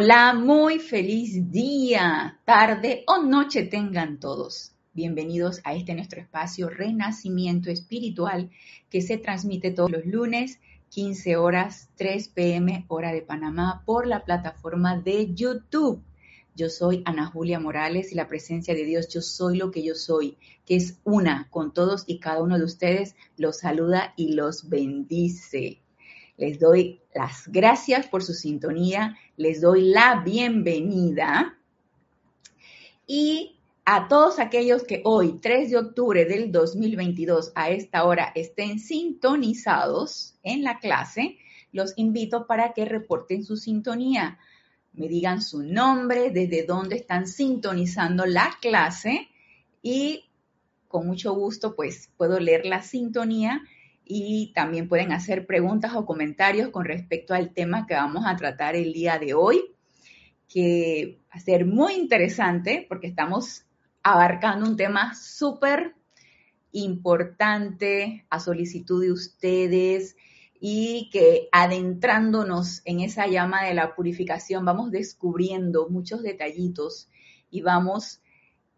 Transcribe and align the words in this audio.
Hola, 0.00 0.32
muy 0.32 0.78
feliz 0.78 1.50
día, 1.50 2.38
tarde 2.44 3.02
o 3.08 3.20
noche 3.24 3.64
tengan 3.64 4.20
todos. 4.20 4.76
Bienvenidos 4.92 5.60
a 5.64 5.74
este 5.74 5.92
nuestro 5.92 6.20
espacio 6.20 6.68
Renacimiento 6.68 7.68
Espiritual 7.68 8.48
que 8.90 9.02
se 9.02 9.18
transmite 9.18 9.72
todos 9.72 9.90
los 9.90 10.06
lunes, 10.06 10.60
15 10.90 11.36
horas, 11.36 11.90
3 11.96 12.28
pm, 12.28 12.84
hora 12.86 13.12
de 13.12 13.22
Panamá, 13.22 13.82
por 13.84 14.06
la 14.06 14.24
plataforma 14.24 15.00
de 15.00 15.34
YouTube. 15.34 16.00
Yo 16.54 16.68
soy 16.68 17.02
Ana 17.04 17.26
Julia 17.26 17.58
Morales 17.58 18.12
y 18.12 18.14
la 18.14 18.28
presencia 18.28 18.74
de 18.74 18.84
Dios, 18.84 19.08
yo 19.08 19.20
soy 19.20 19.56
lo 19.56 19.72
que 19.72 19.82
yo 19.82 19.96
soy, 19.96 20.38
que 20.64 20.76
es 20.76 21.00
una 21.02 21.48
con 21.50 21.74
todos 21.74 22.04
y 22.06 22.20
cada 22.20 22.40
uno 22.40 22.56
de 22.56 22.64
ustedes, 22.64 23.16
los 23.36 23.58
saluda 23.58 24.14
y 24.16 24.34
los 24.34 24.68
bendice. 24.68 25.80
Les 26.38 26.58
doy 26.60 27.00
las 27.14 27.48
gracias 27.48 28.06
por 28.06 28.22
su 28.22 28.32
sintonía, 28.32 29.18
les 29.36 29.60
doy 29.60 29.82
la 29.82 30.22
bienvenida 30.24 31.58
y 33.08 33.56
a 33.84 34.06
todos 34.06 34.38
aquellos 34.38 34.84
que 34.84 35.00
hoy, 35.04 35.40
3 35.40 35.70
de 35.70 35.78
octubre 35.78 36.24
del 36.26 36.52
2022, 36.52 37.50
a 37.56 37.70
esta 37.70 38.04
hora 38.04 38.30
estén 38.36 38.78
sintonizados 38.78 40.38
en 40.44 40.62
la 40.62 40.78
clase, 40.78 41.38
los 41.72 41.94
invito 41.96 42.46
para 42.46 42.72
que 42.72 42.84
reporten 42.84 43.44
su 43.44 43.56
sintonía. 43.56 44.38
Me 44.92 45.08
digan 45.08 45.42
su 45.42 45.62
nombre, 45.62 46.30
desde 46.30 46.64
dónde 46.64 46.96
están 46.96 47.26
sintonizando 47.26 48.26
la 48.26 48.56
clase 48.60 49.28
y 49.82 50.26
con 50.86 51.06
mucho 51.06 51.32
gusto 51.32 51.74
pues 51.74 52.10
puedo 52.16 52.38
leer 52.38 52.64
la 52.64 52.82
sintonía 52.82 53.62
y 54.08 54.52
también 54.54 54.88
pueden 54.88 55.12
hacer 55.12 55.46
preguntas 55.46 55.92
o 55.94 56.06
comentarios 56.06 56.70
con 56.70 56.86
respecto 56.86 57.34
al 57.34 57.52
tema 57.52 57.86
que 57.86 57.94
vamos 57.94 58.24
a 58.26 58.36
tratar 58.36 58.74
el 58.74 58.94
día 58.94 59.18
de 59.18 59.34
hoy, 59.34 59.74
que 60.48 61.20
va 61.28 61.36
a 61.36 61.40
ser 61.40 61.66
muy 61.66 61.92
interesante 61.92 62.86
porque 62.88 63.06
estamos 63.06 63.66
abarcando 64.02 64.66
un 64.66 64.76
tema 64.76 65.14
súper 65.14 65.94
importante 66.72 68.24
a 68.30 68.40
solicitud 68.40 69.02
de 69.02 69.12
ustedes 69.12 70.16
y 70.58 71.10
que 71.12 71.48
adentrándonos 71.52 72.80
en 72.86 73.00
esa 73.00 73.26
llama 73.26 73.64
de 73.64 73.74
la 73.74 73.94
purificación 73.94 74.64
vamos 74.64 74.90
descubriendo 74.90 75.88
muchos 75.90 76.22
detallitos 76.22 77.08
y 77.50 77.60
vamos 77.60 78.22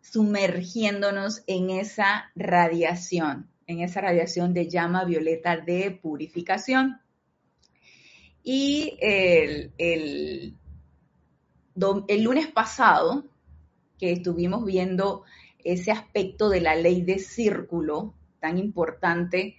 sumergiéndonos 0.00 1.42
en 1.46 1.70
esa 1.70 2.32
radiación 2.34 3.48
en 3.70 3.80
esa 3.80 4.00
radiación 4.00 4.52
de 4.52 4.68
llama 4.68 5.04
violeta 5.04 5.56
de 5.56 5.90
purificación. 5.90 7.00
Y 8.42 8.96
el, 9.00 9.72
el, 9.78 10.56
lunes 12.22 12.48
pasado, 12.48 13.24
que 13.98 14.12
estuvimos 14.12 14.64
viendo 14.64 15.24
ese 15.58 15.92
aspecto 15.92 16.48
de 16.48 16.60
la 16.60 16.74
ley 16.74 17.02
de 17.02 17.18
círculo 17.18 18.14
tan 18.40 18.58
importante, 18.58 19.56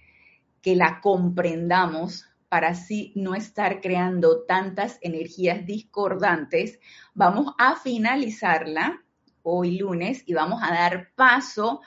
que 0.60 0.76
la 0.76 1.00
comprendamos 1.00 2.26
para 2.48 2.68
así 2.68 3.12
no 3.16 3.34
estar 3.34 3.80
creando 3.80 4.42
tantas 4.44 4.98
energías 5.00 5.64
discordantes, 5.64 6.78
vamos 7.14 7.54
a 7.56 7.76
finalizarla 7.76 9.02
hoy 9.42 9.78
lunes 9.78 10.22
y 10.26 10.34
vamos 10.34 10.60
a 10.62 10.72
dar 10.72 11.12
paso 11.14 11.80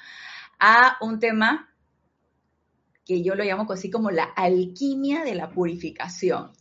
a 0.59 0.97
un 1.01 1.19
tema 1.19 1.74
que 3.05 3.21
yo 3.21 3.35
lo 3.35 3.43
llamo 3.43 3.71
así 3.71 3.89
como 3.89 4.11
la 4.11 4.23
alquimia 4.23 5.23
de 5.23 5.35
la 5.35 5.49
purificación. 5.49 6.51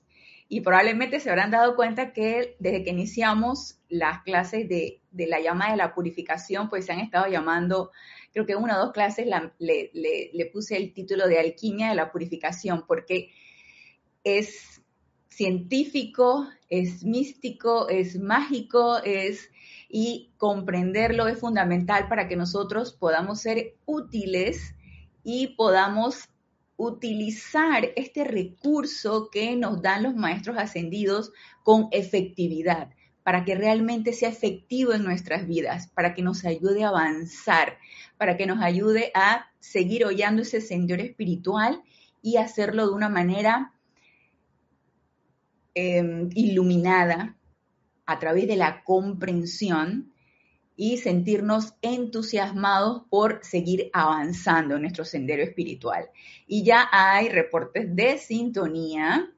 Y 0.48 0.60
probablemente 0.60 1.20
se 1.20 1.30
habrán 1.30 1.50
dado 1.50 1.74
cuenta 1.74 2.12
que 2.12 2.56
desde 2.58 2.84
que 2.84 2.90
iniciamos 2.90 3.78
las 3.88 4.22
clases 4.22 4.68
de, 4.68 5.00
la 5.10 5.40
llama 5.40 5.70
de 5.70 5.76
la 5.76 5.94
purificación, 5.94 6.68
pues 6.68 6.84
se 6.84 6.92
han 6.92 7.00
estado 7.00 7.26
llamando, 7.28 7.90
creo 8.32 8.44
que 8.44 8.54
una 8.54 8.76
o 8.76 8.84
dos 8.84 8.92
clases 8.92 9.26
le, 9.58 9.90
le 9.92 10.46
puse 10.52 10.76
el 10.76 10.92
título 10.92 11.26
de 11.26 11.40
alquimia 11.40 11.88
de 11.88 11.94
la 11.94 12.12
purificación, 12.12 12.84
porque 12.86 13.30
es 14.22 14.82
científico, 15.28 16.46
es 16.68 17.04
místico, 17.04 17.88
es 17.88 18.18
mágico, 18.18 18.98
es 19.02 19.50
y 19.88 20.32
comprenderlo 20.38 21.28
es 21.28 21.38
fundamental 21.38 22.08
para 22.08 22.26
que 22.26 22.34
nosotros 22.34 22.92
podamos 22.92 23.40
ser 23.40 23.76
útiles 23.86 24.74
y 25.22 25.54
podamos 25.56 26.28
utilizar 26.76 27.88
este 27.96 28.24
recurso 28.24 29.28
que 29.30 29.56
nos 29.56 29.80
dan 29.82 30.02
los 30.02 30.14
maestros 30.14 30.56
ascendidos 30.58 31.32
con 31.62 31.88
efectividad, 31.92 32.90
para 33.22 33.44
que 33.44 33.54
realmente 33.54 34.12
sea 34.12 34.28
efectivo 34.28 34.92
en 34.92 35.04
nuestras 35.04 35.46
vidas, 35.46 35.88
para 35.88 36.14
que 36.14 36.22
nos 36.22 36.44
ayude 36.44 36.84
a 36.84 36.88
avanzar, 36.88 37.78
para 38.18 38.36
que 38.36 38.46
nos 38.46 38.60
ayude 38.60 39.10
a 39.14 39.46
seguir 39.60 40.04
hollando 40.04 40.42
ese 40.42 40.60
sendero 40.60 41.02
espiritual 41.02 41.82
y 42.22 42.36
hacerlo 42.36 42.86
de 42.86 42.94
una 42.94 43.08
manera 43.08 43.72
em, 45.74 46.28
iluminada 46.34 47.36
a 48.06 48.18
través 48.18 48.46
de 48.46 48.56
la 48.56 48.82
comprensión 48.84 50.13
y 50.76 50.98
sentirnos 50.98 51.74
entusiasmados 51.82 53.02
por 53.08 53.40
seguir 53.42 53.90
avanzando 53.92 54.74
en 54.76 54.82
nuestro 54.82 55.04
sendero 55.04 55.42
espiritual. 55.42 56.08
Y 56.46 56.64
ya 56.64 56.88
hay 56.90 57.28
reportes 57.28 57.94
de 57.94 58.18
sintonía. 58.18 59.30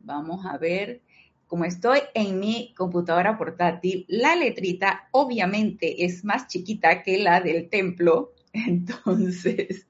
Vamos 0.00 0.44
a 0.44 0.58
ver, 0.58 1.00
como 1.46 1.64
estoy 1.64 2.00
en 2.14 2.38
mi 2.40 2.74
computadora 2.76 3.38
portátil, 3.38 4.04
la 4.08 4.36
letrita 4.36 5.08
obviamente 5.12 6.04
es 6.04 6.24
más 6.24 6.46
chiquita 6.46 7.02
que 7.02 7.18
la 7.18 7.40
del 7.40 7.70
templo, 7.70 8.32
entonces 8.52 9.86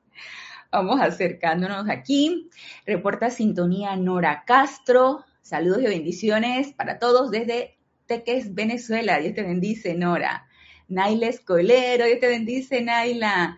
vamos 0.70 1.00
acercándonos 1.00 1.88
aquí. 1.88 2.48
Reporta 2.86 3.30
sintonía 3.30 3.96
Nora 3.96 4.44
Castro. 4.46 5.24
Saludos 5.42 5.82
y 5.82 5.86
bendiciones 5.86 6.72
para 6.72 6.98
todos 6.98 7.30
desde 7.30 7.76
Teques, 8.06 8.54
Venezuela. 8.54 9.18
Dios 9.18 9.34
te 9.34 9.42
bendice, 9.42 9.94
Nora. 9.94 10.46
Naila 10.88 11.28
Escolero, 11.28 12.06
Dios 12.06 12.20
te 12.20 12.28
bendice, 12.28 12.82
Naila. 12.82 13.56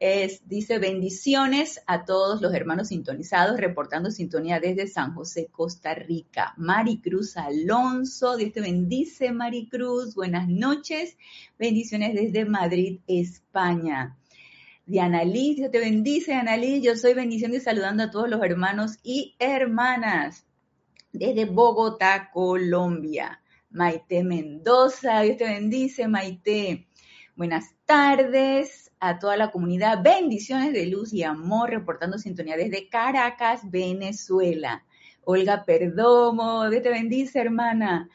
Es, 0.00 0.46
dice 0.48 0.78
bendiciones 0.78 1.80
a 1.86 2.04
todos 2.04 2.42
los 2.42 2.52
hermanos 2.52 2.88
sintonizados, 2.88 3.58
reportando 3.58 4.10
sintonía 4.10 4.58
desde 4.58 4.88
San 4.88 5.14
José, 5.14 5.48
Costa 5.50 5.94
Rica. 5.94 6.52
Maricruz 6.56 7.36
Alonso, 7.36 8.36
Dios 8.36 8.52
te 8.52 8.60
bendice, 8.60 9.32
Maricruz. 9.32 10.14
Buenas 10.14 10.48
noches. 10.48 11.16
Bendiciones 11.58 12.14
desde 12.14 12.44
Madrid, 12.44 13.00
España. 13.06 14.16
Diana 14.84 15.24
Liz, 15.24 15.56
Dios 15.56 15.70
te 15.70 15.78
bendice, 15.78 16.32
Diana 16.32 16.56
Liz. 16.56 16.82
Yo 16.82 16.96
soy 16.96 17.14
bendición 17.14 17.54
y 17.54 17.60
saludando 17.60 18.02
a 18.02 18.10
todos 18.10 18.28
los 18.28 18.42
hermanos 18.42 18.98
y 19.02 19.36
hermanas 19.38 20.44
desde 21.12 21.46
Bogotá, 21.46 22.30
Colombia. 22.32 23.40
Maite 23.74 24.22
Mendoza, 24.22 25.22
Dios 25.22 25.36
te 25.36 25.46
bendice, 25.46 26.06
Maite. 26.06 26.86
Buenas 27.34 27.74
tardes 27.84 28.92
a 29.00 29.18
toda 29.18 29.36
la 29.36 29.50
comunidad. 29.50 30.00
Bendiciones 30.00 30.72
de 30.72 30.86
luz 30.86 31.12
y 31.12 31.24
amor, 31.24 31.70
reportando 31.70 32.16
sintonía 32.16 32.56
desde 32.56 32.88
Caracas, 32.88 33.68
Venezuela. 33.68 34.84
Olga 35.24 35.64
Perdomo, 35.64 36.70
Dios 36.70 36.84
te 36.84 36.90
bendice, 36.90 37.40
hermana. 37.40 38.08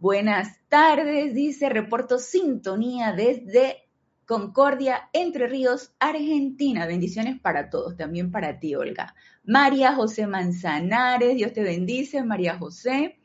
Buenas 0.00 0.58
tardes, 0.68 1.32
dice, 1.32 1.68
reporto 1.68 2.18
sintonía 2.18 3.12
desde 3.12 3.86
Concordia, 4.24 5.08
Entre 5.12 5.46
Ríos, 5.46 5.94
Argentina. 6.00 6.84
Bendiciones 6.86 7.38
para 7.38 7.70
todos, 7.70 7.96
también 7.96 8.32
para 8.32 8.58
ti, 8.58 8.74
Olga. 8.74 9.14
María 9.44 9.94
José 9.94 10.26
Manzanares, 10.26 11.36
Dios 11.36 11.52
te 11.52 11.62
bendice, 11.62 12.24
María 12.24 12.58
José. 12.58 13.15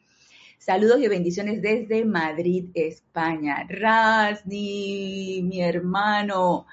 Saludos 0.63 1.01
y 1.01 1.07
bendiciones 1.07 1.59
desde 1.59 2.05
Madrid, 2.05 2.66
España. 2.75 3.66
Rasni, 3.67 5.41
mi 5.41 5.59
hermano, 5.59 6.67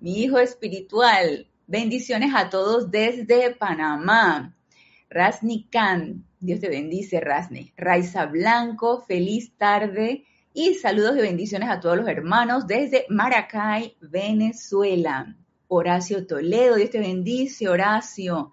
mi 0.00 0.22
hijo 0.22 0.38
espiritual. 0.38 1.46
Bendiciones 1.66 2.32
a 2.34 2.48
todos 2.48 2.90
desde 2.90 3.54
Panamá. 3.54 4.56
Rasni 5.10 5.68
Khan, 5.70 6.24
Dios 6.40 6.60
te 6.60 6.70
bendice, 6.70 7.20
Rasni. 7.20 7.74
Raiza 7.76 8.24
Blanco, 8.24 9.02
feliz 9.02 9.52
tarde. 9.58 10.24
Y 10.54 10.76
saludos 10.76 11.14
y 11.18 11.20
bendiciones 11.20 11.68
a 11.68 11.80
todos 11.80 11.98
los 11.98 12.08
hermanos 12.08 12.66
desde 12.66 13.04
Maracay, 13.10 13.94
Venezuela. 14.00 15.36
Horacio 15.68 16.26
Toledo, 16.26 16.76
Dios 16.76 16.88
te 16.88 17.00
bendice, 17.00 17.68
Horacio. 17.68 18.52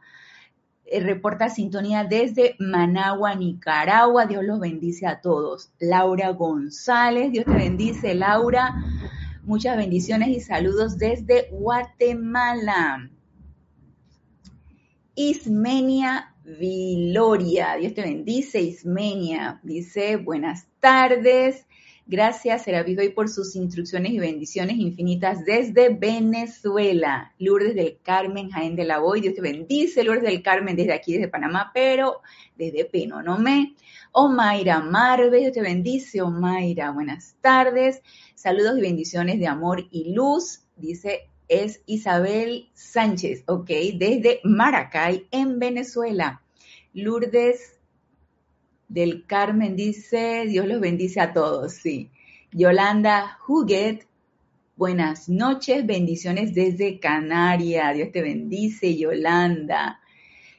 Eh, 0.91 1.01
reporta 1.01 1.49
sintonía 1.49 2.03
desde 2.03 2.55
Managua, 2.57 3.35
Nicaragua. 3.35 4.25
Dios 4.25 4.43
los 4.43 4.59
bendice 4.59 5.05
a 5.05 5.21
todos. 5.21 5.71
Laura 5.79 6.29
González, 6.29 7.31
Dios 7.31 7.45
te 7.45 7.51
bendice, 7.51 8.15
Laura. 8.15 8.75
Muchas 9.43 9.77
bendiciones 9.77 10.29
y 10.29 10.39
saludos 10.39 10.97
desde 10.97 11.49
Guatemala. 11.51 13.09
Ismenia 15.13 16.33
Viloria. 16.43 17.75
Dios 17.75 17.93
te 17.93 18.01
bendice, 18.01 18.61
Ismenia. 18.61 19.59
Dice, 19.61 20.15
buenas 20.15 20.67
tardes. 20.79 21.67
Gracias, 22.11 22.65
Hoy, 22.67 23.09
por 23.09 23.29
sus 23.29 23.55
instrucciones 23.55 24.13
y 24.13 24.17
bendiciones 24.17 24.77
infinitas 24.77 25.45
desde 25.45 25.89
Venezuela. 25.89 27.35
Lourdes 27.37 27.75
del 27.75 27.99
Carmen, 28.01 28.49
Jaén 28.49 28.75
de 28.75 28.83
la 28.83 28.97
Boy, 28.97 29.21
Dios 29.21 29.35
te 29.35 29.41
bendice. 29.41 30.03
Lourdes 30.03 30.23
del 30.23 30.41
Carmen 30.41 30.75
desde 30.75 30.93
aquí, 30.93 31.13
desde 31.13 31.27
Panamá, 31.27 31.69
pero 31.71 32.21
desde 32.57 32.85
Peno, 32.85 33.21
no 33.21 33.37
me. 33.37 33.75
Omaira 34.11 34.79
Marve, 34.79 35.39
Dios 35.39 35.51
te 35.51 35.61
bendice. 35.61 36.23
Omaira, 36.23 36.89
buenas 36.89 37.35
tardes. 37.41 38.01
Saludos 38.33 38.79
y 38.79 38.81
bendiciones 38.81 39.37
de 39.37 39.45
amor 39.45 39.87
y 39.91 40.11
luz. 40.11 40.63
Dice, 40.77 41.29
es 41.47 41.83
Isabel 41.85 42.71
Sánchez, 42.73 43.43
ok, 43.45 43.69
desde 43.99 44.39
Maracay, 44.43 45.27
en 45.29 45.59
Venezuela. 45.59 46.41
Lourdes 46.91 47.78
del 48.89 49.25
Carmen 49.25 49.75
dice, 49.75 50.45
Dios 50.47 50.67
los 50.67 50.81
bendice 50.81 51.21
a 51.21 51.31
todos, 51.31 51.73
sí. 51.73 52.09
Yolanda 52.51 53.37
Huguet, 53.47 54.07
buenas 54.75 55.29
noches, 55.29 55.85
bendiciones 55.85 56.55
desde 56.55 56.99
Canaria, 56.99 57.93
Dios 57.93 58.11
te 58.11 58.21
bendice, 58.21 58.97
Yolanda. 58.97 59.99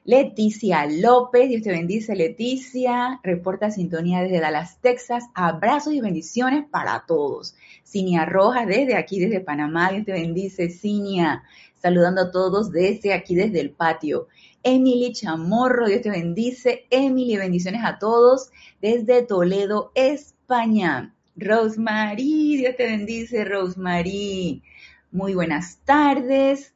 Leticia 0.05 0.87
López, 0.87 1.49
Dios 1.49 1.62
te 1.62 1.73
bendice, 1.73 2.17
Leticia, 2.17 3.21
reporta 3.23 3.71
sintonía 3.71 4.23
desde 4.23 4.41
Dallas, 4.41 4.79
Texas, 4.81 5.25
abrazos 5.35 5.93
y 5.93 6.00
bendiciones 6.00 6.65
para 6.71 7.05
todos. 7.06 7.55
Cinia 7.85 8.25
Rojas, 8.25 8.67
desde 8.67 8.97
aquí, 8.97 9.19
desde 9.19 9.41
Panamá, 9.41 9.91
Dios 9.91 10.06
te 10.06 10.12
bendice, 10.12 10.71
Cinia, 10.71 11.43
saludando 11.82 12.23
a 12.23 12.31
todos 12.31 12.71
desde 12.71 13.12
aquí, 13.12 13.35
desde 13.35 13.61
el 13.61 13.71
patio. 13.71 14.29
Emily 14.62 15.12
Chamorro, 15.12 15.87
Dios 15.87 16.03
te 16.03 16.11
bendice. 16.11 16.87
Emily, 16.91 17.37
bendiciones 17.37 17.83
a 17.85 17.99
todos 17.99 18.51
desde 18.81 19.23
Toledo, 19.23 19.93
España. 19.95 21.15
Rosemary, 21.37 22.59
Dios 22.59 22.77
te 22.77 22.85
bendice, 22.85 23.45
Rosemary. 23.45 24.62
Muy 25.11 25.35
buenas 25.35 25.79
tardes. 25.85 26.75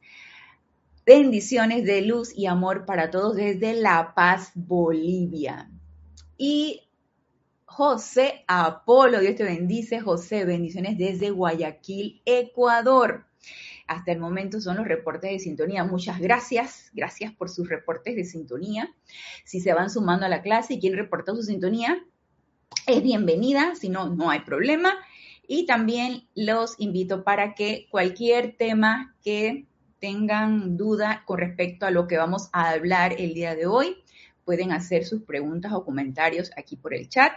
Bendiciones 1.05 1.85
de 1.85 2.01
luz 2.01 2.35
y 2.35 2.47
amor 2.47 2.85
para 2.85 3.11
todos 3.11 3.35
desde 3.35 3.73
La 3.73 4.13
Paz, 4.15 4.51
Bolivia. 4.55 5.69
Y 6.37 6.81
José 7.65 8.43
Apolo, 8.47 9.19
Dios 9.19 9.35
te 9.35 9.43
bendice, 9.43 9.99
José, 9.99 10.45
bendiciones 10.45 10.97
desde 10.97 11.29
Guayaquil, 11.29 12.21
Ecuador. 12.25 13.25
Hasta 13.87 14.11
el 14.11 14.19
momento 14.19 14.59
son 14.59 14.77
los 14.77 14.87
reportes 14.87 15.31
de 15.31 15.39
sintonía. 15.39 15.83
Muchas 15.83 16.19
gracias. 16.19 16.89
Gracias 16.93 17.33
por 17.33 17.49
sus 17.49 17.69
reportes 17.69 18.15
de 18.15 18.25
sintonía. 18.25 18.93
Si 19.43 19.59
se 19.59 19.73
van 19.73 19.89
sumando 19.89 20.25
a 20.25 20.29
la 20.29 20.41
clase 20.41 20.75
y 20.75 20.79
quieren 20.79 20.99
reportar 20.99 21.35
su 21.35 21.43
sintonía, 21.43 22.03
es 22.87 23.03
bienvenida. 23.03 23.75
Si 23.75 23.89
no, 23.89 24.09
no 24.09 24.29
hay 24.29 24.39
problema. 24.39 24.93
Y 25.47 25.65
también 25.65 26.27
los 26.33 26.75
invito 26.79 27.23
para 27.23 27.53
que 27.53 27.87
cualquier 27.91 28.55
tema 28.57 29.15
que 29.23 29.67
tengan 29.99 30.77
duda 30.77 31.23
con 31.25 31.37
respecto 31.37 31.85
a 31.85 31.91
lo 31.91 32.07
que 32.07 32.17
vamos 32.17 32.49
a 32.53 32.69
hablar 32.69 33.15
el 33.19 33.33
día 33.33 33.55
de 33.55 33.67
hoy, 33.67 33.97
pueden 34.43 34.71
hacer 34.71 35.05
sus 35.05 35.23
preguntas 35.23 35.73
o 35.73 35.83
comentarios 35.83 36.51
aquí 36.57 36.75
por 36.75 36.93
el 36.93 37.09
chat 37.09 37.33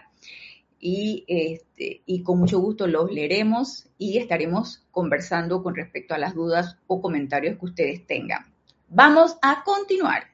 y, 0.81 1.25
este, 1.27 2.03
y 2.07 2.23
con 2.23 2.39
mucho 2.39 2.61
gusto 2.61 2.87
los 2.87 3.11
leeremos 3.11 3.89
y 3.99 4.19
estaremos 4.19 4.87
conversando 4.91 5.63
con 5.63 5.75
respecto 5.75 6.15
a 6.15 6.19
las 6.19 6.35
dudas 6.35 6.77
o 6.87 7.01
comentarios 7.01 7.59
que 7.59 7.67
ustedes 7.67 8.07
tengan. 8.07 8.47
Vamos 8.89 9.37
a 9.43 9.65
continuar. 9.65 10.25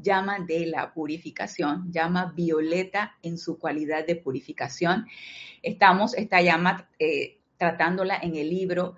Llama 0.00 0.38
de 0.46 0.66
la 0.66 0.94
purificación, 0.94 1.90
llama 1.90 2.32
violeta 2.34 3.16
en 3.22 3.36
su 3.36 3.58
cualidad 3.58 4.06
de 4.06 4.14
purificación. 4.14 5.06
Estamos 5.60 6.14
esta 6.14 6.40
llama 6.40 6.88
eh, 7.00 7.38
tratándola 7.56 8.16
en 8.22 8.36
el 8.36 8.48
libro 8.48 8.94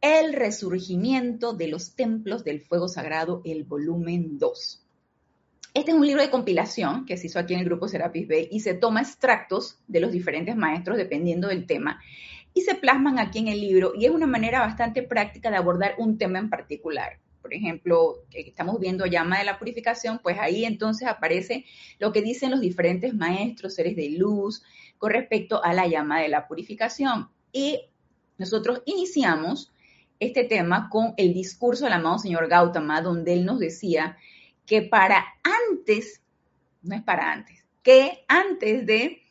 El 0.00 0.32
resurgimiento 0.32 1.52
de 1.52 1.66
los 1.66 1.96
templos 1.96 2.44
del 2.44 2.60
fuego 2.60 2.86
sagrado, 2.86 3.42
el 3.44 3.64
volumen 3.64 4.38
2. 4.38 4.85
Este 5.76 5.90
es 5.90 5.96
un 5.98 6.06
libro 6.06 6.22
de 6.22 6.30
compilación 6.30 7.04
que 7.04 7.18
se 7.18 7.26
hizo 7.26 7.38
aquí 7.38 7.52
en 7.52 7.60
el 7.60 7.66
grupo 7.66 7.86
Serapis 7.86 8.26
Bay 8.26 8.48
y 8.50 8.60
se 8.60 8.72
toma 8.72 9.02
extractos 9.02 9.78
de 9.86 10.00
los 10.00 10.10
diferentes 10.10 10.56
maestros 10.56 10.96
dependiendo 10.96 11.48
del 11.48 11.66
tema 11.66 12.00
y 12.54 12.62
se 12.62 12.76
plasman 12.76 13.18
aquí 13.18 13.40
en 13.40 13.48
el 13.48 13.60
libro 13.60 13.92
y 13.94 14.06
es 14.06 14.10
una 14.10 14.26
manera 14.26 14.60
bastante 14.60 15.02
práctica 15.02 15.50
de 15.50 15.58
abordar 15.58 15.94
un 15.98 16.16
tema 16.16 16.38
en 16.38 16.48
particular. 16.48 17.18
Por 17.42 17.52
ejemplo, 17.52 18.24
estamos 18.32 18.80
viendo 18.80 19.04
llama 19.04 19.38
de 19.38 19.44
la 19.44 19.58
purificación, 19.58 20.18
pues 20.22 20.38
ahí 20.40 20.64
entonces 20.64 21.08
aparece 21.08 21.66
lo 21.98 22.10
que 22.10 22.22
dicen 22.22 22.52
los 22.52 22.62
diferentes 22.62 23.12
maestros, 23.12 23.74
seres 23.74 23.96
de 23.96 24.08
luz, 24.08 24.62
con 24.96 25.10
respecto 25.10 25.62
a 25.62 25.74
la 25.74 25.86
llama 25.86 26.22
de 26.22 26.28
la 26.28 26.48
purificación. 26.48 27.28
Y 27.52 27.82
nosotros 28.38 28.80
iniciamos 28.86 29.74
este 30.20 30.44
tema 30.44 30.88
con 30.88 31.12
el 31.18 31.34
discurso 31.34 31.84
del 31.84 31.92
amado 31.92 32.18
señor 32.18 32.48
Gautama, 32.48 33.02
donde 33.02 33.34
él 33.34 33.44
nos 33.44 33.58
decía 33.58 34.16
que 34.66 34.82
para 34.82 35.24
antes, 35.70 36.20
no 36.82 36.94
es 36.94 37.02
para 37.02 37.32
antes, 37.32 37.64
que 37.82 38.24
antes 38.28 38.84
de, 38.84 39.22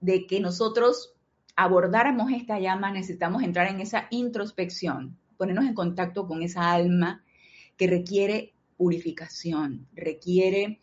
de 0.00 0.26
que 0.26 0.40
nosotros 0.40 1.14
abordáramos 1.56 2.30
esta 2.32 2.58
llama 2.58 2.90
necesitamos 2.92 3.42
entrar 3.42 3.68
en 3.68 3.80
esa 3.80 4.06
introspección, 4.10 5.18
ponernos 5.36 5.66
en 5.66 5.74
contacto 5.74 6.26
con 6.26 6.42
esa 6.42 6.72
alma 6.72 7.24
que 7.76 7.86
requiere 7.86 8.54
purificación, 8.76 9.88
requiere 9.94 10.80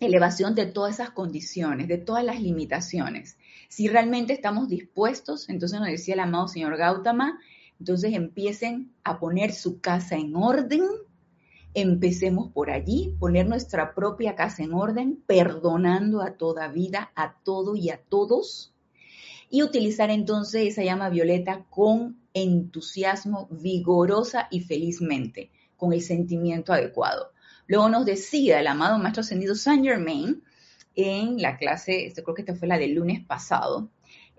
elevación 0.00 0.54
de 0.54 0.66
todas 0.66 0.94
esas 0.94 1.10
condiciones, 1.10 1.86
de 1.86 1.98
todas 1.98 2.24
las 2.24 2.40
limitaciones. 2.40 3.36
Si 3.68 3.86
realmente 3.86 4.32
estamos 4.32 4.68
dispuestos, 4.68 5.48
entonces 5.48 5.78
nos 5.78 5.88
decía 5.88 6.14
el 6.14 6.20
amado 6.20 6.48
señor 6.48 6.76
Gautama, 6.76 7.38
entonces 7.78 8.14
empiecen 8.14 8.92
a 9.04 9.20
poner 9.20 9.52
su 9.52 9.80
casa 9.80 10.16
en 10.16 10.34
orden 10.34 10.82
Empecemos 11.74 12.50
por 12.52 12.70
allí, 12.70 13.14
poner 13.18 13.46
nuestra 13.46 13.94
propia 13.94 14.34
casa 14.34 14.64
en 14.64 14.74
orden, 14.74 15.22
perdonando 15.26 16.20
a 16.20 16.32
toda 16.32 16.68
vida, 16.68 17.12
a 17.14 17.36
todo 17.44 17.76
y 17.76 17.90
a 17.90 18.00
todos, 18.08 18.74
y 19.48 19.62
utilizar 19.62 20.10
entonces 20.10 20.66
esa 20.66 20.82
llama 20.82 21.10
violeta 21.10 21.64
con 21.70 22.18
entusiasmo, 22.34 23.48
vigorosa 23.50 24.48
y 24.50 24.60
felizmente, 24.60 25.50
con 25.76 25.92
el 25.92 26.02
sentimiento 26.02 26.72
adecuado. 26.72 27.32
Luego 27.66 27.88
nos 27.88 28.04
decía 28.04 28.60
el 28.60 28.66
amado 28.66 28.98
Maestro 28.98 29.20
Ascendido 29.20 29.54
Saint 29.54 29.84
Germain 29.84 30.42
en 30.96 31.40
la 31.40 31.56
clase, 31.56 32.12
creo 32.14 32.34
que 32.34 32.42
esta 32.42 32.56
fue 32.56 32.68
la 32.68 32.78
del 32.78 32.94
lunes 32.94 33.24
pasado, 33.24 33.90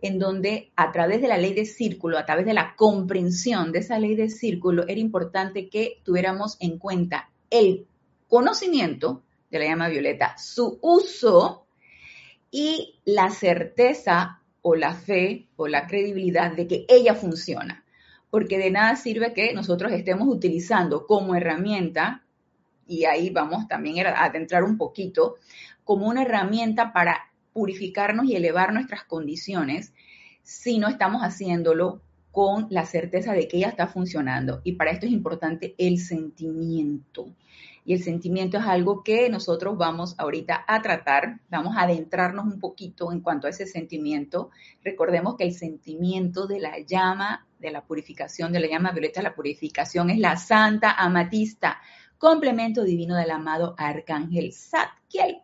en 0.01 0.17
donde 0.17 0.71
a 0.75 0.91
través 0.91 1.21
de 1.21 1.27
la 1.27 1.37
ley 1.37 1.53
de 1.53 1.65
círculo, 1.65 2.17
a 2.17 2.25
través 2.25 2.45
de 2.45 2.53
la 2.53 2.75
comprensión 2.75 3.71
de 3.71 3.79
esa 3.79 3.99
ley 3.99 4.15
de 4.15 4.29
círculo, 4.29 4.83
era 4.87 4.99
importante 4.99 5.69
que 5.69 6.01
tuviéramos 6.03 6.57
en 6.59 6.79
cuenta 6.79 7.29
el 7.49 7.85
conocimiento 8.27 9.23
de 9.51 9.59
la 9.59 9.65
llama 9.65 9.89
violeta, 9.89 10.35
su 10.37 10.79
uso 10.81 11.65
y 12.49 12.99
la 13.05 13.29
certeza 13.29 14.41
o 14.61 14.75
la 14.75 14.93
fe 14.93 15.47
o 15.55 15.67
la 15.67 15.87
credibilidad 15.87 16.51
de 16.51 16.67
que 16.67 16.85
ella 16.87 17.13
funciona. 17.13 17.83
Porque 18.29 18.57
de 18.57 18.71
nada 18.71 18.95
sirve 18.95 19.33
que 19.33 19.53
nosotros 19.53 19.91
estemos 19.91 20.27
utilizando 20.27 21.05
como 21.05 21.35
herramienta, 21.35 22.23
y 22.87 23.05
ahí 23.05 23.29
vamos 23.29 23.67
también 23.67 24.07
a 24.07 24.23
adentrar 24.23 24.63
un 24.63 24.77
poquito, 24.77 25.35
como 25.83 26.07
una 26.07 26.23
herramienta 26.23 26.93
para 26.93 27.30
purificarnos 27.53 28.25
y 28.25 28.35
elevar 28.35 28.73
nuestras 28.73 29.03
condiciones 29.03 29.93
si 30.43 30.79
no 30.79 30.87
estamos 30.87 31.21
haciéndolo 31.21 32.01
con 32.31 32.67
la 32.69 32.85
certeza 32.85 33.33
de 33.33 33.47
que 33.47 33.57
ella 33.57 33.69
está 33.69 33.87
funcionando. 33.87 34.61
Y 34.63 34.73
para 34.73 34.91
esto 34.91 35.05
es 35.05 35.11
importante 35.11 35.75
el 35.77 35.99
sentimiento. 35.99 37.27
Y 37.83 37.93
el 37.93 38.03
sentimiento 38.03 38.57
es 38.57 38.65
algo 38.65 39.03
que 39.03 39.27
nosotros 39.29 39.75
vamos 39.77 40.15
ahorita 40.17 40.63
a 40.67 40.81
tratar, 40.81 41.39
vamos 41.49 41.75
a 41.75 41.81
adentrarnos 41.81 42.45
un 42.45 42.59
poquito 42.59 43.11
en 43.11 43.21
cuanto 43.21 43.47
a 43.47 43.49
ese 43.49 43.65
sentimiento. 43.65 44.51
Recordemos 44.83 45.35
que 45.35 45.45
el 45.45 45.53
sentimiento 45.53 46.45
de 46.45 46.59
la 46.59 46.79
llama, 46.79 47.47
de 47.59 47.71
la 47.71 47.83
purificación, 47.83 48.51
de 48.53 48.59
la 48.59 48.67
llama 48.67 48.91
violeta, 48.91 49.21
la 49.21 49.33
purificación 49.33 50.11
es 50.11 50.19
la 50.19 50.37
santa 50.37 50.91
amatista, 50.91 51.81
complemento 52.19 52.83
divino 52.83 53.15
del 53.15 53.31
amado 53.31 53.73
arcángel 53.79 54.53
Satkiel. 54.53 55.37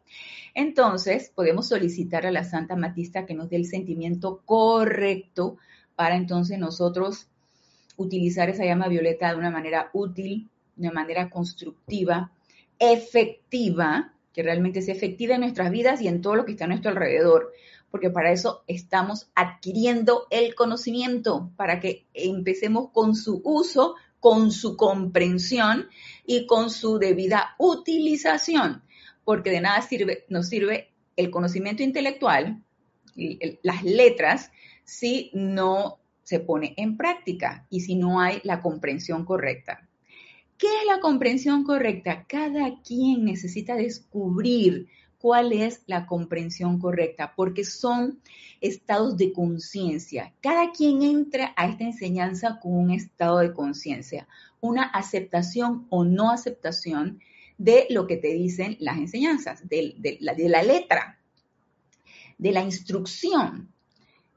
Entonces, 0.58 1.32
podemos 1.36 1.68
solicitar 1.68 2.26
a 2.26 2.32
la 2.32 2.44
Santa 2.44 2.76
Matista 2.76 3.28
que 3.28 3.36
nos 3.36 3.48
dé 3.48 3.58
el 3.58 3.68
sentimiento 3.68 4.42
correcto 4.44 5.58
para 5.96 6.16
entonces 6.16 6.58
nosotros 6.58 7.28
utilizar 7.96 8.50
esa 8.50 8.66
llama 8.66 8.88
violeta 8.88 9.30
de 9.30 9.38
una 9.38 9.52
manera 9.52 9.92
útil, 9.94 10.50
de 10.76 10.88
una 10.88 11.00
manera 11.00 11.30
constructiva, 11.30 12.32
efectiva, 12.80 14.16
que 14.34 14.42
realmente 14.42 14.82
sea 14.82 14.96
efectiva 14.96 15.36
en 15.36 15.42
nuestras 15.42 15.70
vidas 15.70 16.02
y 16.02 16.08
en 16.08 16.24
todo 16.24 16.34
lo 16.34 16.44
que 16.44 16.54
está 16.54 16.66
a 16.66 16.70
nuestro 16.70 16.90
alrededor, 16.90 17.54
porque 17.92 18.10
para 18.10 18.32
eso 18.32 18.64
estamos 18.66 19.30
adquiriendo 19.36 20.26
el 20.32 20.56
conocimiento, 20.56 21.52
para 21.56 21.80
que 21.80 22.08
empecemos 22.16 22.90
con 22.90 23.16
su 23.16 23.44
uso 23.44 23.94
con 24.20 24.52
su 24.52 24.76
comprensión 24.76 25.88
y 26.26 26.48
con 26.48 26.70
su 26.70 26.98
debida 26.98 27.56
utilización, 27.60 28.82
porque 29.27 29.51
de 29.51 29.60
nada 29.60 29.81
sirve, 29.81 30.24
nos 30.29 30.48
sirve 30.48 30.93
el 31.17 31.31
conocimiento 31.31 31.84
intelectual, 31.84 32.63
las 33.62 33.84
letras, 33.84 34.51
si 34.86 35.31
no 35.34 36.00
se 36.24 36.39
pone 36.39 36.74
en 36.77 36.96
práctica 36.96 37.67
y 37.69 37.81
si 37.81 37.96
no 37.96 38.22
hay 38.22 38.39
la 38.46 38.62
comprensión 38.62 39.25
correcta. 39.25 39.86
¿Qué 40.57 40.67
es 40.67 40.86
la 40.88 41.01
comprensión 41.01 41.65
correcta? 41.65 42.24
Cada 42.25 42.81
quien 42.81 43.25
necesita 43.25 43.75
descubrir 43.75 44.88
cuál 45.19 45.51
es 45.51 45.81
la 45.88 46.05
comprensión 46.05 46.79
correcta, 46.79 47.34
porque 47.36 47.65
son 47.65 48.22
estados 48.62 49.17
de 49.17 49.34
conciencia. 49.34 50.34
Cada 50.39 50.72
quien 50.72 51.01
entra 51.01 51.53
a 51.57 51.67
esta 51.67 51.84
enseñanza 51.84 52.62
con 52.62 52.77
un 52.77 52.91
estado 52.91 53.39
de 53.39 53.51
conciencia, 53.51 54.25
una 54.62 54.84
aceptación 54.84 55.86
o 55.89 56.05
no 56.05 56.31
aceptación 56.31 57.19
de 57.58 57.88
lo 57.90 58.08
que 58.08 58.18
te 58.18 58.34
dicen 58.34 58.78
las 58.80 58.98
enseñanzas, 58.98 59.68
de, 59.68 60.18
la, 60.22 60.36
la 60.38 60.64
letra, 60.64 61.20
de 62.38 62.52
la 62.52 62.64
instrucción 62.64 63.74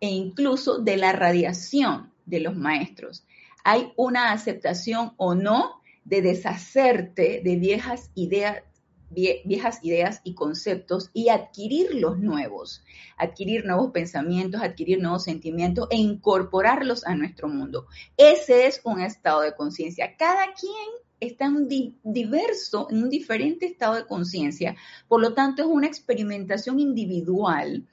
e 0.00 0.08
incluso 0.08 0.78
de 0.78 0.96
la 0.96 1.12
radiación 1.12 2.12
de 2.24 2.40
los 2.40 2.56
maestros. 2.56 3.26
Hay 3.64 3.92
una 3.96 4.32
aceptación 4.32 5.12
o 5.16 5.34
no 5.34 5.80
de 6.04 6.22
deshacerte 6.22 7.42
de 7.44 7.56
viejas 7.56 8.10
ideas 8.14 8.62
viejas 9.10 9.80
ideas 9.82 10.20
y 10.22 10.34
conceptos 10.34 11.10
y 11.12 11.30
adquirir 11.30 11.94
los 11.94 12.18
nuevos, 12.18 12.84
adquirir 13.16 13.64
nuevos 13.64 13.90
pensamientos, 13.90 14.62
adquirir 14.62 15.00
nuevos 15.00 15.24
sentimientos 15.24 15.88
e 15.90 15.96
incorporarlos 15.96 17.04
a 17.04 17.14
nuestro 17.16 17.48
mundo. 17.48 17.86
Ese 18.16 18.66
es 18.66 18.80
un 18.84 19.00
estado 19.00 19.40
de 19.40 19.54
conciencia. 19.56 20.16
Cada 20.16 20.52
quien 20.54 21.09
está 21.20 21.46
en 21.46 21.68
diverso, 22.02 22.88
en 22.90 23.04
un 23.04 23.10
diferente 23.10 23.66
estado 23.66 23.94
de 23.94 24.06
conciencia, 24.06 24.76
por 25.06 25.20
lo 25.20 25.34
tanto 25.34 25.62
es 25.62 25.68
una 25.68 25.86
experimentación 25.86 26.80
individual. 26.80 27.86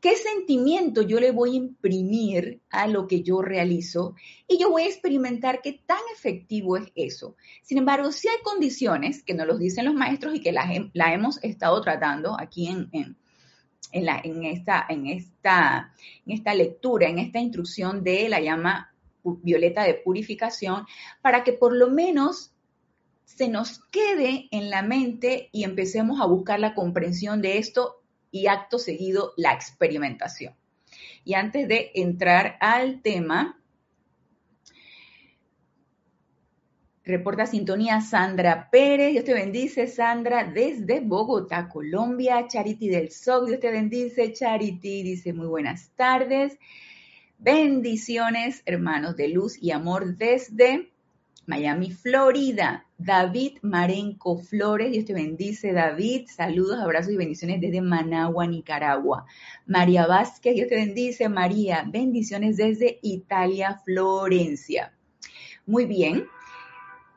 Qué 0.00 0.16
sentimiento 0.16 1.02
yo 1.02 1.20
le 1.20 1.30
voy 1.30 1.52
a 1.52 1.58
imprimir 1.58 2.60
a 2.70 2.88
lo 2.88 3.06
que 3.06 3.22
yo 3.22 3.40
realizo 3.40 4.16
y 4.48 4.58
yo 4.58 4.68
voy 4.68 4.82
a 4.82 4.88
experimentar 4.88 5.60
qué 5.62 5.80
tan 5.86 6.00
efectivo 6.12 6.76
es 6.76 6.90
eso. 6.96 7.36
Sin 7.62 7.78
embargo, 7.78 8.10
si 8.10 8.26
hay 8.26 8.38
condiciones 8.42 9.22
que 9.22 9.34
nos 9.34 9.46
los 9.46 9.60
dicen 9.60 9.84
los 9.84 9.94
maestros 9.94 10.34
y 10.34 10.40
que 10.40 10.50
la, 10.50 10.66
hemos 11.12 11.38
estado 11.44 11.80
tratando 11.82 12.36
aquí 12.36 12.66
en, 12.66 13.16
la, 13.92 14.20
en, 14.24 14.44
esta, 14.44 14.84
en, 14.88 15.06
esta, 15.06 15.92
en 16.26 16.32
esta 16.32 16.54
lectura, 16.54 17.08
en 17.08 17.20
esta 17.20 17.38
instrucción 17.38 18.02
de 18.02 18.28
la 18.28 18.40
llama 18.40 18.92
violeta 19.22 19.84
de 19.84 19.94
purificación, 19.94 20.84
para 21.20 21.44
que 21.44 21.52
por 21.52 21.76
lo 21.76 21.90
menos 21.90 22.51
se 23.24 23.48
nos 23.48 23.80
quede 23.90 24.48
en 24.50 24.70
la 24.70 24.82
mente 24.82 25.48
y 25.52 25.64
empecemos 25.64 26.20
a 26.20 26.26
buscar 26.26 26.60
la 26.60 26.74
comprensión 26.74 27.40
de 27.42 27.58
esto 27.58 28.02
y 28.30 28.46
acto 28.46 28.78
seguido 28.78 29.32
la 29.36 29.52
experimentación. 29.52 30.54
Y 31.24 31.34
antes 31.34 31.68
de 31.68 31.92
entrar 31.94 32.56
al 32.60 33.00
tema, 33.02 33.60
reporta 37.04 37.46
sintonía 37.46 38.00
Sandra 38.00 38.70
Pérez, 38.70 39.12
Dios 39.12 39.24
te 39.24 39.34
bendice 39.34 39.86
Sandra 39.86 40.44
desde 40.44 41.00
Bogotá, 41.00 41.68
Colombia, 41.68 42.46
Charity 42.48 42.88
del 42.88 43.10
SOC, 43.10 43.46
Dios 43.46 43.60
te 43.60 43.70
bendice 43.70 44.32
Charity, 44.32 45.02
dice 45.02 45.32
muy 45.32 45.46
buenas 45.46 45.90
tardes. 45.94 46.58
Bendiciones, 47.38 48.62
hermanos 48.66 49.16
de 49.16 49.28
luz 49.28 49.60
y 49.60 49.72
amor 49.72 50.16
desde 50.16 50.92
Miami, 51.46 51.90
Florida. 51.90 52.86
David 53.04 53.58
Marenco 53.62 54.38
Flores, 54.38 54.92
Dios 54.92 55.04
te 55.04 55.12
bendice, 55.12 55.72
David. 55.72 56.28
Saludos, 56.28 56.78
abrazos 56.78 57.12
y 57.12 57.16
bendiciones 57.16 57.60
desde 57.60 57.80
Managua, 57.80 58.46
Nicaragua. 58.46 59.26
María 59.66 60.06
Vázquez, 60.06 60.54
Dios 60.54 60.68
te 60.68 60.76
bendice, 60.76 61.28
María. 61.28 61.84
Bendiciones 61.90 62.56
desde 62.56 63.00
Italia, 63.02 63.80
Florencia. 63.84 64.92
Muy 65.66 65.86
bien. 65.86 66.26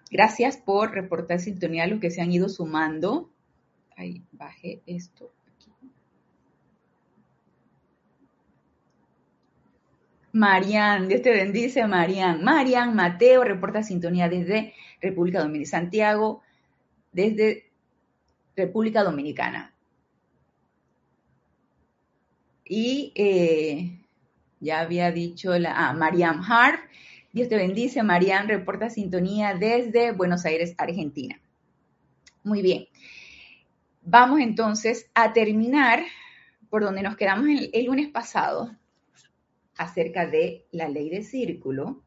Gracias 0.10 0.58
por 0.58 0.92
reportar 0.92 1.39
sintonía 1.39 1.84
a 1.84 1.88
los 1.88 2.00
que 2.00 2.10
se 2.10 2.22
han 2.22 2.32
ido 2.32 2.50
sumando. 2.50 3.30
Ahí, 3.96 4.24
bajé 4.32 4.82
esto. 4.86 5.32
Marian, 10.36 11.08
Dios 11.08 11.22
te 11.22 11.32
bendice, 11.32 11.88
Marian. 11.88 12.44
Marian 12.44 12.94
Mateo 12.94 13.46
reporta 13.46 13.84
sintonía 13.84 14.27
desde 14.27 14.74
República 15.06 15.40
Dominicana. 15.40 15.80
Santiago, 15.80 16.42
desde 17.12 17.66
República 18.56 19.04
Dominicana. 19.04 19.74
Y 22.66 23.12
eh, 23.16 24.00
ya 24.60 24.82
había 24.82 25.12
dicho 25.12 25.58
la. 25.58 25.74
Ah, 25.76 25.94
Marian 25.94 26.42
Hart. 26.44 26.80
Dios 27.32 27.50
te 27.50 27.58
bendice, 27.58 28.02
Marian 28.02 28.48
reporta 28.48 28.90
sintonía 28.90 29.56
desde 29.56 30.12
Buenos 30.12 30.46
Aires, 30.46 30.74
Argentina. 30.78 31.40
Muy 32.44 32.62
bien. 32.62 32.88
Vamos 34.02 34.40
entonces 34.40 35.10
a 35.14 35.34
terminar 35.34 36.04
por 36.70 36.84
donde 36.84 37.02
nos 37.02 37.18
quedamos 37.18 37.48
el 37.74 37.86
lunes 37.86 38.10
pasado 38.10 38.76
acerca 39.78 40.26
de 40.28 40.66
la 40.72 40.88
ley 40.88 41.10
de 41.10 41.24
círculo 41.24 42.05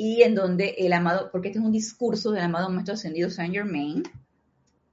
y 0.00 0.22
en 0.22 0.36
donde 0.36 0.76
el 0.78 0.92
amado, 0.92 1.28
porque 1.32 1.48
este 1.48 1.58
es 1.58 1.64
un 1.64 1.72
discurso 1.72 2.30
del 2.30 2.44
amado 2.44 2.70
Maestro 2.70 2.94
Ascendido 2.94 3.30
Saint 3.30 3.52
Germain, 3.52 4.04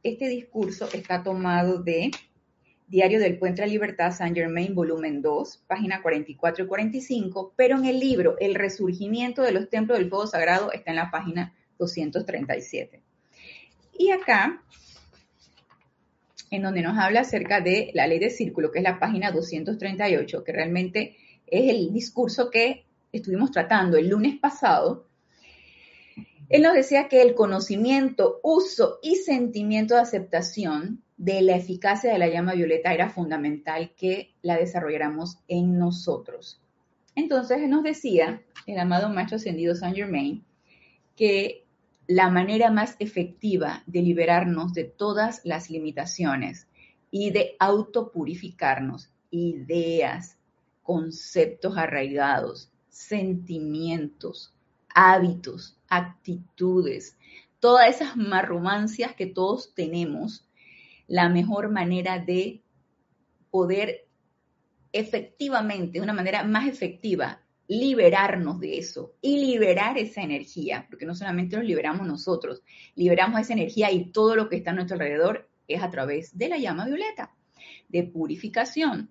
este 0.01 0.27
discurso 0.27 0.89
está 0.91 1.21
tomado 1.21 1.83
de 1.83 2.09
Diario 2.87 3.19
del 3.19 3.37
Puente 3.37 3.61
a 3.61 3.67
Libertad, 3.67 4.11
Saint 4.11 4.35
Germain, 4.35 4.73
volumen 4.73 5.21
2, 5.21 5.63
página 5.67 6.01
44 6.01 6.65
y 6.65 6.67
45, 6.67 7.53
pero 7.55 7.77
en 7.77 7.85
el 7.85 7.99
libro 7.99 8.35
El 8.39 8.55
Resurgimiento 8.55 9.43
de 9.43 9.51
los 9.51 9.69
Templos 9.69 9.99
del 9.99 10.09
Fuego 10.09 10.25
Sagrado 10.25 10.71
está 10.71 10.89
en 10.89 10.97
la 10.97 11.11
página 11.11 11.53
237. 11.77 12.99
Y 13.99 14.09
acá, 14.09 14.63
en 16.49 16.63
donde 16.63 16.81
nos 16.81 16.97
habla 16.97 17.19
acerca 17.19 17.61
de 17.61 17.91
la 17.93 18.07
ley 18.07 18.17
de 18.17 18.31
círculo, 18.31 18.71
que 18.71 18.79
es 18.79 18.83
la 18.83 18.97
página 18.97 19.31
238, 19.31 20.43
que 20.43 20.51
realmente 20.51 21.15
es 21.45 21.69
el 21.69 21.93
discurso 21.93 22.49
que 22.49 22.85
estuvimos 23.17 23.51
tratando 23.51 23.97
el 23.97 24.09
lunes 24.09 24.37
pasado, 24.39 25.07
él 26.49 26.61
nos 26.61 26.73
decía 26.73 27.07
que 27.07 27.21
el 27.21 27.33
conocimiento, 27.33 28.39
uso 28.43 28.99
y 29.01 29.15
sentimiento 29.15 29.95
de 29.95 30.01
aceptación 30.01 31.03
de 31.17 31.41
la 31.41 31.55
eficacia 31.55 32.11
de 32.11 32.19
la 32.19 32.27
llama 32.27 32.53
violeta 32.53 32.93
era 32.93 33.09
fundamental 33.09 33.93
que 33.95 34.35
la 34.41 34.57
desarrolláramos 34.57 35.39
en 35.47 35.79
nosotros. 35.79 36.61
Entonces 37.15 37.59
él 37.59 37.69
nos 37.69 37.83
decía, 37.83 38.43
el 38.67 38.77
amado 38.77 39.09
maestro 39.09 39.37
ascendido 39.37 39.73
Saint 39.73 39.95
Germain, 39.95 40.43
que 41.15 41.65
la 42.07 42.29
manera 42.29 42.69
más 42.69 42.95
efectiva 42.99 43.81
de 43.87 44.01
liberarnos 44.01 44.73
de 44.73 44.83
todas 44.83 45.41
las 45.43 45.69
limitaciones 45.69 46.67
y 47.09 47.31
de 47.31 47.55
autopurificarnos, 47.59 49.09
ideas, 49.31 50.37
conceptos 50.83 51.77
arraigados, 51.77 52.71
sentimientos, 52.95 54.53
hábitos, 54.87 55.77
actitudes, 55.89 57.17
todas 57.59 57.93
esas 57.93 58.15
marromancias 58.15 59.13
que 59.15 59.25
todos 59.25 59.73
tenemos, 59.75 60.47
la 61.05 61.27
mejor 61.27 61.69
manera 61.69 62.19
de 62.19 62.63
poder 63.51 64.07
efectivamente, 64.93 65.99
de 65.99 66.03
una 66.03 66.13
manera 66.13 66.45
más 66.45 66.69
efectiva, 66.69 67.41
liberarnos 67.67 68.61
de 68.61 68.77
eso 68.77 69.13
y 69.21 69.45
liberar 69.45 69.97
esa 69.97 70.21
energía, 70.21 70.87
porque 70.89 71.05
no 71.05 71.15
solamente 71.15 71.57
nos 71.57 71.65
liberamos 71.65 72.07
nosotros, 72.07 72.63
liberamos 72.95 73.41
esa 73.41 73.53
energía 73.53 73.91
y 73.91 74.11
todo 74.13 74.37
lo 74.37 74.47
que 74.47 74.55
está 74.55 74.71
a 74.71 74.73
nuestro 74.73 74.95
alrededor 74.95 75.49
es 75.67 75.83
a 75.83 75.91
través 75.91 76.37
de 76.37 76.47
la 76.47 76.57
llama 76.59 76.85
violeta, 76.85 77.35
de 77.89 78.03
purificación. 78.03 79.09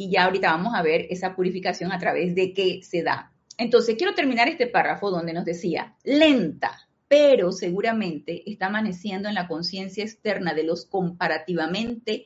Y 0.00 0.08
ya 0.08 0.24
ahorita 0.24 0.52
vamos 0.52 0.72
a 0.74 0.80
ver 0.80 1.08
esa 1.10 1.36
purificación 1.36 1.92
a 1.92 1.98
través 1.98 2.34
de 2.34 2.54
qué 2.54 2.80
se 2.82 3.02
da. 3.02 3.34
Entonces, 3.58 3.96
quiero 3.98 4.14
terminar 4.14 4.48
este 4.48 4.66
párrafo 4.66 5.10
donde 5.10 5.34
nos 5.34 5.44
decía, 5.44 5.94
lenta, 6.04 6.88
pero 7.06 7.52
seguramente 7.52 8.50
está 8.50 8.68
amaneciendo 8.68 9.28
en 9.28 9.34
la 9.34 9.46
conciencia 9.46 10.02
externa 10.02 10.54
de 10.54 10.64
los 10.64 10.86
comparativamente 10.86 12.24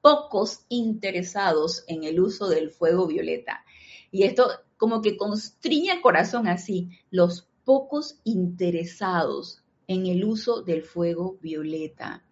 pocos 0.00 0.66
interesados 0.68 1.84
en 1.86 2.02
el 2.02 2.18
uso 2.18 2.48
del 2.48 2.70
fuego 2.70 3.06
violeta. 3.06 3.64
Y 4.10 4.24
esto 4.24 4.50
como 4.76 5.00
que 5.00 5.16
constriña 5.16 5.94
el 5.94 6.00
corazón 6.00 6.48
así, 6.48 6.88
los 7.12 7.46
pocos 7.62 8.18
interesados 8.24 9.62
en 9.86 10.06
el 10.06 10.24
uso 10.24 10.62
del 10.62 10.82
fuego 10.82 11.38
violeta 11.40 12.24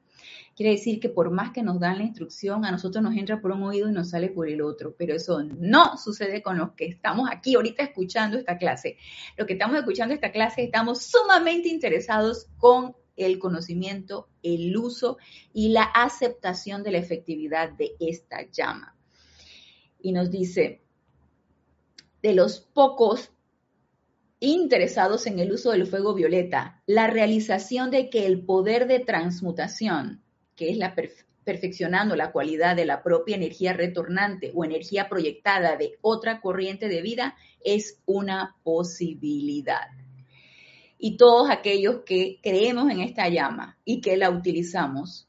quiere 0.61 0.77
decir 0.77 1.01
que 1.01 1.09
por 1.09 1.31
más 1.31 1.53
que 1.53 1.63
nos 1.63 1.81
dan 1.81 1.97
la 1.97 2.05
instrucción, 2.05 2.67
a 2.67 2.71
nosotros 2.71 3.03
nos 3.03 3.17
entra 3.17 3.41
por 3.41 3.51
un 3.51 3.63
oído 3.63 3.89
y 3.89 3.93
nos 3.93 4.11
sale 4.11 4.29
por 4.29 4.47
el 4.47 4.61
otro. 4.61 4.95
Pero 4.95 5.15
eso 5.15 5.43
no 5.43 5.97
sucede 5.97 6.43
con 6.43 6.59
los 6.59 6.73
que 6.73 6.85
estamos 6.85 7.31
aquí 7.33 7.55
ahorita 7.55 7.83
escuchando 7.83 8.37
esta 8.37 8.59
clase. 8.59 8.99
Los 9.39 9.47
que 9.47 9.55
estamos 9.55 9.79
escuchando 9.79 10.13
esta 10.13 10.33
clase 10.33 10.65
estamos 10.65 11.03
sumamente 11.05 11.71
interesados 11.71 12.49
con 12.59 12.95
el 13.17 13.39
conocimiento, 13.39 14.29
el 14.43 14.77
uso 14.77 15.17
y 15.55 15.71
la 15.71 15.85
aceptación 15.85 16.83
de 16.83 16.91
la 16.91 16.99
efectividad 16.99 17.73
de 17.73 17.97
esta 17.99 18.43
llama. 18.51 18.95
Y 19.99 20.13
nos 20.13 20.31
dice, 20.31 20.83
de 22.21 22.35
los 22.35 22.61
pocos 22.61 23.33
interesados 24.41 25.27
en 25.27 25.39
el 25.39 25.53
uso 25.53 25.71
del 25.71 25.87
fuego 25.87 26.13
violeta, 26.13 26.83
la 26.85 27.07
realización 27.07 27.91
de 27.91 28.11
que 28.11 28.27
el 28.27 28.45
poder 28.45 28.87
de 28.89 29.01
transmutación, 29.01 30.23
que 30.61 30.69
es 30.69 30.77
la 30.77 30.95
perfeccionando 31.43 32.15
la 32.17 32.33
cualidad 32.33 32.77
de 32.77 32.85
la 32.85 33.03
propia 33.03 33.35
energía 33.35 33.73
retornante 33.73 34.53
o 34.55 34.63
energía 34.63 35.09
proyectada 35.09 35.79
de 35.79 35.97
otra 36.03 36.43
corriente 36.43 36.87
de 36.89 37.01
vida, 37.01 37.35
es 37.65 37.99
una 38.05 38.57
posibilidad. 38.63 39.89
Y 40.99 41.17
todos 41.17 41.49
aquellos 41.49 42.03
que 42.05 42.41
creemos 42.43 42.91
en 42.91 43.01
esta 43.01 43.27
llama 43.31 43.79
y 43.87 44.03
que 44.03 44.19
la 44.19 44.29
utilizamos, 44.29 45.27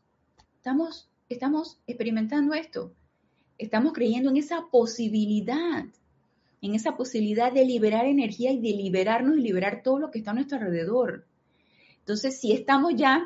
estamos, 0.57 1.09
estamos 1.29 1.79
experimentando 1.87 2.53
esto. 2.53 2.91
Estamos 3.57 3.93
creyendo 3.93 4.31
en 4.31 4.35
esa 4.35 4.65
posibilidad 4.69 5.85
en 6.63 6.75
esa 6.75 6.97
posibilidad 6.97 7.53
de 7.53 7.65
liberar 7.65 8.05
energía 8.05 8.51
y 8.51 8.59
de 8.59 8.77
liberarnos 8.77 9.37
y 9.37 9.41
liberar 9.41 9.81
todo 9.81 9.97
lo 9.97 10.11
que 10.11 10.19
está 10.19 10.29
a 10.29 10.33
nuestro 10.35 10.57
alrededor. 10.59 11.25
Entonces, 11.99 12.39
si 12.39 12.51
estamos 12.51 12.93
ya 12.95 13.25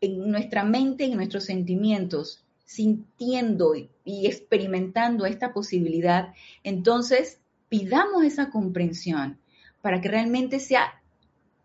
en 0.00 0.30
nuestra 0.30 0.64
mente, 0.64 1.04
en 1.04 1.16
nuestros 1.16 1.44
sentimientos, 1.44 2.44
sintiendo 2.64 3.74
y 3.74 4.26
experimentando 4.26 5.26
esta 5.26 5.52
posibilidad, 5.52 6.34
entonces 6.64 7.40
pidamos 7.68 8.24
esa 8.24 8.50
comprensión 8.50 9.38
para 9.80 10.00
que 10.00 10.08
realmente 10.08 10.60
sea 10.60 11.00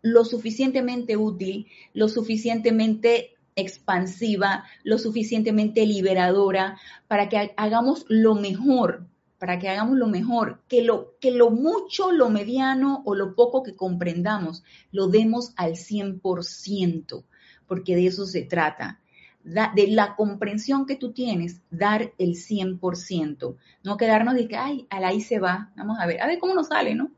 lo 0.02 0.24
suficientemente 0.24 1.16
útil, 1.16 1.66
lo 1.92 2.08
suficientemente 2.08 3.36
expansiva, 3.56 4.64
lo 4.82 4.98
suficientemente 4.98 5.86
liberadora, 5.86 6.78
para 7.08 7.28
que 7.28 7.52
hagamos 7.56 8.04
lo 8.08 8.34
mejor 8.34 9.06
para 9.44 9.58
que 9.58 9.68
hagamos 9.68 9.98
lo 9.98 10.06
mejor, 10.06 10.62
que 10.68 10.80
lo, 10.80 11.18
que 11.20 11.30
lo 11.30 11.50
mucho, 11.50 12.12
lo 12.12 12.30
mediano 12.30 13.02
o 13.04 13.14
lo 13.14 13.34
poco 13.34 13.62
que 13.62 13.76
comprendamos, 13.76 14.64
lo 14.90 15.08
demos 15.08 15.52
al 15.56 15.72
100%, 15.72 17.24
porque 17.66 17.96
de 17.96 18.06
eso 18.06 18.26
se 18.26 18.42
trata. 18.42 19.00
de 19.44 19.88
la 19.88 20.16
comprensión 20.16 20.86
que 20.86 20.96
tú 20.96 21.12
tienes, 21.12 21.60
dar 21.70 22.12
el 22.16 22.34
100%, 22.34 23.56
no 23.82 23.96
quedarnos 23.96 24.34
de 24.34 24.48
que, 24.48 24.56
ay, 24.56 24.86
a 24.88 25.00
la 25.00 25.08
ahí 25.08 25.20
se 25.20 25.38
va, 25.38 25.70
vamos 25.76 25.98
a 26.00 26.06
ver, 26.06 26.22
a 26.22 26.26
ver 26.26 26.38
cómo 26.38 26.54
nos 26.54 26.68
sale, 26.68 26.94
¿no? 26.94 27.10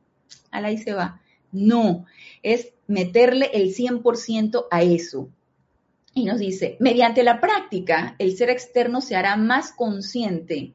A 0.50 0.60
la 0.60 0.68
ahí 0.68 0.78
se 0.78 0.92
va. 0.92 1.20
No, 1.52 2.04
es 2.42 2.72
meterle 2.88 3.50
el 3.54 3.74
100% 3.74 4.66
a 4.70 4.82
eso. 4.82 5.28
Y 6.14 6.24
nos 6.24 6.38
dice, 6.38 6.76
mediante 6.80 7.22
la 7.22 7.40
práctica, 7.40 8.16
el 8.18 8.36
ser 8.36 8.50
externo 8.50 9.00
se 9.00 9.14
hará 9.14 9.36
más 9.36 9.70
consciente 9.70 10.74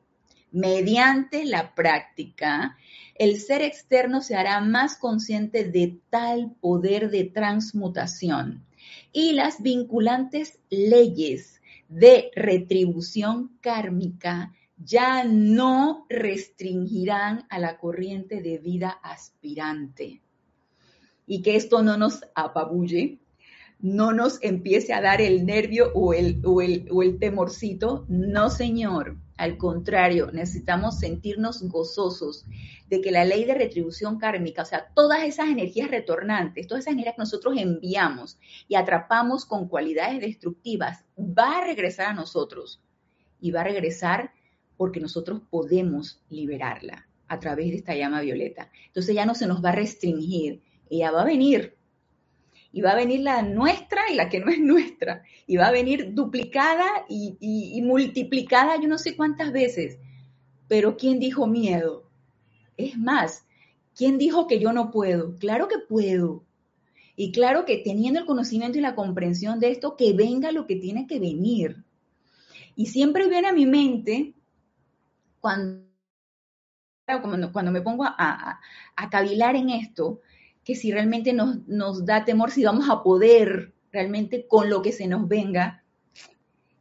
Mediante 0.51 1.45
la 1.45 1.73
práctica, 1.73 2.77
el 3.21 3.39
ser 3.39 3.61
externo 3.61 4.21
se 4.21 4.35
hará 4.35 4.61
más 4.61 4.97
consciente 4.97 5.63
de 5.63 5.99
tal 6.09 6.55
poder 6.59 7.11
de 7.11 7.25
transmutación 7.25 8.65
y 9.13 9.33
las 9.33 9.61
vinculantes 9.61 10.57
leyes 10.71 11.61
de 11.87 12.31
retribución 12.35 13.51
kármica 13.61 14.55
ya 14.75 15.23
no 15.23 16.07
restringirán 16.09 17.45
a 17.51 17.59
la 17.59 17.77
corriente 17.77 18.41
de 18.41 18.57
vida 18.57 18.89
aspirante. 18.89 20.23
Y 21.27 21.43
que 21.43 21.55
esto 21.57 21.83
no 21.83 21.97
nos 21.97 22.21
apabulle, 22.33 23.19
no 23.79 24.13
nos 24.13 24.41
empiece 24.41 24.93
a 24.93 25.01
dar 25.01 25.21
el 25.21 25.45
nervio 25.45 25.91
o 25.93 26.15
el, 26.15 26.41
o 26.43 26.59
el, 26.59 26.87
o 26.89 27.03
el 27.03 27.19
temorcito. 27.19 28.03
No, 28.09 28.49
señor. 28.49 29.17
Al 29.41 29.57
contrario, 29.57 30.29
necesitamos 30.31 30.99
sentirnos 30.99 31.63
gozosos 31.63 32.45
de 32.87 33.01
que 33.01 33.09
la 33.09 33.25
ley 33.25 33.43
de 33.43 33.55
retribución 33.55 34.19
kármica, 34.19 34.61
o 34.61 34.65
sea, 34.65 34.91
todas 34.93 35.23
esas 35.23 35.49
energías 35.49 35.89
retornantes, 35.89 36.67
todas 36.67 36.83
esas 36.83 36.93
energías 36.93 37.15
que 37.15 37.23
nosotros 37.23 37.55
enviamos 37.57 38.37
y 38.67 38.75
atrapamos 38.75 39.47
con 39.47 39.67
cualidades 39.67 40.21
destructivas, 40.21 41.05
va 41.17 41.57
a 41.57 41.65
regresar 41.65 42.09
a 42.09 42.13
nosotros. 42.13 42.83
Y 43.39 43.49
va 43.49 43.61
a 43.61 43.63
regresar 43.63 44.31
porque 44.77 44.99
nosotros 44.99 45.41
podemos 45.49 46.21
liberarla 46.29 47.07
a 47.27 47.39
través 47.39 47.71
de 47.71 47.77
esta 47.77 47.95
llama 47.95 48.21
violeta. 48.21 48.69
Entonces 48.85 49.15
ya 49.15 49.25
no 49.25 49.33
se 49.33 49.47
nos 49.47 49.65
va 49.65 49.69
a 49.69 49.75
restringir, 49.75 50.61
ella 50.87 51.09
va 51.09 51.23
a 51.23 51.25
venir 51.25 51.79
y 52.73 52.81
va 52.81 52.91
a 52.91 52.95
venir 52.95 53.21
la 53.21 53.41
nuestra 53.41 54.09
y 54.09 54.15
la 54.15 54.29
que 54.29 54.39
no 54.39 54.49
es 54.49 54.59
nuestra, 54.59 55.23
y 55.45 55.57
va 55.57 55.67
a 55.67 55.71
venir 55.71 56.13
duplicada 56.13 56.87
y, 57.09 57.81
multiplicada 57.83 58.79
yo 58.79 58.87
no 58.87 58.97
sé 58.97 59.15
cuántas 59.15 59.51
veces. 59.51 59.97
Pero 60.67 60.95
¿quién 60.95 61.19
dijo 61.19 61.47
miedo? 61.47 62.09
Es 62.77 62.97
más, 62.97 63.45
¿quién 63.95 64.17
dijo 64.17 64.47
que 64.47 64.59
yo 64.59 64.71
no 64.71 64.91
puedo? 64.91 65.35
Claro 65.37 65.67
que 65.67 65.79
puedo. 65.79 66.45
Y 67.17 67.33
claro 67.33 67.65
que 67.65 67.77
teniendo 67.77 68.21
el 68.21 68.25
conocimiento 68.25 68.77
y 68.77 68.81
la 68.81 68.95
comprensión 68.95 69.59
de 69.59 69.71
esto, 69.71 69.97
que 69.97 70.13
venga 70.13 70.51
lo 70.53 70.65
que 70.65 70.77
tiene 70.77 71.07
que 71.07 71.19
venir. 71.19 71.83
Y 72.75 72.85
siempre 72.85 73.27
viene 73.27 73.49
a 73.49 73.53
mi 73.53 73.65
mente 73.65 74.33
cuando, 75.41 75.83
cuando 77.51 77.71
me 77.71 77.81
pongo 77.81 78.05
a, 78.05 78.61
a 78.95 79.09
cavilar 79.09 79.57
en 79.57 79.69
esto, 79.71 80.21
que 80.63 80.75
si 80.75 80.91
realmente 80.91 81.33
nos, 81.33 81.67
nos 81.67 82.05
da 82.05 82.25
temor, 82.25 82.51
si 82.51 82.63
vamos 82.63 82.89
a 82.89 83.03
poder 83.03 83.73
realmente 83.91 84.47
con 84.47 84.69
lo 84.69 84.81
que 84.81 84.91
se 84.91 85.07
nos 85.07 85.27
venga. 85.27 85.83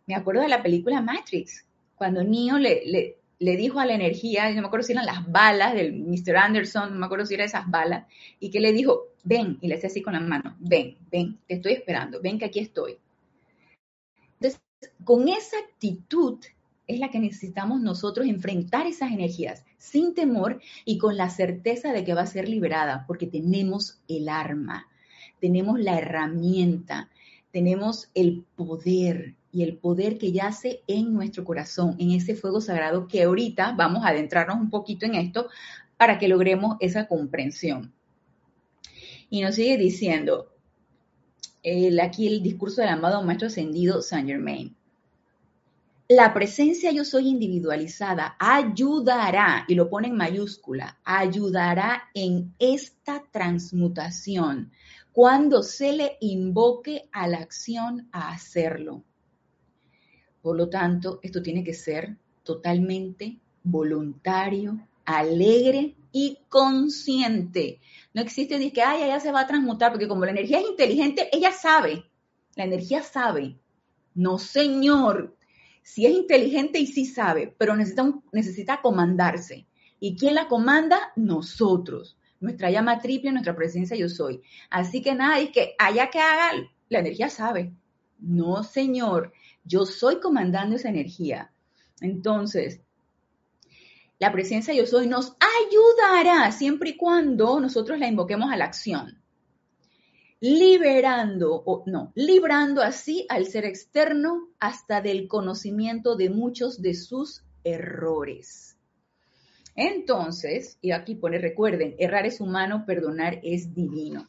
Me 0.07 0.15
acuerdo 0.15 0.43
de 0.43 0.49
la 0.49 0.63
película 0.63 1.01
Matrix, 1.01 1.67
cuando 1.95 2.23
Neo 2.25 2.59
le, 2.59 3.17
le, 3.39 3.57
dijo 3.57 3.81
a 3.81 3.87
la 3.87 3.95
energía, 3.95 4.51
no 4.55 4.63
me 4.63 4.67
acuerdo 4.67 4.87
si 4.87 4.93
eran 4.93 5.07
las 5.07 5.31
balas 5.31 5.75
del 5.75 5.93
Mr. 5.93 6.37
Anderson, 6.37 6.93
no 6.93 6.99
me 6.99 7.07
acuerdo 7.07 7.27
si 7.27 7.35
eran 7.35 7.47
esas 7.47 7.71
balas, 7.71 8.07
y 8.39 8.51
que 8.51 8.61
le 8.61 8.73
dijo, 8.73 9.09
ven, 9.23 9.59
y 9.61 9.69
le 9.69 9.75
hacía 9.75 9.89
así 9.89 10.03
con 10.03 10.15
la 10.15 10.21
mano, 10.21 10.57
ven, 10.59 10.97
ven, 11.11 11.39
te 11.47 11.55
estoy 11.55 11.73
esperando, 11.73 12.21
ven 12.21 12.39
que 12.39 12.47
aquí 12.47 12.61
estoy. 12.61 12.99
Entonces, 14.41 14.61
con 15.05 15.29
esa 15.29 15.59
actitud 15.59 16.39
es 16.91 16.99
la 16.99 17.11
que 17.11 17.21
necesitamos 17.21 17.81
nosotros 17.81 18.27
enfrentar 18.27 18.87
esas 18.87 19.13
energías 19.13 19.65
sin 19.79 20.15
temor 20.15 20.61
y 20.85 20.99
con 20.99 21.17
la 21.17 21.31
certeza 21.31 21.93
de 21.93 22.05
que 22.05 22.15
va 22.15 22.23
a 22.23 22.27
ser 22.27 22.49
liberada, 22.49 23.05
porque 23.07 23.27
tenemos 23.27 24.01
el 24.09 24.29
arma, 24.29 24.89
tenemos 25.41 25.79
la 25.79 25.99
herramienta, 25.99 27.09
tenemos 27.53 28.11
el 28.15 28.45
poder 28.57 29.37
y 29.53 29.63
el 29.63 29.77
poder 29.77 30.19
que 30.19 30.33
yace 30.33 30.83
en 30.87 31.15
nuestro 31.15 31.45
corazón, 31.45 31.97
en 31.99 32.11
ese 32.11 32.35
fuego 32.35 32.61
sagrado 32.61 33.07
que 33.09 33.23
ahorita 33.23 33.73
vamos 33.73 34.05
a 34.05 34.09
adentrarnos 34.09 34.57
un 34.57 34.71
poquito 34.71 35.07
en 35.07 35.15
esto 35.15 35.49
para 35.97 36.19
que 36.19 36.29
logremos 36.29 36.77
esa 36.81 37.07
comprensión. 37.07 37.93
Y 39.29 39.43
nos 39.43 39.55
sigue 39.55 39.77
diciendo, 39.77 40.53
aquí 42.03 42.27
el 42.27 42.43
discurso 42.43 42.81
del 42.81 42.91
amado 42.91 43.23
Maestro 43.23 43.47
Ascendido 43.47 44.03
Saint 44.03 44.29
Germain 44.29 44.77
la 46.11 46.35
presencia 46.35 46.91
yo 46.91 47.05
soy 47.05 47.29
individualizada 47.29 48.35
ayudará, 48.41 49.65
y 49.69 49.77
lo 49.77 49.89
pone 49.89 50.09
en 50.09 50.17
mayúscula, 50.17 50.99
ayudará 51.05 52.11
en 52.15 52.53
esta 52.59 53.23
transmutación 53.31 54.73
cuando 55.13 55.63
se 55.63 55.93
le 55.93 56.17
invoque 56.21 57.09
a 57.13 57.29
la 57.29 57.39
acción 57.39 58.09
a 58.11 58.33
hacerlo. 58.33 59.05
Por 60.43 60.57
lo 60.57 60.69
tanto, 60.69 61.21
esto 61.23 61.43
tiene 61.43 61.63
que 61.63 61.75
ser 61.75 62.17
totalmente 62.43 63.39
voluntario, 63.63 64.81
alegre 65.05 65.95
y 66.11 66.39
consciente. 66.49 67.79
No 68.15 68.21
existe 68.21 68.59
ni 68.59 68.73
que, 68.73 68.83
ay, 68.83 69.05
ella 69.05 69.21
se 69.21 69.31
va 69.31 69.43
a 69.43 69.47
transmutar, 69.47 69.93
porque 69.93 70.09
como 70.09 70.25
la 70.25 70.33
energía 70.33 70.59
es 70.59 70.69
inteligente, 70.69 71.29
ella 71.31 71.53
sabe, 71.53 72.05
la 72.57 72.65
energía 72.65 73.05
sabe. 73.05 73.61
No, 74.13 74.39
señor, 74.39 75.37
si 75.91 76.07
es 76.07 76.13
inteligente 76.13 76.79
y 76.79 76.87
sí 76.87 77.05
sabe, 77.05 77.53
pero 77.59 77.75
necesita, 77.75 78.13
necesita 78.31 78.81
comandarse. 78.81 79.67
¿Y 79.99 80.17
quién 80.17 80.37
la 80.37 80.47
comanda? 80.47 81.13
Nosotros. 81.17 82.17
Nuestra 82.39 82.71
llama 82.71 83.01
triple, 83.01 83.33
nuestra 83.33 83.57
presencia 83.57 83.97
yo 83.97 84.09
soy. 84.09 84.41
Así 84.71 85.03
que 85.03 85.17
nada, 85.17 85.41
y 85.41 85.51
que 85.51 85.75
haya 85.81 86.09
que 86.09 86.21
haga, 86.21 86.53
la 86.89 87.01
energía 87.01 87.29
sabe. 87.29 87.73
No, 88.21 88.63
señor, 88.63 89.33
yo 89.65 89.85
soy 89.85 90.21
comandando 90.21 90.77
esa 90.77 90.91
energía. 90.91 91.51
Entonces, 92.01 92.81
la 94.21 94.31
presencia 94.31 94.73
yo 94.73 94.87
soy 94.87 95.09
nos 95.09 95.37
ayudará 95.41 96.53
siempre 96.53 96.91
y 96.91 96.97
cuando 96.97 97.59
nosotros 97.59 97.99
la 97.99 98.07
invoquemos 98.07 98.53
a 98.53 98.57
la 98.57 98.67
acción. 98.67 99.20
Liberando, 100.41 101.63
o 101.67 101.85
no, 101.87 102.13
librando 102.15 102.83
así 102.83 103.27
al 103.29 103.47
ser 103.47 103.67
externo 103.67 104.49
hasta 104.59 105.03
del 105.03 105.29
conocimiento 105.29 106.17
de 106.17 106.31
muchos 106.31 106.81
de 106.81 106.95
sus 106.95 107.45
errores. 107.63 108.79
Entonces, 109.77 110.79
y 110.81 110.91
aquí 110.93 111.15
pone, 111.15 111.39
recuerden, 111.39 111.95
errar 111.99 112.27
es 112.27 112.41
humano, 112.41 112.85
perdonar 112.87 113.41
es 113.43 113.75
divino. 113.75 114.27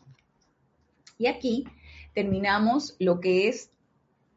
Y 1.17 1.27
aquí 1.27 1.65
terminamos 2.13 2.95
lo 2.99 3.19
que 3.19 3.47
es 3.47 3.71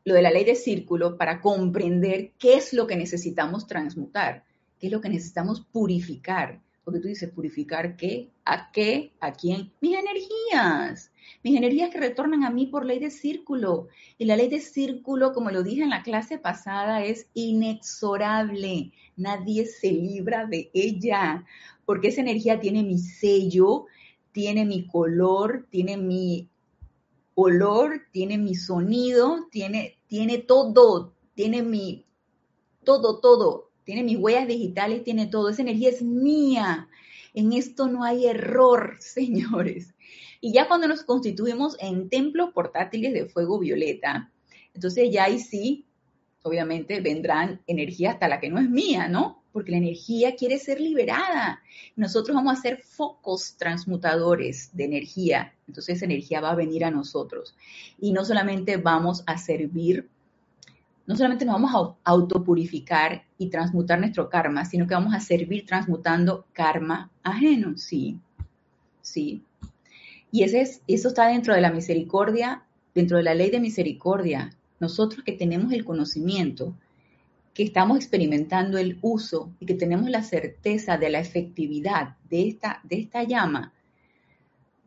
lo 0.04 0.14
de 0.14 0.22
la 0.22 0.30
ley 0.30 0.44
de 0.44 0.54
círculo 0.54 1.16
para 1.16 1.40
comprender 1.40 2.32
qué 2.38 2.54
es 2.54 2.72
lo 2.72 2.87
que 2.87 2.96
necesitamos 2.96 3.66
transmutar, 3.66 4.44
qué 4.78 4.87
es 4.88 4.92
lo 4.92 5.00
que 5.00 5.08
necesitamos 5.08 5.60
purificar. 5.60 6.60
Porque 6.84 7.00
tú 7.00 7.08
dices, 7.08 7.30
¿purificar 7.30 7.96
qué? 7.96 8.30
¿A 8.44 8.70
qué? 8.70 9.12
¿A 9.18 9.32
quién? 9.32 9.72
Mis 9.80 9.96
energías. 9.96 11.10
Mis 11.44 11.59
energías 11.59 11.90
que 11.90 12.00
retornan 12.00 12.42
a 12.42 12.50
mí 12.50 12.66
por 12.66 12.87
ley 12.87 12.98
de 12.98 13.11
círculo. 13.11 13.88
Y 14.16 14.24
la 14.24 14.35
ley 14.35 14.48
de 14.48 14.61
círculo, 14.61 15.35
como 15.35 15.50
lo 15.50 15.62
dije 15.62 15.83
en 15.83 15.90
la 15.90 16.02
clase 16.02 16.38
pasada, 16.38 17.04
es 17.04 17.28
inexorable. 17.35 18.92
Nadie 19.16 19.66
se 19.66 19.92
libra 19.92 20.46
de 20.46 20.70
ella. 20.72 21.44
Porque 21.85 22.09
esa 22.09 22.22
energía 22.22 22.61
tiene 22.61 22.83
mi 22.83 22.98
sello, 22.98 23.85
tiene 24.33 24.64
mi 24.64 24.87
color, 24.87 25.66
tiene 25.70 25.98
mi 25.98 26.48
olor, 27.35 28.07
tiene 28.11 28.38
mi 28.38 28.54
sonido, 28.54 29.46
tiene, 29.50 29.98
tiene 30.07 30.38
todo, 30.38 31.12
tiene 31.35 31.62
mi, 31.62 32.07
todo, 32.85 33.20
todo, 33.20 33.70
tiene 33.85 34.02
mis 34.02 34.16
huellas 34.16 34.48
digitales, 34.48 35.04
tiene 35.04 35.26
todo. 35.26 35.50
Esa 35.50 35.61
energía 35.61 35.90
es 35.90 36.00
mía. 36.00 36.88
En 37.35 37.52
esto 37.52 37.87
no 37.87 38.02
hay 38.02 38.26
error, 38.26 38.96
señores. 39.00 39.93
Y 40.44 40.52
ya 40.52 40.68
cuando 40.68 40.87
nos 40.87 41.04
constituimos 41.04 41.74
en 41.80 42.11
templos 42.11 42.50
portátiles 42.52 43.14
de 43.14 43.24
fuego 43.24 43.59
violeta, 43.59 44.30
entonces 44.74 45.09
ya 45.11 45.24
ahí 45.24 45.38
sí, 45.38 45.87
obviamente 46.42 47.00
vendrán 47.00 47.62
energía 47.66 48.11
hasta 48.11 48.28
la 48.28 48.40
que 48.40 48.50
no 48.50 48.61
es 48.61 48.68
mía, 48.68 49.09
¿no? 49.09 49.42
Porque 49.52 49.70
la 49.70 49.78
energía 49.78 50.37
quiere 50.37 50.59
ser 50.59 50.83
liberada. 50.83 51.62
Nosotros 51.96 52.35
vamos 52.35 52.59
a 52.59 52.61
ser 52.61 52.83
focos 52.83 53.57
transmutadores 53.57 54.68
de 54.74 54.85
energía. 54.85 55.54
Entonces 55.66 55.96
esa 55.96 56.04
energía 56.04 56.42
va 56.42 56.50
a 56.50 56.57
venir 56.57 56.85
a 56.85 56.90
nosotros. 56.90 57.57
Y 57.98 58.12
no 58.12 58.22
solamente 58.26 58.76
vamos 58.76 59.24
a 59.26 59.38
servir 59.38 60.11
no 61.07 61.16
solamente 61.16 61.46
nos 61.46 61.54
vamos 61.54 61.96
a 62.04 62.11
autopurificar 62.11 63.24
y 63.38 63.48
transmutar 63.48 63.98
nuestro 63.98 64.28
karma, 64.28 64.66
sino 64.66 64.87
que 64.87 64.94
vamos 64.94 65.14
a 65.14 65.20
servir 65.20 65.64
transmutando 65.64 66.46
karma 66.52 67.11
ajeno, 67.22 67.78
sí, 67.78 68.18
sí. 69.00 69.42
Y 70.34 70.42
es, 70.42 70.82
eso 70.88 71.08
está 71.08 71.28
dentro 71.28 71.54
de 71.54 71.60
la 71.60 71.70
misericordia, 71.70 72.64
dentro 72.92 73.18
de 73.18 73.22
la 73.22 73.36
ley 73.36 73.50
de 73.50 73.60
misericordia. 73.60 74.50
Nosotros 74.80 75.22
que 75.22 75.30
tenemos 75.30 75.72
el 75.72 75.84
conocimiento, 75.84 76.76
que 77.54 77.62
estamos 77.62 77.98
experimentando 77.98 78.76
el 78.76 78.98
uso 79.00 79.52
y 79.60 79.66
que 79.66 79.74
tenemos 79.74 80.10
la 80.10 80.24
certeza 80.24 80.98
de 80.98 81.08
la 81.08 81.20
efectividad 81.20 82.16
de 82.28 82.48
esta, 82.48 82.80
de 82.82 82.96
esta 82.96 83.22
llama, 83.22 83.74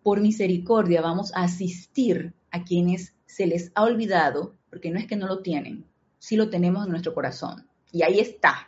por 0.03 0.19
misericordia 0.19 0.99
vamos 0.99 1.33
a 1.33 1.43
asistir 1.43 2.33
a 2.51 2.65
quienes 2.65 3.13
se 3.25 3.47
les 3.47 3.71
ha 3.73 3.83
olvidado, 3.83 4.53
porque 4.69 4.91
no 4.91 4.99
es 4.99 5.07
que 5.07 5.15
no 5.15 5.27
lo 5.27 5.39
tienen, 5.43 5.86
sí 6.19 6.36
lo 6.36 6.49
tenemos 6.49 6.83
en 6.83 6.91
nuestro 6.91 7.13
corazón. 7.13 7.65
Y 7.93 8.01
ahí 8.01 8.19
está. 8.19 8.67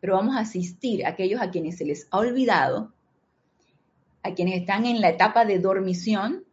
Pero 0.00 0.14
vamos 0.14 0.34
a 0.34 0.40
asistir 0.40 1.04
a 1.04 1.10
aquellos 1.10 1.42
a 1.42 1.50
quienes 1.50 1.76
se 1.76 1.84
les 1.84 2.08
ha 2.10 2.20
olvidado, 2.20 2.93
a 4.24 4.34
quienes 4.34 4.58
están 4.60 4.86
en 4.86 5.00
la 5.00 5.10
etapa 5.10 5.44
de 5.44 5.60
dormición 5.60 6.44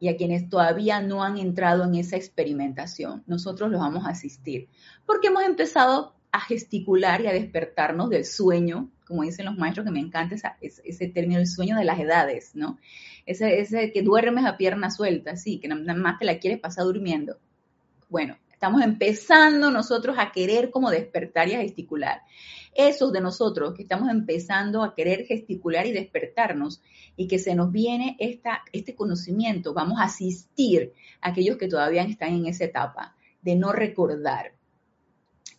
y 0.00 0.08
a 0.08 0.16
quienes 0.16 0.48
todavía 0.48 1.00
no 1.02 1.22
han 1.22 1.36
entrado 1.36 1.84
en 1.84 1.94
esa 1.94 2.16
experimentación. 2.16 3.22
Nosotros 3.26 3.70
los 3.70 3.80
vamos 3.80 4.06
a 4.06 4.10
asistir. 4.10 4.68
Porque 5.06 5.28
hemos 5.28 5.44
empezado 5.44 6.16
a 6.32 6.40
gesticular 6.40 7.20
y 7.20 7.26
a 7.26 7.32
despertarnos 7.32 8.08
del 8.08 8.24
sueño, 8.24 8.90
como 9.06 9.22
dicen 9.22 9.44
los 9.44 9.58
maestros, 9.58 9.84
que 9.84 9.92
me 9.92 10.00
encanta 10.00 10.34
ese, 10.62 11.08
término, 11.08 11.38
el 11.38 11.46
sueño 11.46 11.76
de 11.76 11.84
las 11.84 12.00
edades, 12.00 12.52
¿no? 12.54 12.78
Ese, 13.26 13.60
ese 13.60 13.92
que 13.92 14.02
duermes 14.02 14.46
a 14.46 14.56
pierna 14.56 14.90
suelta, 14.90 15.36
sí, 15.36 15.60
que 15.60 15.68
nada 15.68 15.94
más 15.94 16.18
te 16.18 16.24
la 16.24 16.38
quieres 16.38 16.58
pasar 16.58 16.84
durmiendo. 16.84 17.36
Bueno, 18.08 18.38
Estamos 18.60 18.82
empezando 18.82 19.70
nosotros 19.70 20.16
a 20.18 20.32
querer 20.32 20.70
como 20.70 20.90
despertar 20.90 21.48
y 21.48 21.54
a 21.54 21.62
gesticular. 21.62 22.20
Esos 22.74 23.12
de 23.12 23.20
nosotros 23.20 23.74
que 23.74 23.82
estamos 23.82 24.08
empezando 24.08 24.82
a 24.82 24.94
querer 24.94 25.26
gesticular 25.26 25.86
y 25.86 25.92
despertarnos 25.92 26.80
y 27.16 27.26
que 27.26 27.38
se 27.38 27.54
nos 27.54 27.72
viene 27.72 28.16
esta, 28.18 28.62
este 28.72 28.94
conocimiento, 28.94 29.74
vamos 29.74 29.98
a 29.98 30.04
asistir 30.04 30.92
a 31.20 31.30
aquellos 31.30 31.56
que 31.56 31.68
todavía 31.68 32.02
están 32.02 32.34
en 32.34 32.46
esa 32.46 32.64
etapa 32.64 33.16
de 33.42 33.56
no 33.56 33.72
recordar. 33.72 34.52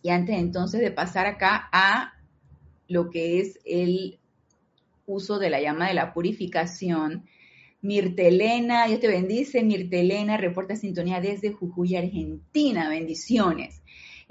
Y 0.02 0.10
antes 0.10 0.36
entonces 0.38 0.80
de 0.80 0.90
pasar 0.90 1.26
acá 1.26 1.68
a 1.72 2.14
lo 2.88 3.10
que 3.10 3.40
es 3.40 3.58
el 3.64 4.18
uso 5.06 5.38
de 5.38 5.50
la 5.50 5.60
llama 5.60 5.88
de 5.88 5.94
la 5.94 6.12
purificación, 6.12 7.24
Mirtelena, 7.82 8.86
Dios 8.86 9.00
te 9.00 9.08
bendice. 9.08 9.64
Mirtelena 9.64 10.36
reporta 10.36 10.76
sintonía 10.76 11.20
desde 11.20 11.52
Jujuy, 11.52 11.96
Argentina. 11.96 12.88
Bendiciones. 12.88 13.81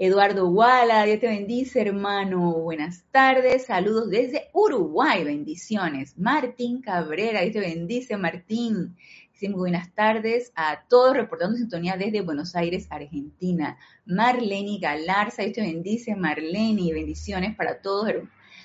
Eduardo 0.03 0.49
Guala, 0.49 1.03
Dios 1.03 1.19
te 1.19 1.27
bendice, 1.27 1.79
hermano. 1.79 2.53
Buenas 2.53 3.03
tardes. 3.11 3.67
Saludos 3.67 4.09
desde 4.09 4.49
Uruguay. 4.51 5.23
Bendiciones. 5.23 6.17
Martín 6.17 6.81
Cabrera, 6.81 7.41
Dios 7.41 7.53
te 7.53 7.59
bendice, 7.59 8.17
Martín. 8.17 8.97
Muy 9.43 9.53
buenas 9.53 9.93
tardes 9.93 10.51
a 10.55 10.85
todos 10.89 11.15
reportando 11.15 11.55
sintonía 11.55 11.97
desde 11.97 12.21
Buenos 12.21 12.55
Aires, 12.55 12.87
Argentina. 12.89 13.77
Marlene 14.07 14.79
Galarza, 14.79 15.43
Dios 15.43 15.53
te 15.53 15.61
bendice, 15.61 16.15
Marlene. 16.15 16.91
Bendiciones 16.93 17.55
para 17.55 17.79
todos, 17.83 18.11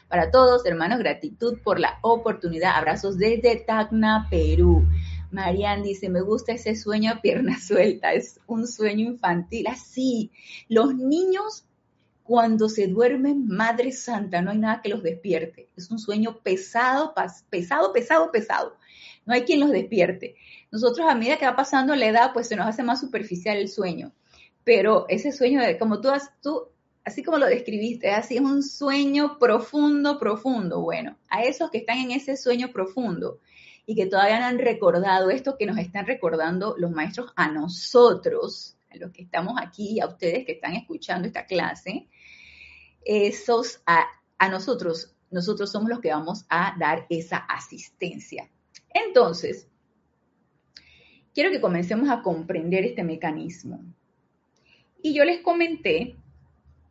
para 0.08 0.30
todos, 0.30 0.64
hermanos, 0.64 0.98
gratitud 1.00 1.58
por 1.62 1.78
la 1.78 1.98
oportunidad. 2.00 2.76
Abrazos 2.76 3.18
desde 3.18 3.56
Tacna, 3.56 4.26
Perú. 4.30 4.88
Marian 5.36 5.82
dice, 5.82 6.08
me 6.08 6.22
gusta 6.22 6.52
ese 6.52 6.74
sueño 6.74 7.12
a 7.12 7.20
pierna 7.20 7.58
suelta, 7.60 8.14
es 8.14 8.40
un 8.46 8.66
sueño 8.66 9.04
infantil. 9.04 9.66
Así, 9.66 10.32
los 10.68 10.94
niños 10.94 11.66
cuando 12.22 12.70
se 12.70 12.88
duermen, 12.88 13.46
Madre 13.46 13.92
Santa, 13.92 14.40
no 14.40 14.50
hay 14.50 14.58
nada 14.58 14.80
que 14.82 14.88
los 14.88 15.02
despierte. 15.02 15.68
Es 15.76 15.90
un 15.90 15.98
sueño 15.98 16.38
pesado, 16.42 17.14
pesado, 17.50 17.92
pesado, 17.92 18.32
pesado. 18.32 18.78
No 19.26 19.34
hay 19.34 19.42
quien 19.42 19.60
los 19.60 19.70
despierte. 19.70 20.36
Nosotros 20.72 21.06
a 21.06 21.14
medida 21.14 21.36
que 21.36 21.44
va 21.44 21.54
pasando 21.54 21.94
la 21.94 22.06
edad, 22.06 22.30
pues 22.32 22.48
se 22.48 22.56
nos 22.56 22.66
hace 22.66 22.82
más 22.82 23.00
superficial 23.00 23.58
el 23.58 23.68
sueño. 23.68 24.12
Pero 24.64 25.04
ese 25.08 25.32
sueño, 25.32 25.60
como 25.78 26.00
tú, 26.00 26.08
tú 26.42 26.68
así 27.04 27.22
como 27.22 27.36
lo 27.36 27.46
describiste, 27.46 28.10
así 28.10 28.36
es 28.36 28.40
un 28.40 28.62
sueño 28.62 29.38
profundo, 29.38 30.18
profundo. 30.18 30.80
Bueno, 30.80 31.18
a 31.28 31.42
esos 31.42 31.70
que 31.70 31.78
están 31.78 31.98
en 31.98 32.12
ese 32.12 32.38
sueño 32.38 32.72
profundo 32.72 33.38
y 33.86 33.94
que 33.94 34.06
todavía 34.06 34.40
no 34.40 34.46
han 34.46 34.58
recordado 34.58 35.30
esto 35.30 35.56
que 35.56 35.64
nos 35.64 35.78
están 35.78 36.06
recordando 36.06 36.74
los 36.76 36.90
maestros 36.90 37.32
a 37.36 37.48
nosotros, 37.48 38.76
a 38.90 38.96
los 38.96 39.12
que 39.12 39.22
estamos 39.22 39.54
aquí, 39.60 40.00
a 40.00 40.08
ustedes 40.08 40.44
que 40.44 40.52
están 40.52 40.74
escuchando 40.74 41.28
esta 41.28 41.46
clase, 41.46 42.08
esos 43.04 43.80
a, 43.86 44.04
a 44.38 44.48
nosotros, 44.48 45.14
nosotros 45.30 45.70
somos 45.70 45.88
los 45.88 46.00
que 46.00 46.10
vamos 46.10 46.44
a 46.48 46.74
dar 46.78 47.06
esa 47.08 47.36
asistencia. 47.36 48.50
Entonces, 48.92 49.68
quiero 51.32 51.50
que 51.50 51.60
comencemos 51.60 52.10
a 52.10 52.22
comprender 52.22 52.84
este 52.84 53.04
mecanismo. 53.04 53.84
Y 55.00 55.14
yo 55.14 55.24
les 55.24 55.42
comenté 55.42 56.16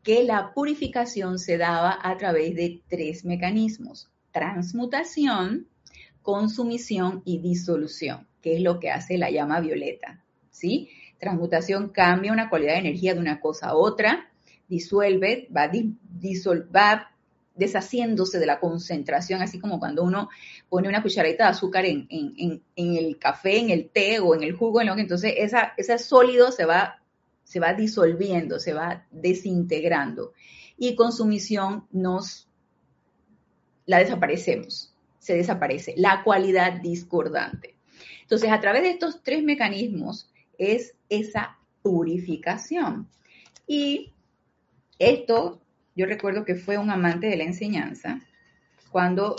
que 0.01 0.23
la 0.23 0.53
purificación 0.53 1.39
se 1.39 1.57
daba 1.57 1.99
a 2.01 2.15
través 2.15 2.55
de 2.55 2.81
tres 2.87 3.25
mecanismos, 3.25 4.09
transmutación, 4.31 5.67
consumición 6.25 7.21
y 7.23 7.37
disolución, 7.37 8.27
que 8.41 8.55
es 8.55 8.61
lo 8.61 8.79
que 8.79 8.89
hace 8.89 9.17
la 9.17 9.29
llama 9.29 9.59
violeta, 9.61 10.23
¿sí? 10.49 10.89
Transmutación 11.19 11.89
cambia 11.89 12.33
una 12.33 12.49
cualidad 12.49 12.73
de 12.73 12.79
energía 12.79 13.13
de 13.13 13.19
una 13.19 13.39
cosa 13.39 13.67
a 13.67 13.75
otra, 13.75 14.31
disuelve, 14.67 15.47
va, 15.55 15.71
va 16.75 17.11
deshaciéndose 17.53 18.39
de 18.39 18.47
la 18.47 18.59
concentración, 18.59 19.41
así 19.41 19.59
como 19.59 19.79
cuando 19.79 20.03
uno 20.03 20.29
pone 20.67 20.89
una 20.89 21.03
cucharadita 21.03 21.45
de 21.45 21.49
azúcar 21.51 21.85
en, 21.85 22.07
el 22.75 23.17
café, 23.19 23.59
en 23.59 23.69
el 23.69 23.89
té 23.89 24.19
o 24.19 24.33
en 24.35 24.43
el 24.43 24.53
jugo, 24.53 24.81
en 24.81 24.87
lo 24.87 24.95
que 24.95 25.01
entonces 25.01 25.35
ese 25.37 25.97
sólido 25.99 26.51
se 26.51 26.65
va 26.65 26.99
se 27.45 27.59
va 27.59 27.73
disolviendo, 27.73 28.59
se 28.59 28.73
va 28.73 29.05
desintegrando. 29.11 30.33
Y 30.77 30.95
consumición 30.95 31.87
nos 31.91 32.49
la 33.85 33.99
desaparecemos, 33.99 34.94
se 35.25 35.35
desaparece, 35.35 35.95
la 35.97 36.23
cualidad 36.23 36.73
discordante. 36.81 37.75
Entonces, 38.21 38.51
a 38.51 38.59
través 38.59 38.83
de 38.83 38.91
estos 38.91 39.23
tres 39.23 39.43
mecanismos 39.43 40.31
es 40.59 40.93
esa 41.09 41.57
purificación. 41.81 43.09
Y 43.65 44.13
esto, 44.99 45.59
yo 45.95 46.05
recuerdo 46.05 46.45
que 46.45 46.53
fue 46.53 46.77
un 46.77 46.91
amante 46.91 47.25
de 47.25 47.37
la 47.37 47.43
enseñanza, 47.43 48.21
cuando 48.91 49.35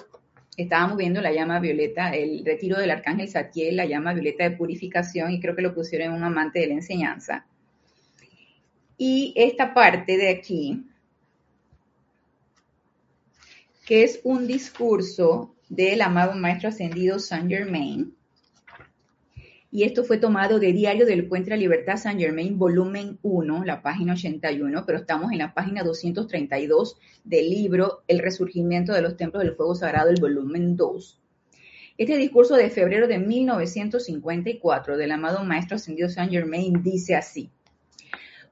estábamos 0.56 0.96
viendo 0.96 1.20
la 1.20 1.32
llama 1.32 1.60
violeta, 1.60 2.10
el 2.10 2.44
retiro 2.44 2.80
del 2.80 2.90
arcángel 2.90 3.28
Satiel, 3.28 3.76
la 3.76 3.86
llama 3.86 4.12
violeta 4.12 4.42
de 4.42 4.56
purificación, 4.56 5.30
y 5.30 5.40
creo 5.40 5.54
que 5.54 5.62
lo 5.62 5.72
pusieron 5.72 6.08
en 6.08 6.14
un 6.14 6.24
amante 6.24 6.58
de 6.58 6.66
la 6.66 6.74
enseñanza. 6.74 7.46
Y 8.98 9.32
esta 9.36 9.72
parte 9.72 10.16
de 10.16 10.30
aquí, 10.30 10.84
que 13.86 14.02
es 14.02 14.20
un 14.24 14.48
discurso 14.48 15.55
del 15.68 16.02
amado 16.02 16.34
Maestro 16.34 16.68
Ascendido 16.68 17.18
Saint 17.18 17.48
Germain, 17.48 18.16
y 19.76 19.82
esto 19.82 20.04
fue 20.04 20.16
tomado 20.16 20.58
de 20.58 20.72
Diario 20.72 21.04
del 21.04 21.26
Puente 21.26 21.50
de 21.50 21.56
la 21.56 21.60
Libertad 21.60 21.98
San 21.98 22.18
Germain, 22.18 22.56
volumen 22.56 23.18
1, 23.20 23.64
la 23.64 23.82
página 23.82 24.14
81, 24.14 24.84
pero 24.86 24.98
estamos 24.98 25.32
en 25.32 25.38
la 25.38 25.52
página 25.52 25.82
232 25.82 26.96
del 27.24 27.50
libro 27.50 28.02
El 28.08 28.20
Resurgimiento 28.20 28.94
de 28.94 29.02
los 29.02 29.18
Templos 29.18 29.42
del 29.42 29.54
Fuego 29.54 29.74
Sagrado, 29.74 30.08
el 30.08 30.18
volumen 30.18 30.76
2. 30.76 31.20
Este 31.98 32.16
discurso 32.16 32.56
de 32.56 32.70
febrero 32.70 33.06
de 33.06 33.18
1954 33.18 34.96
del 34.96 35.12
amado 35.12 35.44
Maestro 35.44 35.76
Ascendido 35.76 36.08
Saint 36.08 36.32
Germain 36.32 36.82
dice 36.82 37.14
así, 37.14 37.50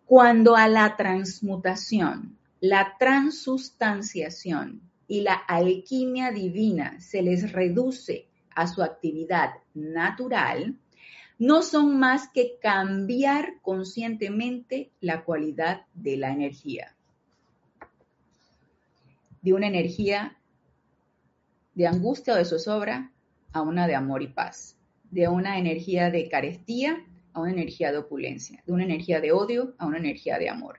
cuando 0.05 0.57
a 0.57 0.68
la 0.68 0.96
transmutación, 0.96 2.37
la 2.61 2.96
transustanciación 2.98 4.83
y 5.07 5.21
la 5.21 5.35
alquimia 5.35 6.31
divina 6.31 7.01
se 7.01 7.23
les 7.23 7.53
reduce 7.53 8.29
a 8.55 8.67
su 8.67 8.83
actividad 8.83 9.51
natural, 9.75 10.79
no 11.38 11.62
son 11.62 11.99
más 11.99 12.29
que 12.29 12.59
cambiar 12.61 13.61
conscientemente 13.61 14.90
la 15.01 15.25
cualidad 15.25 15.83
de 15.95 16.17
la 16.17 16.33
energía. 16.33 16.95
De 19.43 19.53
una 19.53 19.67
energía 19.67 20.38
de 21.75 21.87
angustia 21.87 22.35
o 22.35 22.37
de 22.37 22.45
zozobra 22.45 23.12
a 23.53 23.62
una 23.62 23.87
de 23.87 23.95
amor 23.95 24.23
y 24.23 24.29
paz. 24.29 24.77
De 25.11 25.29
una 25.29 25.59
energía 25.59 26.11
de 26.11 26.29
carestía 26.29 27.05
a 27.33 27.40
una 27.40 27.53
energía 27.53 27.93
de 27.93 27.99
opulencia. 27.99 28.62
De 28.67 28.73
una 28.73 28.85
energía 28.85 29.21
de 29.21 29.33
odio 29.33 29.75
a 29.79 29.87
una 29.87 29.99
energía 29.99 30.38
de 30.38 30.49
amor. 30.49 30.79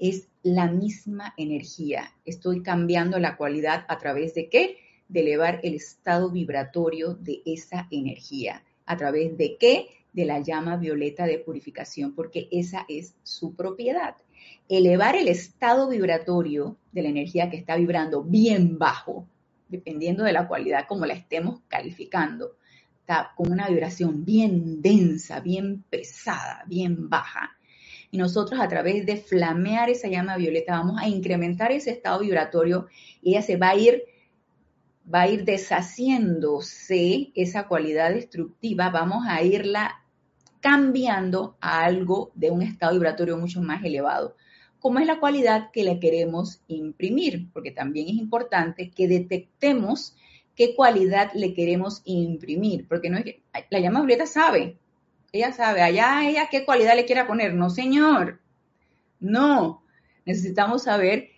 Es 0.00 0.28
la 0.42 0.66
misma 0.66 1.34
energía. 1.36 2.12
Estoy 2.24 2.62
cambiando 2.62 3.18
la 3.18 3.36
cualidad 3.36 3.84
a 3.88 3.98
través 3.98 4.34
de 4.34 4.48
qué? 4.48 4.78
De 5.08 5.20
elevar 5.20 5.60
el 5.62 5.74
estado 5.74 6.30
vibratorio 6.30 7.14
de 7.14 7.42
esa 7.44 7.86
energía 7.90 8.64
¿A 8.90 8.96
través 8.96 9.38
de 9.38 9.56
qué? 9.56 9.86
De 10.12 10.24
la 10.24 10.40
llama 10.40 10.76
violeta 10.76 11.24
de 11.24 11.38
purificación, 11.38 12.12
porque 12.12 12.48
esa 12.50 12.86
es 12.88 13.14
su 13.22 13.54
propiedad. 13.54 14.16
Elevar 14.68 15.14
el 15.14 15.28
estado 15.28 15.88
vibratorio 15.88 16.76
de 16.90 17.02
la 17.02 17.10
energía 17.10 17.50
que 17.50 17.56
está 17.56 17.76
vibrando 17.76 18.24
bien 18.24 18.80
bajo, 18.80 19.28
dependiendo 19.68 20.24
de 20.24 20.32
la 20.32 20.48
cualidad 20.48 20.86
como 20.88 21.06
la 21.06 21.14
estemos 21.14 21.60
calificando, 21.68 22.56
está 22.98 23.30
con 23.36 23.52
una 23.52 23.68
vibración 23.68 24.24
bien 24.24 24.82
densa, 24.82 25.38
bien 25.38 25.84
pesada, 25.88 26.64
bien 26.66 27.08
baja. 27.08 27.56
Y 28.10 28.18
nosotros 28.18 28.60
a 28.60 28.68
través 28.68 29.06
de 29.06 29.16
flamear 29.16 29.88
esa 29.90 30.08
llama 30.08 30.36
violeta 30.36 30.72
vamos 30.72 31.00
a 31.00 31.08
incrementar 31.08 31.72
ese 31.72 31.90
estado 31.90 32.20
vibratorio 32.20 32.88
y 33.22 33.30
ella 33.30 33.42
se 33.42 33.56
va 33.56 33.70
a 33.70 33.76
ir 33.76 34.02
va 35.12 35.22
a 35.22 35.28
ir 35.28 35.44
deshaciéndose 35.44 37.32
esa 37.34 37.66
cualidad 37.66 38.10
destructiva, 38.10 38.90
vamos 38.90 39.24
a 39.28 39.42
irla 39.42 40.04
cambiando 40.60 41.56
a 41.60 41.84
algo 41.84 42.30
de 42.34 42.50
un 42.50 42.62
estado 42.62 42.92
vibratorio 42.92 43.36
mucho 43.36 43.60
más 43.60 43.82
elevado, 43.84 44.36
como 44.78 44.98
es 44.98 45.06
la 45.06 45.18
cualidad 45.18 45.70
que 45.72 45.84
le 45.84 45.98
queremos 45.98 46.62
imprimir, 46.68 47.50
porque 47.52 47.70
también 47.70 48.08
es 48.08 48.14
importante 48.14 48.90
que 48.90 49.08
detectemos 49.08 50.16
qué 50.54 50.74
cualidad 50.74 51.32
le 51.34 51.54
queremos 51.54 52.02
imprimir, 52.04 52.86
porque 52.86 53.10
no 53.10 53.18
es 53.18 53.24
que 53.24 53.42
la 53.70 53.80
llama 53.80 54.00
violeta 54.00 54.26
sabe, 54.26 54.76
ella 55.32 55.52
sabe, 55.52 55.82
allá 55.82 56.28
ella 56.28 56.48
qué 56.50 56.64
cualidad 56.64 56.96
le 56.96 57.04
quiera 57.04 57.26
poner, 57.26 57.54
no 57.54 57.70
señor, 57.70 58.40
no, 59.18 59.84
necesitamos 60.24 60.84
saber 60.84 61.30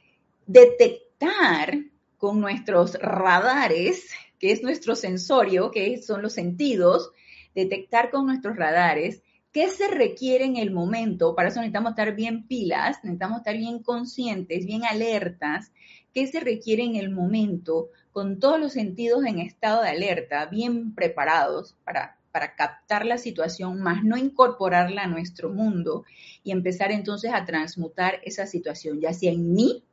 detectar 0.46 1.78
con 2.16 2.40
nuestros 2.40 2.94
radares, 2.94 4.10
que 4.38 4.52
es 4.52 4.62
nuestro 4.62 4.94
sensorio, 4.94 5.70
que 5.70 6.00
son 6.00 6.22
los 6.22 6.32
sentidos, 6.32 7.10
detectar 7.54 8.10
con 8.10 8.26
nuestros 8.26 8.56
radares 8.56 9.22
qué 9.52 9.68
se 9.68 9.88
requiere 9.88 10.44
en 10.44 10.56
el 10.56 10.70
momento. 10.70 11.34
Para 11.34 11.48
eso 11.48 11.60
necesitamos 11.60 11.90
estar 11.90 12.14
bien 12.14 12.46
pilas, 12.46 12.98
necesitamos 13.02 13.38
estar 13.38 13.56
bien 13.56 13.82
conscientes, 13.82 14.64
bien 14.66 14.84
alertas, 14.84 15.72
qué 16.12 16.26
se 16.26 16.40
requiere 16.40 16.82
en 16.82 16.96
el 16.96 17.10
momento, 17.10 17.90
con 18.12 18.38
todos 18.40 18.58
los 18.58 18.72
sentidos 18.72 19.24
en 19.24 19.38
estado 19.38 19.82
de 19.82 19.90
alerta, 19.90 20.46
bien 20.46 20.94
preparados 20.94 21.76
para, 21.84 22.18
para 22.32 22.56
captar 22.56 23.06
la 23.06 23.18
situación, 23.18 23.80
más 23.80 24.02
no 24.02 24.16
incorporarla 24.16 25.02
a 25.02 25.06
nuestro 25.06 25.50
mundo 25.50 26.04
y 26.42 26.50
empezar 26.50 26.90
entonces 26.90 27.32
a 27.32 27.44
transmutar 27.44 28.20
esa 28.24 28.46
situación, 28.46 29.00
ya 29.00 29.12
sea 29.12 29.30
en 29.30 29.52
mí 29.52 29.84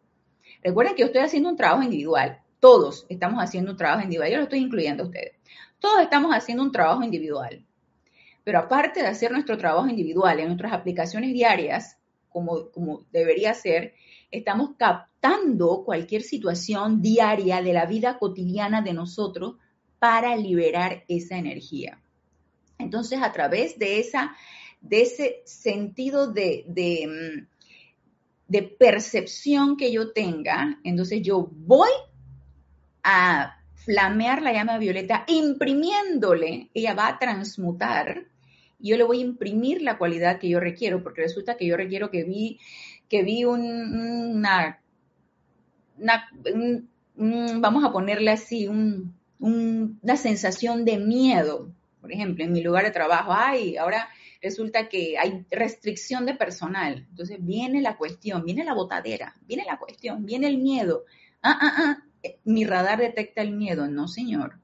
Recuerden 0.64 0.96
que 0.96 1.02
yo 1.02 1.08
estoy 1.08 1.22
haciendo 1.22 1.50
un 1.50 1.56
trabajo 1.56 1.84
individual. 1.84 2.42
Todos 2.60 3.06
estamos 3.10 3.42
haciendo 3.42 3.72
un 3.72 3.78
trabajo 3.78 4.02
individual. 4.02 4.32
Yo 4.32 4.38
lo 4.38 4.44
estoy 4.44 4.60
incluyendo 4.60 5.04
a 5.04 5.06
ustedes. 5.08 5.34
Todos 5.80 6.02
estamos 6.02 6.36
haciendo 6.36 6.64
un 6.64 6.72
trabajo 6.72 7.04
individual. 7.04 7.66
Pero 8.44 8.60
aparte 8.60 9.02
de 9.02 9.08
hacer 9.08 9.32
nuestro 9.32 9.58
trabajo 9.58 9.88
individual 9.88 10.40
en 10.40 10.48
nuestras 10.48 10.74
aplicaciones 10.74 11.34
diarias, 11.34 11.98
como, 12.30 12.70
como 12.72 13.06
debería 13.12 13.54
ser, 13.54 13.94
estamos 14.32 14.72
captando 14.78 15.84
cualquier 15.86 16.24
situación 16.24 17.02
diaria 17.02 17.62
de 17.62 17.74
la 17.74 17.86
vida 17.86 18.18
cotidiana 18.18 18.82
de 18.82 18.94
nosotros 18.94 19.56
para 20.00 20.36
liberar 20.36 21.04
esa 21.08 21.38
energía. 21.38 22.02
Entonces, 22.80 23.22
a 23.22 23.32
través 23.32 23.78
de, 23.78 24.00
esa, 24.00 24.36
de 24.82 25.02
ese 25.02 25.42
sentido 25.46 26.32
de, 26.32 26.66
mm, 26.68 27.48
de 28.48 28.64
percepción 28.64 29.78
que 29.78 29.92
yo 29.92 30.12
tenga, 30.12 30.80
entonces 30.84 31.22
yo 31.22 31.50
voy 31.52 31.90
a 33.04 33.58
flamear 33.76 34.42
la 34.42 34.54
llama 34.54 34.78
violeta 34.78 35.26
imprimiéndole, 35.28 36.70
ella 36.74 36.94
va 36.94 37.08
a 37.08 37.20
transmutar, 37.20 38.26
y 38.80 38.90
yo 38.90 38.98
le 38.98 39.04
voy 39.04 39.20
a 39.20 39.26
imprimir 39.26 39.82
la 39.82 39.98
cualidad 39.98 40.40
que 40.40 40.50
yo 40.50 40.60
requiero, 40.60 41.04
porque 41.04 41.22
resulta 41.22 41.58
que 41.58 41.68
yo 41.68 41.76
requiero 41.76 42.10
que 42.10 42.24
vi, 42.24 42.60
que 43.10 43.24
vi 43.24 43.44
una, 43.44 44.80
vamos 47.16 47.84
a 47.84 47.92
ponerle 47.92 48.32
así, 48.32 48.68
una 49.40 50.18
sensación 50.18 50.86
de 50.86 50.98
miedo, 50.98 51.74
por 52.02 52.12
ejemplo, 52.12 52.44
en 52.44 52.54
mi 52.54 52.62
lugar 52.62 52.86
de 52.86 52.92
trabajo, 52.92 53.32
ay, 53.34 53.78
ahora 53.78 54.08
resulta 54.42 54.88
que 54.88 55.18
hay 55.18 55.46
restricción 55.52 56.26
de 56.26 56.36
personal. 56.36 57.06
Entonces 57.10 57.38
viene 57.42 57.82
la 57.82 57.98
cuestión, 57.98 58.46
viene 58.46 58.64
la 58.64 58.74
botadera, 58.74 59.36
viene 59.46 59.66
la 59.66 59.78
cuestión, 59.78 60.26
viene 60.26 60.48
el 60.48 60.58
miedo. 60.58 61.04
Ah, 61.42 61.58
ah, 61.62 61.74
ah, 61.78 62.04
eh, 62.24 62.38
mi 62.46 62.64
radar 62.66 63.00
detecta 63.00 63.42
el 63.42 63.52
miedo. 63.52 63.88
No, 63.88 64.08
señor. 64.08 64.58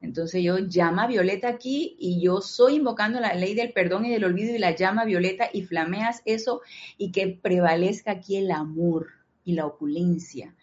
Entonces 0.00 0.42
yo 0.42 0.58
llama 0.58 1.06
violeta 1.06 1.48
aquí 1.48 1.96
y 1.98 2.20
yo 2.20 2.42
soy 2.42 2.76
invocando 2.76 3.20
la 3.20 3.34
ley 3.34 3.54
del 3.54 3.72
perdón 3.72 4.04
y 4.04 4.10
del 4.10 4.24
olvido 4.24 4.54
y 4.54 4.58
la 4.58 4.76
llama 4.76 5.06
violeta 5.06 5.48
y 5.50 5.62
flameas 5.62 6.20
eso 6.26 6.60
y 6.98 7.10
que 7.10 7.28
prevalezca 7.28 8.12
aquí 8.12 8.36
el 8.36 8.50
amor 8.50 9.08
y 9.44 9.54
la 9.54 9.64
opulencia. 9.64 10.54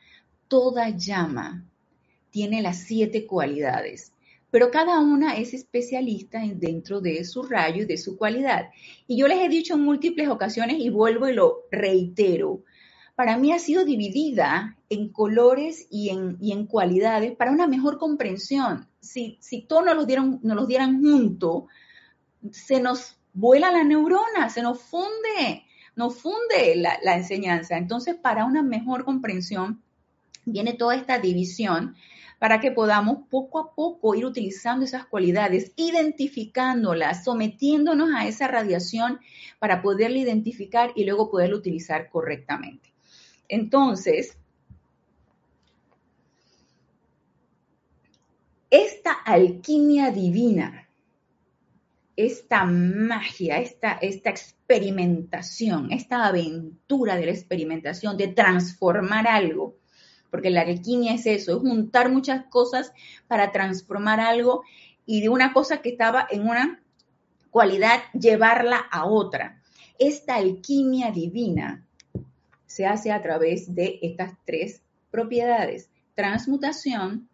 Toda 0.48 0.90
llama 0.90 1.66
tiene 2.30 2.62
las 2.62 2.84
siete 2.84 3.26
cualidades 3.26 4.14
pero 4.52 4.70
cada 4.70 5.00
una 5.00 5.38
es 5.38 5.54
especialista 5.54 6.42
dentro 6.56 7.00
de 7.00 7.24
su 7.24 7.44
rayo 7.44 7.84
y 7.84 7.86
de 7.86 7.98
su 7.98 8.18
cualidad. 8.18 8.70
Y 9.08 9.18
yo 9.18 9.28
les 9.28 9.40
he 9.40 9.50
dicho 9.50 9.76
en 9.76 9.82
múltiples 9.82 10.28
ocasiones 10.28 10.78
y 10.80 10.90
vuelvo 10.90 11.28
y 11.30 11.34
lo 11.34 11.62
reitero, 11.72 12.64
para 13.16 13.38
mí 13.38 13.54
ha 13.54 13.60
sido 13.60 13.86
dividida 13.86 14.78
en 14.90 15.10
colores 15.10 15.88
y 15.90 16.10
en, 16.10 16.38
en 16.42 16.66
cualidades 16.66 17.36
para 17.36 17.52
una 17.52 17.68
mejor 17.68 17.98
comprensión. 17.98 18.88
Si, 19.00 19.38
si 19.42 19.62
todos 19.62 19.86
nos 19.86 19.96
los, 19.96 20.08
dieran, 20.08 20.40
nos 20.44 20.68
dieran 20.68 21.02
juntos, 21.02 21.64
se 22.52 22.82
nos 22.82 23.18
vuela 23.34 23.72
la 23.72 23.84
neurona, 23.84 24.50
se 24.50 24.62
nos 24.62 24.82
funde, 24.82 25.64
nos 25.96 26.18
funde 26.18 26.76
la 26.76 27.16
enseñanza. 27.16 27.78
Entonces, 27.78 28.16
para 28.16 28.46
una 28.46 28.64
mejor 28.64 29.06
comprensión, 29.06 29.82
viene 30.46 30.74
toda 30.74 30.96
esta 30.96 31.20
división 31.20 31.96
para 32.42 32.60
que 32.60 32.72
podamos 32.72 33.28
poco 33.30 33.60
a 33.60 33.76
poco 33.76 34.16
ir 34.16 34.26
utilizando 34.26 34.84
esas 34.84 35.06
cualidades, 35.06 35.74
identificándolas, 35.76 37.24
sometiéndonos 37.24 38.10
a 38.16 38.26
esa 38.26 38.48
radiación 38.48 39.20
para 39.60 39.84
poderla 39.84 40.18
identificar 40.18 40.92
y 40.96 41.06
luego 41.06 41.30
poderla 41.30 41.58
utilizar 41.58 42.10
correctamente. 42.10 42.92
Entonces, 43.48 44.36
esta 48.72 49.12
alquimia 49.12 50.10
divina, 50.10 50.90
esta 52.16 52.66
magia, 52.66 53.60
esta, 53.60 54.00
esta 54.02 54.32
experimentación, 54.32 55.92
esta 55.92 56.26
aventura 56.26 57.18
de 57.18 57.28
la 57.28 57.34
experimentación, 57.34 58.18
de 58.18 58.30
transformar 58.30 59.28
algo, 59.28 59.76
porque 60.32 60.50
la 60.50 60.62
alquimia 60.62 61.14
es 61.14 61.28
eso, 61.28 61.52
es 61.52 61.60
juntar 61.60 62.10
muchas 62.10 62.46
cosas 62.46 62.94
para 63.28 63.52
transformar 63.52 64.20
algo 64.20 64.64
y 65.06 65.22
de 65.22 65.30
una 65.30 65.54
cosa 65.54 65.82
que 65.82 65.90
estaba 65.90 66.26
en 66.32 66.48
una 66.48 66.82
cualidad 67.52 68.00
llevarla 68.14 68.78
a 68.78 69.06
otra. 69.06 69.62
Esta 70.00 70.36
alquimia 70.36 71.12
divina 71.12 71.86
se 72.66 72.86
hace 72.86 73.12
a 73.12 73.22
través 73.22 73.76
de 73.76 74.00
estas 74.02 74.34
tres 74.46 74.82
propiedades, 75.12 75.90
transmutación, 76.16 77.28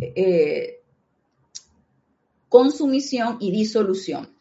eh, 0.00 0.80
consumición 2.48 3.36
y 3.40 3.52
disolución. 3.52 4.34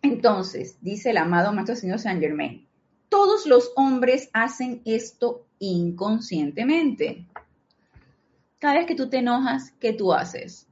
Entonces, 0.00 0.76
dice 0.80 1.10
el 1.10 1.16
amado 1.16 1.52
Maestro 1.52 1.74
Señor 1.74 1.98
Saint 1.98 2.20
Germain, 2.20 2.68
todos 3.08 3.46
los 3.46 3.72
hombres 3.74 4.30
hacen 4.32 4.80
esto 4.84 5.47
inconscientemente. 5.58 7.26
Cada 8.58 8.74
vez 8.74 8.86
que 8.86 8.94
tú 8.94 9.08
te 9.08 9.18
enojas, 9.18 9.72
¿qué 9.78 9.92
tú 9.92 10.12
haces? 10.12 10.66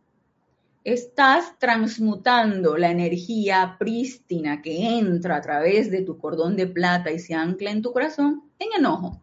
Estás 0.85 1.59
transmutando 1.59 2.77
la 2.77 2.90
energía 2.90 3.77
prístina 3.79 4.62
que 4.62 4.99
entra 4.99 5.37
a 5.37 5.40
través 5.40 5.90
de 5.90 6.03
tu 6.03 6.18
cordón 6.18 6.57
de 6.57 6.66
plata 6.66 7.11
y 7.11 7.18
se 7.18 7.35
ancla 7.35 7.70
en 7.70 7.83
tu 7.83 7.92
corazón 7.92 8.44
en 8.59 8.68
enojo. 8.79 9.20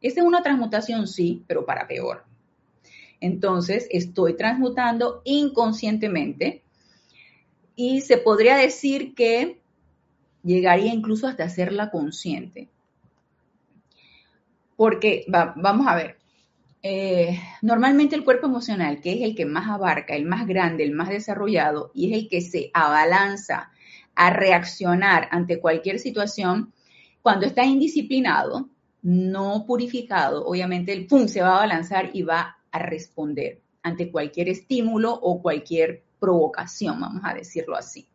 Esa 0.00 0.20
es 0.20 0.26
una 0.26 0.42
transmutación, 0.42 1.06
sí, 1.06 1.42
pero 1.46 1.64
para 1.64 1.86
peor. 1.86 2.24
Entonces, 3.20 3.86
estoy 3.90 4.36
transmutando 4.36 5.22
inconscientemente 5.24 6.62
y 7.74 8.02
se 8.02 8.18
podría 8.18 8.56
decir 8.56 9.14
que 9.14 9.60
llegaría 10.42 10.92
incluso 10.92 11.26
hasta 11.26 11.44
hacerla 11.44 11.90
consciente. 11.90 12.68
Porque, 14.76 15.24
vamos 15.28 15.86
a 15.86 15.94
ver, 15.94 16.18
eh, 16.82 17.40
normalmente 17.62 18.14
el 18.14 18.24
cuerpo 18.24 18.46
emocional, 18.46 19.00
que 19.00 19.14
es 19.14 19.22
el 19.22 19.34
que 19.34 19.46
más 19.46 19.68
abarca, 19.70 20.14
el 20.14 20.26
más 20.26 20.46
grande, 20.46 20.84
el 20.84 20.92
más 20.92 21.08
desarrollado, 21.08 21.90
y 21.94 22.12
es 22.12 22.18
el 22.18 22.28
que 22.28 22.40
se 22.40 22.70
abalanza 22.74 23.70
a 24.14 24.30
reaccionar 24.30 25.28
ante 25.30 25.60
cualquier 25.60 25.98
situación, 25.98 26.72
cuando 27.22 27.46
está 27.46 27.64
indisciplinado, 27.64 28.68
no 29.00 29.64
purificado, 29.66 30.46
obviamente 30.46 30.92
el 30.92 31.06
pum 31.06 31.26
se 31.26 31.40
va 31.40 31.52
a 31.52 31.56
abalanzar 31.56 32.10
y 32.12 32.22
va 32.22 32.58
a 32.70 32.78
responder 32.78 33.62
ante 33.82 34.10
cualquier 34.10 34.48
estímulo 34.48 35.12
o 35.12 35.40
cualquier 35.40 36.04
provocación, 36.18 37.00
vamos 37.00 37.22
a 37.24 37.34
decirlo 37.34 37.76
así. 37.76 38.08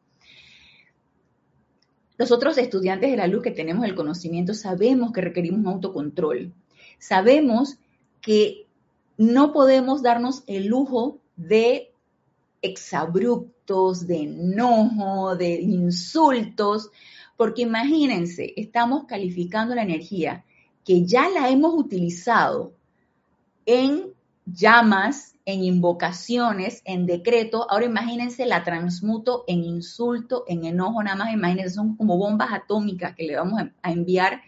Los 2.19 2.33
otros 2.33 2.57
estudiantes 2.57 3.09
de 3.09 3.15
la 3.15 3.27
luz 3.27 3.41
que 3.41 3.51
tenemos 3.51 3.85
el 3.85 3.95
conocimiento 3.95 4.53
sabemos 4.53 5.13
que 5.13 5.21
requerimos 5.21 5.61
un 5.61 5.67
autocontrol. 5.67 6.53
Sabemos 6.99 7.77
que 8.19 8.67
no 9.17 9.53
podemos 9.53 10.03
darnos 10.03 10.43
el 10.45 10.67
lujo 10.67 11.19
de 11.37 11.93
exabruptos, 12.61 14.05
de 14.05 14.23
enojo, 14.23 15.37
de 15.37 15.61
insultos, 15.61 16.91
porque 17.37 17.61
imagínense, 17.61 18.53
estamos 18.57 19.05
calificando 19.05 19.73
la 19.73 19.83
energía 19.83 20.43
que 20.83 21.05
ya 21.05 21.29
la 21.29 21.49
hemos 21.49 21.73
utilizado 21.73 22.73
en 23.65 24.13
llamas, 24.53 25.35
en 25.45 25.63
invocaciones, 25.63 26.81
en 26.85 27.05
decreto. 27.05 27.65
Ahora 27.69 27.85
imagínense, 27.85 28.45
la 28.45 28.63
transmuto 28.63 29.45
en 29.47 29.63
insulto, 29.63 30.45
en 30.47 30.65
enojo, 30.65 31.01
nada 31.01 31.17
más 31.17 31.33
imagínense, 31.33 31.75
son 31.75 31.95
como 31.95 32.17
bombas 32.17 32.53
atómicas 32.53 33.15
que 33.15 33.25
le 33.25 33.35
vamos 33.35 33.61
a 33.81 33.91
enviar 33.91 34.41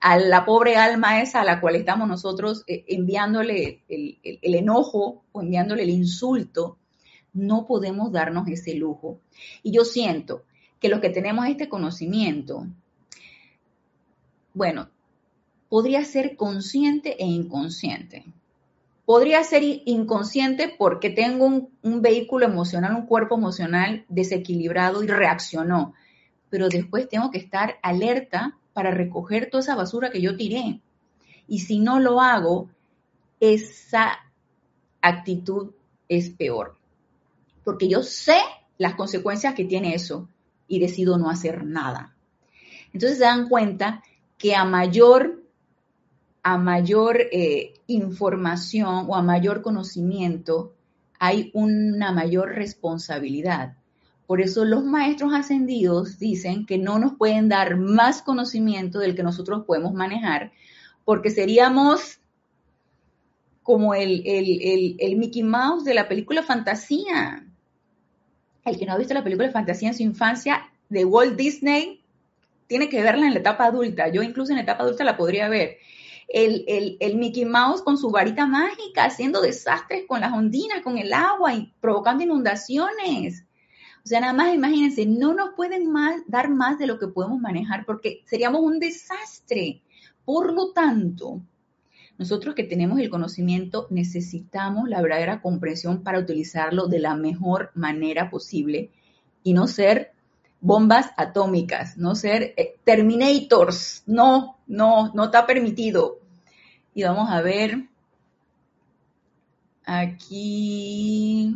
a 0.00 0.18
la 0.18 0.44
pobre 0.44 0.76
alma 0.76 1.20
esa 1.20 1.40
a 1.40 1.44
la 1.44 1.60
cual 1.60 1.74
estamos 1.74 2.06
nosotros 2.06 2.62
eh, 2.66 2.84
enviándole 2.88 3.82
el, 3.88 4.18
el 4.22 4.54
enojo 4.54 5.24
o 5.32 5.42
enviándole 5.42 5.82
el 5.82 5.90
insulto. 5.90 6.78
No 7.32 7.66
podemos 7.66 8.12
darnos 8.12 8.46
ese 8.48 8.74
lujo. 8.74 9.20
Y 9.62 9.72
yo 9.72 9.84
siento 9.84 10.44
que 10.80 10.88
los 10.88 11.00
que 11.00 11.10
tenemos 11.10 11.46
este 11.48 11.68
conocimiento, 11.68 12.66
bueno, 14.54 14.90
podría 15.68 16.04
ser 16.04 16.36
consciente 16.36 17.22
e 17.22 17.26
inconsciente. 17.26 18.24
Podría 19.06 19.44
ser 19.44 19.62
inconsciente 19.62 20.74
porque 20.76 21.10
tengo 21.10 21.46
un, 21.46 22.02
vehículo 22.02 22.44
emocional, 22.44 22.96
un 22.96 23.06
cuerpo 23.06 23.36
emocional 23.36 24.04
desequilibrado 24.08 25.04
y 25.04 25.06
reaccionó, 25.06 25.94
pero 26.50 26.68
después 26.68 27.08
tengo 27.08 27.30
que 27.30 27.38
estar 27.38 27.76
alerta 27.82 28.58
para 28.72 28.90
recoger 28.90 29.48
toda 29.48 29.62
esa 29.62 29.76
basura 29.76 30.10
que 30.10 30.20
yo 30.20 30.36
tiré. 30.36 30.80
Y 31.46 31.60
si 31.60 31.78
no 31.78 32.00
lo 32.00 32.20
hago, 32.20 32.68
esa 33.38 34.18
actitud 35.00 35.70
es 36.08 36.30
peor, 36.30 36.76
porque 37.62 37.88
yo 37.88 38.02
sé 38.02 38.38
las 38.76 38.96
consecuencias 38.96 39.54
que 39.54 39.64
tiene 39.64 39.94
eso 39.94 40.28
y 40.66 40.80
decido 40.80 41.16
no 41.16 41.30
hacer 41.30 41.64
nada. 41.64 42.16
Entonces 42.92 43.18
se 43.18 43.24
dan 43.24 43.48
cuenta 43.48 44.02
que 44.36 44.56
a 44.56 44.64
mayor 44.64 45.45
a 46.46 46.58
mayor 46.58 47.22
eh, 47.32 47.74
información 47.88 49.06
o 49.08 49.16
a 49.16 49.22
mayor 49.22 49.62
conocimiento, 49.62 50.76
hay 51.18 51.50
una 51.54 52.12
mayor 52.12 52.54
responsabilidad. 52.54 53.78
Por 54.28 54.40
eso 54.40 54.64
los 54.64 54.84
maestros 54.84 55.34
ascendidos 55.34 56.20
dicen 56.20 56.64
que 56.64 56.78
no 56.78 57.00
nos 57.00 57.14
pueden 57.14 57.48
dar 57.48 57.76
más 57.76 58.22
conocimiento 58.22 59.00
del 59.00 59.16
que 59.16 59.24
nosotros 59.24 59.64
podemos 59.66 59.92
manejar, 59.92 60.52
porque 61.04 61.30
seríamos 61.30 62.20
como 63.64 63.96
el, 63.96 64.22
el, 64.24 65.16
Mickey 65.16 65.42
Mouse 65.42 65.82
de 65.82 65.94
la 65.94 66.06
película 66.06 66.44
Fantasía. 66.44 67.44
El 68.64 68.78
que 68.78 68.86
no 68.86 68.92
ha 68.92 68.98
visto 68.98 69.14
la 69.14 69.24
película 69.24 69.50
Fantasía 69.50 69.88
en 69.88 69.96
su 69.96 70.04
infancia 70.04 70.70
de 70.90 71.04
Walt 71.04 71.34
Disney 71.36 72.04
tiene 72.68 72.88
que 72.88 73.02
verla 73.02 73.26
en 73.26 73.34
la 73.34 73.40
etapa 73.40 73.64
adulta. 73.64 74.06
Yo 74.10 74.22
incluso 74.22 74.52
en 74.52 74.58
la 74.58 74.62
etapa 74.62 74.84
adulta 74.84 75.02
la 75.02 75.16
podría 75.16 75.48
ver 75.48 75.78
el, 76.28 77.16
Mickey 77.16 77.44
Mouse 77.44 77.82
con 77.82 77.98
su 77.98 78.10
varita 78.10 78.46
mágica 78.46 79.04
haciendo 79.04 79.40
desastres 79.40 80.04
con 80.06 80.20
las 80.20 80.32
ondinas, 80.32 80.82
con 80.82 80.98
el 80.98 81.12
agua 81.12 81.54
y 81.54 81.72
provocando 81.80 82.24
inundaciones. 82.24 83.44
O 84.04 84.08
sea, 84.08 84.20
nada 84.20 84.32
más 84.32 84.54
imagínense, 84.54 85.06
no 85.06 85.34
nos 85.34 85.54
pueden 85.54 85.92
dar 86.26 86.50
más 86.50 86.78
de 86.78 86.86
lo 86.86 86.98
que 86.98 87.08
podemos 87.08 87.40
manejar 87.40 87.84
porque 87.84 88.22
seríamos 88.24 88.60
un 88.62 88.78
desastre. 88.78 89.82
Por 90.24 90.52
lo 90.52 90.72
tanto, 90.72 91.40
nosotros 92.18 92.54
que 92.54 92.64
tenemos 92.64 92.98
el 92.98 93.10
conocimiento 93.10 93.86
necesitamos 93.90 94.88
la 94.88 95.02
verdadera 95.02 95.40
comprensión 95.40 96.02
para 96.02 96.18
utilizarlo 96.18 96.86
de 96.86 97.00
la 97.00 97.14
mejor 97.14 97.70
manera 97.74 98.30
posible 98.30 98.90
y 99.42 99.52
no 99.52 99.66
ser 99.66 100.12
bombas 100.60 101.10
atómicas, 101.16 101.96
no 101.96 102.14
ser 102.14 102.54
eh, 102.56 102.76
terminators. 102.84 104.02
No, 104.06 104.55
no, 104.66 105.12
no 105.14 105.24
está 105.24 105.46
permitido. 105.46 106.20
Y 106.94 107.02
vamos 107.02 107.30
a 107.30 107.42
ver 107.42 107.88
aquí. 109.84 111.54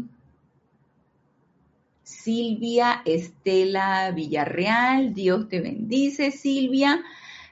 Silvia 2.03 3.03
Estela 3.07 4.11
Villarreal, 4.11 5.15
Dios 5.15 5.49
te 5.49 5.61
bendice, 5.61 6.31
Silvia. 6.31 7.03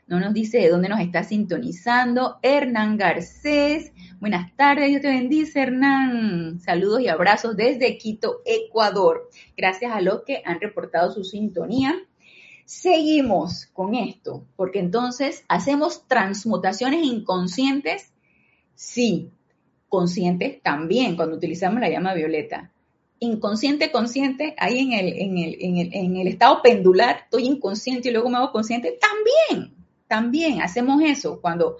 No 0.06 0.20
nos 0.20 0.34
dice 0.34 0.58
de 0.58 0.68
dónde 0.68 0.88
nos 0.88 1.00
está 1.00 1.22
sintonizando. 1.22 2.38
Hernán 2.42 2.96
Garcés, 2.96 3.92
buenas 4.20 4.54
tardes, 4.56 4.88
Dios 4.88 5.02
te 5.02 5.08
bendice, 5.08 5.60
Hernán. 5.60 6.60
Saludos 6.60 7.00
y 7.00 7.08
abrazos 7.08 7.56
desde 7.56 7.98
Quito, 7.98 8.40
Ecuador. 8.44 9.30
Gracias 9.56 9.92
a 9.92 10.00
los 10.00 10.22
que 10.22 10.42
han 10.44 10.60
reportado 10.60 11.12
su 11.12 11.24
sintonía. 11.24 11.94
Seguimos 12.68 13.64
con 13.72 13.94
esto, 13.94 14.44
porque 14.54 14.78
entonces 14.78 15.42
hacemos 15.48 16.06
transmutaciones 16.06 17.02
inconscientes. 17.02 18.12
Sí, 18.74 19.30
conscientes 19.88 20.60
también, 20.62 21.16
cuando 21.16 21.36
utilizamos 21.36 21.80
la 21.80 21.88
llama 21.88 22.12
violeta 22.12 22.70
inconsciente, 23.20 23.90
consciente, 23.90 24.54
ahí 24.58 24.80
en 24.80 24.92
el, 24.92 25.08
en 25.08 25.38
el, 25.38 25.56
en 25.60 25.76
el, 25.78 25.94
en 25.94 26.16
el 26.16 26.28
estado 26.28 26.60
pendular, 26.62 27.22
estoy 27.24 27.46
inconsciente 27.46 28.10
y 28.10 28.12
luego 28.12 28.28
me 28.28 28.36
hago 28.36 28.52
consciente, 28.52 28.98
también, 29.00 29.74
también 30.06 30.60
hacemos 30.60 31.02
eso 31.02 31.40
cuando 31.40 31.78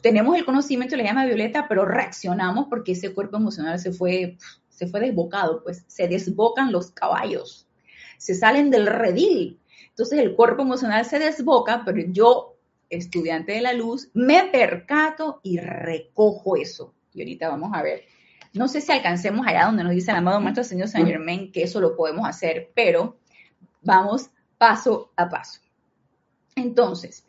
tenemos 0.00 0.34
el 0.34 0.46
conocimiento 0.46 0.96
de 0.96 1.02
la 1.02 1.10
llama 1.10 1.26
violeta, 1.26 1.66
pero 1.68 1.84
reaccionamos 1.84 2.68
porque 2.70 2.92
ese 2.92 3.12
cuerpo 3.12 3.36
emocional 3.36 3.78
se 3.78 3.92
fue, 3.92 4.38
se 4.70 4.86
fue 4.86 5.00
desbocado, 5.00 5.62
pues 5.62 5.84
se 5.86 6.08
desbocan 6.08 6.72
los 6.72 6.90
caballos, 6.90 7.68
se 8.16 8.34
salen 8.34 8.70
del 8.70 8.86
redil. 8.86 9.60
Entonces 9.96 10.18
el 10.18 10.36
cuerpo 10.36 10.60
emocional 10.60 11.06
se 11.06 11.18
desboca, 11.18 11.82
pero 11.82 12.02
yo, 12.08 12.58
estudiante 12.90 13.52
de 13.52 13.62
la 13.62 13.72
luz, 13.72 14.10
me 14.12 14.44
percato 14.52 15.40
y 15.42 15.56
recojo 15.58 16.56
eso. 16.56 16.92
Y 17.14 17.22
ahorita 17.22 17.48
vamos 17.48 17.70
a 17.72 17.82
ver. 17.82 18.02
No 18.52 18.68
sé 18.68 18.82
si 18.82 18.92
alcancemos 18.92 19.46
allá 19.46 19.64
donde 19.64 19.84
nos 19.84 19.94
dice 19.94 20.10
el 20.10 20.18
amado 20.18 20.38
Maestro 20.38 20.64
Señor 20.64 20.88
Saint 20.88 21.08
Germain 21.08 21.50
que 21.50 21.62
eso 21.62 21.80
lo 21.80 21.96
podemos 21.96 22.28
hacer, 22.28 22.72
pero 22.74 23.16
vamos 23.80 24.28
paso 24.58 25.12
a 25.16 25.30
paso. 25.30 25.60
Entonces, 26.56 27.24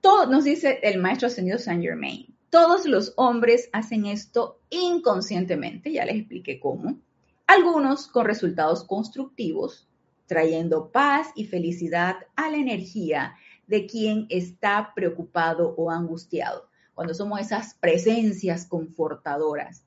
todo 0.00 0.24
nos 0.24 0.44
dice 0.44 0.80
el 0.82 0.98
maestro 1.00 1.26
ascendido 1.26 1.58
Saint 1.58 1.82
Germain. 1.82 2.34
Todos 2.48 2.86
los 2.86 3.12
hombres 3.16 3.68
hacen 3.74 4.06
esto 4.06 4.62
inconscientemente, 4.70 5.92
ya 5.92 6.06
les 6.06 6.16
expliqué 6.16 6.58
cómo. 6.58 6.98
Algunos 7.46 8.06
con 8.06 8.24
resultados 8.24 8.84
constructivos, 8.84 9.86
trayendo 10.28 10.92
paz 10.92 11.30
y 11.34 11.46
felicidad 11.46 12.18
a 12.36 12.48
la 12.48 12.58
energía 12.58 13.34
de 13.66 13.86
quien 13.86 14.26
está 14.28 14.92
preocupado 14.94 15.74
o 15.76 15.90
angustiado. 15.90 16.68
Cuando 16.94 17.14
somos 17.14 17.40
esas 17.40 17.74
presencias 17.74 18.66
confortadoras, 18.66 19.84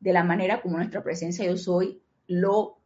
de 0.00 0.12
la 0.12 0.24
manera 0.24 0.62
como 0.62 0.78
nuestra 0.78 1.02
presencia 1.02 1.44
yo 1.44 1.56
soy 1.56 2.02
lo 2.26 2.78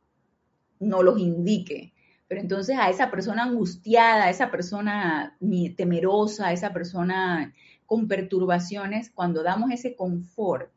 no 0.79 1.03
los 1.03 1.19
indique. 1.19 1.95
Pero 2.29 2.41
entonces 2.41 2.77
a 2.79 2.91
esa 2.91 3.11
persona 3.11 3.45
angustiada, 3.45 4.25
a 4.25 4.31
esa 4.31 4.51
persona 4.51 5.39
temerosa, 5.77 6.49
a 6.49 6.53
esa 6.53 6.73
persona 6.73 7.55
con 7.87 8.09
perturbaciones, 8.09 9.11
cuando 9.11 9.43
damos 9.43 9.71
ese 9.71 9.95
confort 9.95 10.71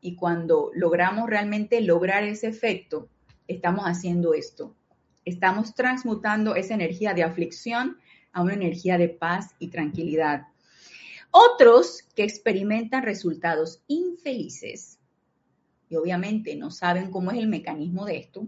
y 0.00 0.14
cuando 0.14 0.70
logramos 0.74 1.28
realmente 1.28 1.80
lograr 1.80 2.22
ese 2.22 2.46
efecto, 2.46 3.08
estamos 3.48 3.84
haciendo 3.84 4.32
esto. 4.32 4.76
Estamos 5.26 5.74
transmutando 5.74 6.54
esa 6.54 6.74
energía 6.74 7.12
de 7.12 7.24
aflicción 7.24 7.98
a 8.32 8.42
una 8.42 8.54
energía 8.54 8.96
de 8.96 9.08
paz 9.08 9.56
y 9.58 9.68
tranquilidad. 9.68 10.46
Otros 11.32 12.04
que 12.14 12.22
experimentan 12.22 13.02
resultados 13.02 13.82
infelices, 13.88 15.00
y 15.88 15.96
obviamente 15.96 16.54
no 16.54 16.70
saben 16.70 17.10
cómo 17.10 17.32
es 17.32 17.38
el 17.38 17.48
mecanismo 17.48 18.06
de 18.06 18.18
esto, 18.18 18.46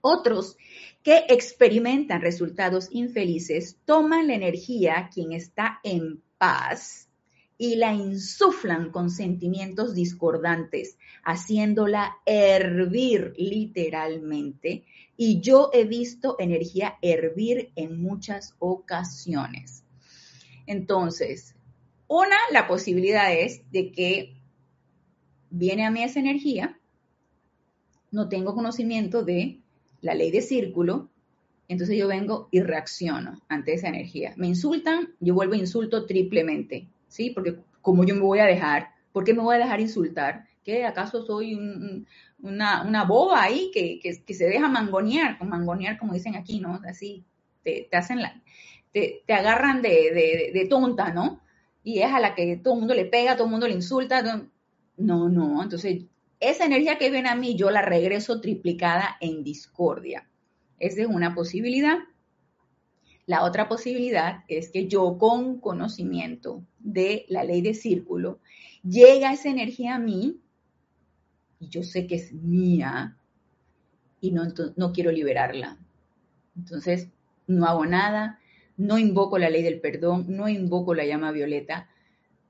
otros 0.00 0.56
que 1.02 1.24
experimentan 1.28 2.22
resultados 2.22 2.88
infelices 2.90 3.76
toman 3.84 4.26
la 4.26 4.34
energía 4.34 5.10
quien 5.12 5.32
está 5.32 5.80
en 5.82 6.22
paz 6.38 7.03
y 7.56 7.76
la 7.76 7.94
insuflan 7.94 8.90
con 8.90 9.10
sentimientos 9.10 9.94
discordantes, 9.94 10.98
haciéndola 11.24 12.16
hervir 12.26 13.32
literalmente. 13.36 14.84
Y 15.16 15.40
yo 15.40 15.70
he 15.72 15.84
visto 15.84 16.36
energía 16.38 16.98
hervir 17.00 17.70
en 17.76 18.02
muchas 18.02 18.54
ocasiones. 18.58 19.84
Entonces, 20.66 21.54
una, 22.08 22.36
la 22.52 22.66
posibilidad 22.66 23.32
es 23.32 23.70
de 23.70 23.92
que 23.92 24.36
viene 25.50 25.86
a 25.86 25.90
mí 25.90 26.02
esa 26.02 26.20
energía, 26.20 26.78
no 28.10 28.28
tengo 28.28 28.54
conocimiento 28.54 29.22
de 29.22 29.60
la 30.00 30.14
ley 30.14 30.30
de 30.30 30.42
círculo, 30.42 31.10
entonces 31.68 31.96
yo 31.96 32.08
vengo 32.08 32.48
y 32.50 32.60
reacciono 32.60 33.40
ante 33.48 33.74
esa 33.74 33.88
energía. 33.88 34.34
Me 34.36 34.48
insultan, 34.48 35.14
yo 35.20 35.34
vuelvo 35.34 35.54
e 35.54 35.58
insulto 35.58 36.06
triplemente, 36.06 36.88
¿sí? 37.14 37.30
Porque 37.30 37.60
como 37.80 38.04
yo 38.04 38.16
me 38.16 38.22
voy 38.22 38.40
a 38.40 38.44
dejar, 38.44 38.88
¿por 39.12 39.22
qué 39.22 39.32
me 39.32 39.42
voy 39.42 39.54
a 39.54 39.60
dejar 39.60 39.80
insultar? 39.80 40.46
¿Qué 40.64 40.84
acaso 40.84 41.24
soy 41.24 41.54
una, 42.42 43.04
boba 43.04 43.42
ahí 43.42 43.70
que, 43.72 44.34
se 44.34 44.46
deja 44.46 44.68
mangonear, 44.68 45.42
mangonear 45.44 45.96
como 45.96 46.14
dicen 46.14 46.34
aquí, 46.34 46.58
¿no? 46.58 46.80
Así, 46.88 47.24
te, 47.62 47.88
hacen 47.92 48.20
la, 48.20 48.42
te, 48.92 49.22
agarran 49.28 49.80
de, 49.80 50.50
de, 50.52 50.66
tonta, 50.68 51.12
¿no? 51.12 51.40
Y 51.84 52.00
es 52.00 52.12
a 52.12 52.18
la 52.18 52.34
que 52.34 52.56
todo 52.56 52.74
el 52.74 52.80
mundo 52.80 52.94
le 52.94 53.04
pega, 53.04 53.36
todo 53.36 53.44
el 53.44 53.52
mundo 53.52 53.68
le 53.68 53.74
insulta. 53.74 54.22
No, 54.96 55.28
no, 55.28 55.62
entonces 55.62 56.06
esa 56.40 56.64
energía 56.64 56.98
que 56.98 57.10
viene 57.10 57.28
a 57.28 57.36
mí 57.36 57.54
yo 57.54 57.70
la 57.70 57.82
regreso 57.82 58.40
triplicada 58.40 59.16
en 59.20 59.44
discordia. 59.44 60.28
Esa 60.80 61.02
es 61.02 61.06
una 61.06 61.34
posibilidad. 61.34 61.98
La 63.26 63.42
otra 63.44 63.68
posibilidad 63.68 64.44
es 64.48 64.70
que 64.70 64.86
yo 64.86 65.16
con 65.18 65.60
conocimiento 65.60 66.62
de 66.78 67.24
la 67.28 67.44
ley 67.44 67.62
de 67.62 67.74
círculo, 67.74 68.40
llega 68.82 69.32
esa 69.32 69.48
energía 69.48 69.94
a 69.94 69.98
mí 69.98 70.40
y 71.58 71.68
yo 71.68 71.82
sé 71.82 72.06
que 72.06 72.16
es 72.16 72.32
mía 72.32 73.16
y 74.20 74.32
no, 74.32 74.44
no 74.76 74.92
quiero 74.92 75.10
liberarla. 75.10 75.78
Entonces, 76.56 77.08
no 77.46 77.66
hago 77.66 77.86
nada, 77.86 78.38
no 78.76 78.98
invoco 78.98 79.38
la 79.38 79.50
ley 79.50 79.62
del 79.62 79.80
perdón, 79.80 80.26
no 80.28 80.48
invoco 80.48 80.94
la 80.94 81.04
llama 81.04 81.32
violeta, 81.32 81.88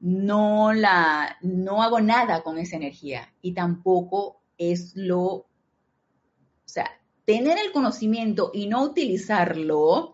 no 0.01 0.73
la, 0.73 1.37
no 1.43 1.83
hago 1.83 2.01
nada 2.01 2.43
con 2.43 2.59
esa 2.59 2.77
energía 2.77 3.33
y 3.41 3.55
tampoco 3.55 4.43
es 4.59 4.95
lo, 4.97 5.25
o 5.25 5.49
sea, 6.65 6.91
tener 7.25 7.59
el 7.59 7.73
conocimiento 7.73 8.51
y 8.53 8.67
no 8.67 8.83
utilizarlo 8.83 10.14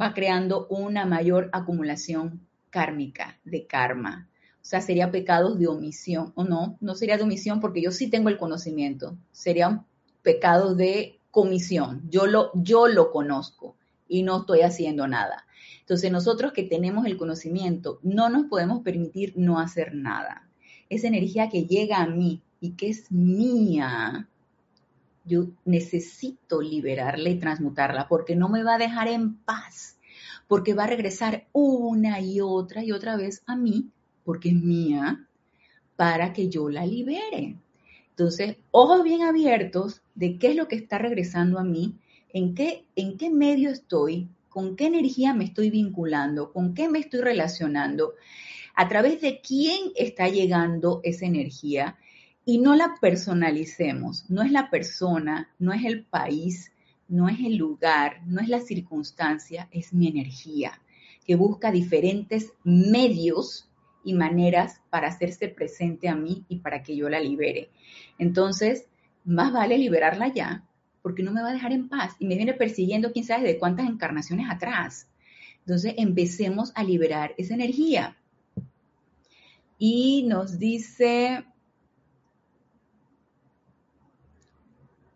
va 0.00 0.14
creando 0.14 0.66
una 0.68 1.04
mayor 1.06 1.50
acumulación 1.52 2.46
kármica 2.70 3.38
de 3.44 3.66
karma. 3.66 4.28
O 4.54 4.64
sea, 4.64 4.80
sería 4.80 5.10
pecados 5.10 5.58
de 5.58 5.66
omisión, 5.66 6.32
o 6.36 6.44
no, 6.44 6.78
no 6.80 6.94
sería 6.94 7.16
de 7.16 7.24
omisión 7.24 7.60
porque 7.60 7.82
yo 7.82 7.90
sí 7.90 8.08
tengo 8.08 8.28
el 8.28 8.38
conocimiento, 8.38 9.16
serían 9.32 9.86
pecados 10.22 10.76
de 10.76 11.20
comisión. 11.30 12.02
Yo 12.08 12.26
lo, 12.26 12.50
yo 12.54 12.86
lo 12.86 13.10
conozco 13.10 13.76
y 14.06 14.22
no 14.22 14.40
estoy 14.40 14.60
haciendo 14.60 15.08
nada. 15.08 15.46
Entonces 15.80 16.12
nosotros 16.12 16.52
que 16.52 16.62
tenemos 16.62 17.06
el 17.06 17.16
conocimiento 17.16 17.98
no 18.02 18.28
nos 18.28 18.46
podemos 18.46 18.82
permitir 18.82 19.34
no 19.36 19.58
hacer 19.58 19.94
nada. 19.94 20.48
Esa 20.88 21.08
energía 21.08 21.48
que 21.48 21.64
llega 21.64 21.98
a 21.98 22.06
mí 22.06 22.42
y 22.60 22.72
que 22.72 22.90
es 22.90 23.10
mía, 23.10 24.28
yo 25.24 25.46
necesito 25.64 26.60
liberarla 26.60 27.28
y 27.28 27.38
transmutarla 27.38 28.08
porque 28.08 28.36
no 28.36 28.48
me 28.48 28.62
va 28.62 28.74
a 28.74 28.78
dejar 28.78 29.08
en 29.08 29.36
paz, 29.36 29.98
porque 30.48 30.74
va 30.74 30.84
a 30.84 30.88
regresar 30.88 31.46
una 31.52 32.20
y 32.20 32.40
otra 32.40 32.82
y 32.84 32.92
otra 32.92 33.16
vez 33.16 33.42
a 33.46 33.56
mí, 33.56 33.90
porque 34.24 34.50
es 34.50 34.54
mía, 34.56 35.26
para 35.96 36.32
que 36.32 36.48
yo 36.48 36.68
la 36.68 36.86
libere. 36.86 37.56
Entonces, 38.10 38.56
ojos 38.70 39.04
bien 39.04 39.22
abiertos 39.22 40.02
de 40.14 40.38
qué 40.38 40.48
es 40.48 40.56
lo 40.56 40.68
que 40.68 40.76
está 40.76 40.98
regresando 40.98 41.58
a 41.58 41.64
mí, 41.64 41.96
en 42.32 42.54
qué, 42.54 42.84
en 42.96 43.16
qué 43.16 43.30
medio 43.30 43.70
estoy, 43.70 44.28
con 44.48 44.76
qué 44.76 44.86
energía 44.86 45.32
me 45.32 45.44
estoy 45.44 45.70
vinculando, 45.70 46.52
con 46.52 46.74
qué 46.74 46.88
me 46.88 46.98
estoy 46.98 47.20
relacionando, 47.20 48.14
a 48.74 48.88
través 48.88 49.20
de 49.20 49.40
quién 49.40 49.92
está 49.96 50.28
llegando 50.28 51.00
esa 51.04 51.26
energía 51.26 51.96
y 52.44 52.58
no 52.58 52.74
la 52.74 52.94
personalicemos. 53.00 54.28
No 54.30 54.42
es 54.42 54.50
la 54.50 54.70
persona, 54.70 55.50
no 55.58 55.72
es 55.72 55.84
el 55.84 56.04
país, 56.04 56.72
no 57.08 57.28
es 57.28 57.40
el 57.40 57.56
lugar, 57.56 58.22
no 58.26 58.40
es 58.40 58.48
la 58.48 58.60
circunstancia, 58.60 59.68
es 59.70 59.92
mi 59.92 60.08
energía 60.08 60.80
que 61.24 61.36
busca 61.36 61.70
diferentes 61.70 62.52
medios 62.64 63.68
y 64.04 64.14
maneras 64.14 64.80
para 64.90 65.08
hacerse 65.08 65.48
presente 65.48 66.08
a 66.08 66.16
mí 66.16 66.44
y 66.48 66.58
para 66.58 66.82
que 66.82 66.96
yo 66.96 67.08
la 67.08 67.20
libere. 67.20 67.70
Entonces, 68.18 68.86
más 69.24 69.52
vale 69.52 69.78
liberarla 69.78 70.32
ya 70.32 70.64
porque 71.02 71.22
no 71.22 71.32
me 71.32 71.42
va 71.42 71.50
a 71.50 71.52
dejar 71.52 71.72
en 71.72 71.88
paz 71.88 72.14
y 72.18 72.26
me 72.26 72.36
viene 72.36 72.54
persiguiendo 72.54 73.12
quién 73.12 73.24
sabe 73.24 73.46
de 73.46 73.58
cuántas 73.58 73.88
encarnaciones 73.88 74.48
atrás. 74.48 75.08
Entonces 75.60 75.94
empecemos 75.96 76.72
a 76.74 76.84
liberar 76.84 77.34
esa 77.36 77.54
energía. 77.54 78.16
Y 79.78 80.24
nos 80.28 80.58
dice, 80.58 81.44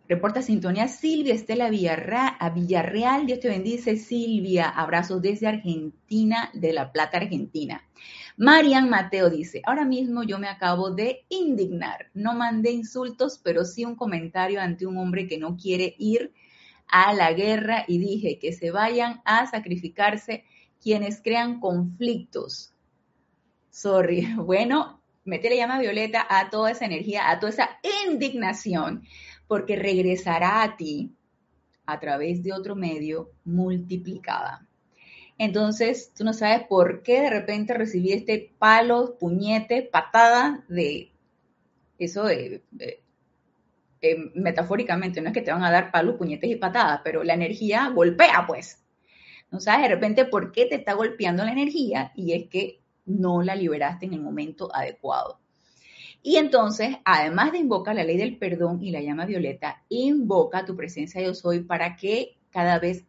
reporta 0.08 0.42
sintonía 0.42 0.88
Silvia 0.88 1.34
Estela 1.34 1.70
Villarreal, 1.70 2.36
Villarreal, 2.54 3.26
Dios 3.26 3.40
te 3.40 3.48
bendice 3.48 3.96
Silvia, 3.96 4.68
abrazos 4.68 5.20
desde 5.20 5.46
Argentina, 5.46 6.50
de 6.54 6.72
La 6.72 6.92
Plata, 6.92 7.18
Argentina. 7.18 7.82
Marian 8.36 8.90
Mateo 8.90 9.30
dice, 9.30 9.62
ahora 9.64 9.84
mismo 9.84 10.22
yo 10.22 10.38
me 10.38 10.48
acabo 10.48 10.90
de 10.90 11.24
indignar. 11.28 12.10
No 12.12 12.34
mandé 12.34 12.70
insultos, 12.70 13.40
pero 13.42 13.64
sí 13.64 13.84
un 13.84 13.96
comentario 13.96 14.60
ante 14.60 14.86
un 14.86 14.98
hombre 14.98 15.26
que 15.26 15.38
no 15.38 15.56
quiere 15.56 15.94
ir 15.98 16.32
a 16.88 17.12
la 17.14 17.32
guerra 17.32 17.84
y 17.88 17.98
dije 17.98 18.38
que 18.38 18.52
se 18.52 18.70
vayan 18.70 19.20
a 19.24 19.46
sacrificarse 19.46 20.44
quienes 20.80 21.20
crean 21.20 21.60
conflictos. 21.60 22.74
Sorry. 23.70 24.28
Bueno, 24.36 25.02
mete 25.24 25.50
la 25.50 25.56
llama 25.56 25.78
violeta 25.78 26.26
a 26.28 26.50
toda 26.50 26.70
esa 26.70 26.84
energía, 26.84 27.30
a 27.30 27.40
toda 27.40 27.50
esa 27.50 27.70
indignación, 28.06 29.02
porque 29.48 29.76
regresará 29.76 30.62
a 30.62 30.76
ti 30.76 31.14
a 31.86 32.00
través 32.00 32.42
de 32.42 32.52
otro 32.52 32.74
medio 32.74 33.30
multiplicada. 33.44 34.66
Entonces, 35.38 36.12
tú 36.16 36.24
no 36.24 36.32
sabes 36.32 36.66
por 36.66 37.02
qué 37.02 37.20
de 37.20 37.30
repente 37.30 37.74
recibí 37.74 38.12
este 38.12 38.54
palo, 38.58 39.16
puñete, 39.18 39.82
patada 39.82 40.64
de 40.68 41.12
eso 41.98 42.26
metafóricamente, 44.34 45.20
no 45.20 45.28
es 45.28 45.34
que 45.34 45.42
te 45.42 45.52
van 45.52 45.64
a 45.64 45.70
dar 45.70 45.90
palos, 45.90 46.16
puñetes 46.16 46.50
y 46.50 46.56
patadas, 46.56 47.00
pero 47.02 47.24
la 47.24 47.34
energía 47.34 47.90
golpea, 47.94 48.44
pues. 48.46 48.82
No 49.50 49.60
sabes 49.60 49.82
de 49.82 49.94
repente 49.94 50.24
por 50.24 50.52
qué 50.52 50.66
te 50.66 50.74
está 50.76 50.94
golpeando 50.94 51.44
la 51.44 51.52
energía 51.52 52.12
y 52.14 52.32
es 52.32 52.48
que 52.48 52.80
no 53.04 53.42
la 53.42 53.54
liberaste 53.54 54.06
en 54.06 54.14
el 54.14 54.20
momento 54.20 54.74
adecuado. 54.74 55.38
Y 56.22 56.36
entonces, 56.36 56.96
además 57.04 57.52
de 57.52 57.58
invocar 57.58 57.94
la 57.94 58.04
ley 58.04 58.16
del 58.16 58.36
perdón 58.36 58.82
y 58.82 58.90
la 58.90 59.00
llama 59.00 59.26
violeta, 59.26 59.84
invoca 59.88 60.64
tu 60.64 60.76
presencia 60.76 61.22
yo 61.22 61.34
soy 61.34 61.60
para 61.60 61.96
que 61.96 62.36
cada 62.50 62.78
vez 62.78 63.04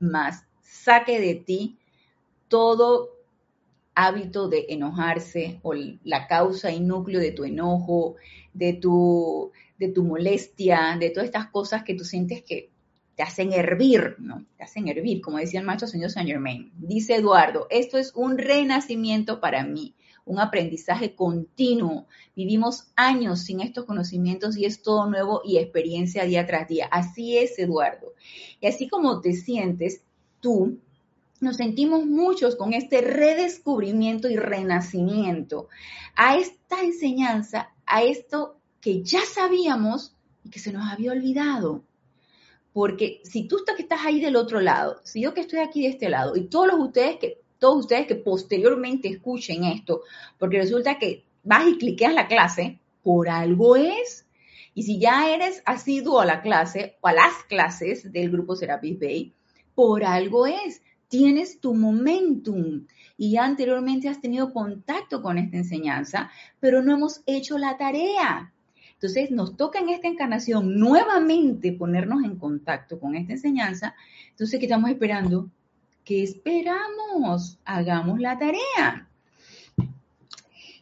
más 0.00 0.44
saque 0.62 1.20
de 1.20 1.34
ti 1.34 1.78
todo 2.48 3.10
hábito 3.94 4.48
de 4.48 4.66
enojarse 4.68 5.58
o 5.62 5.74
la 6.04 6.28
causa 6.28 6.70
y 6.70 6.80
núcleo 6.80 7.20
de 7.20 7.32
tu 7.32 7.44
enojo, 7.44 8.14
de 8.54 8.74
tu, 8.74 9.50
de 9.78 9.88
tu 9.88 10.04
molestia, 10.04 10.96
de 11.00 11.10
todas 11.10 11.26
estas 11.26 11.48
cosas 11.48 11.82
que 11.82 11.94
tú 11.94 12.04
sientes 12.04 12.42
que 12.42 12.70
te 13.16 13.24
hacen 13.24 13.52
hervir, 13.52 14.14
¿no? 14.18 14.46
Te 14.56 14.62
hacen 14.62 14.86
hervir, 14.86 15.20
como 15.20 15.38
decía 15.38 15.58
el 15.58 15.66
maestro 15.66 15.88
señor 15.88 16.10
Saint 16.10 16.28
Germain. 16.28 16.70
Dice 16.76 17.16
Eduardo, 17.16 17.66
esto 17.70 17.98
es 17.98 18.12
un 18.14 18.38
renacimiento 18.38 19.40
para 19.40 19.64
mí, 19.64 19.96
un 20.28 20.38
aprendizaje 20.38 21.14
continuo. 21.14 22.06
Vivimos 22.36 22.88
años 22.94 23.40
sin 23.40 23.60
estos 23.60 23.86
conocimientos 23.86 24.56
y 24.56 24.66
es 24.66 24.82
todo 24.82 25.06
nuevo 25.06 25.40
y 25.44 25.56
experiencia 25.56 26.24
día 26.24 26.46
tras 26.46 26.68
día. 26.68 26.86
Así 26.90 27.38
es, 27.38 27.58
Eduardo. 27.58 28.12
Y 28.60 28.66
así 28.66 28.88
como 28.88 29.20
te 29.20 29.32
sientes, 29.32 30.02
tú 30.40 30.78
nos 31.40 31.56
sentimos 31.56 32.04
muchos 32.04 32.56
con 32.56 32.74
este 32.74 33.00
redescubrimiento 33.00 34.28
y 34.28 34.36
renacimiento 34.36 35.68
a 36.14 36.36
esta 36.36 36.82
enseñanza, 36.82 37.72
a 37.86 38.02
esto 38.02 38.58
que 38.80 39.02
ya 39.02 39.20
sabíamos 39.24 40.14
y 40.44 40.50
que 40.50 40.58
se 40.58 40.72
nos 40.72 40.86
había 40.90 41.12
olvidado. 41.12 41.84
Porque 42.74 43.22
si 43.24 43.48
tú 43.48 43.56
que 43.74 43.82
estás 43.82 44.00
ahí 44.04 44.20
del 44.20 44.36
otro 44.36 44.60
lado, 44.60 45.00
si 45.04 45.22
yo 45.22 45.32
que 45.32 45.40
estoy 45.40 45.60
aquí 45.60 45.82
de 45.82 45.88
este 45.88 46.10
lado 46.10 46.36
y 46.36 46.44
todos 46.44 46.66
los 46.66 46.80
ustedes 46.80 47.16
que 47.16 47.40
todos 47.58 47.80
ustedes 47.80 48.06
que 48.06 48.14
posteriormente 48.14 49.08
escuchen 49.08 49.64
esto, 49.64 50.02
porque 50.38 50.58
resulta 50.58 50.98
que 50.98 51.24
vas 51.42 51.66
y 51.66 51.78
cliqueas 51.78 52.14
la 52.14 52.28
clase, 52.28 52.78
por 53.02 53.28
algo 53.28 53.76
es. 53.76 54.26
Y 54.74 54.84
si 54.84 55.00
ya 55.00 55.32
eres 55.32 55.62
asiduo 55.66 56.20
a 56.20 56.26
la 56.26 56.42
clase 56.42 56.96
o 57.00 57.08
a 57.08 57.12
las 57.12 57.44
clases 57.48 58.12
del 58.12 58.30
grupo 58.30 58.54
Serapis 58.54 58.98
Bay, 58.98 59.32
por 59.74 60.04
algo 60.04 60.46
es. 60.46 60.82
Tienes 61.08 61.58
tu 61.58 61.72
momentum 61.72 62.86
y 63.16 63.30
ya 63.30 63.44
anteriormente 63.44 64.08
has 64.08 64.20
tenido 64.20 64.52
contacto 64.52 65.22
con 65.22 65.38
esta 65.38 65.56
enseñanza, 65.56 66.30
pero 66.60 66.82
no 66.82 66.92
hemos 66.92 67.22
hecho 67.24 67.56
la 67.56 67.78
tarea. 67.78 68.52
Entonces 68.92 69.30
nos 69.30 69.56
toca 69.56 69.78
en 69.78 69.88
esta 69.88 70.08
encarnación 70.08 70.78
nuevamente 70.78 71.72
ponernos 71.72 72.24
en 72.24 72.36
contacto 72.36 72.98
con 72.98 73.14
esta 73.14 73.32
enseñanza. 73.32 73.94
Entonces, 74.30 74.58
¿qué 74.58 74.66
estamos 74.66 74.90
esperando? 74.90 75.48
¿Qué 76.08 76.22
esperamos? 76.22 77.58
Hagamos 77.66 78.18
la 78.18 78.38
tarea. 78.38 79.10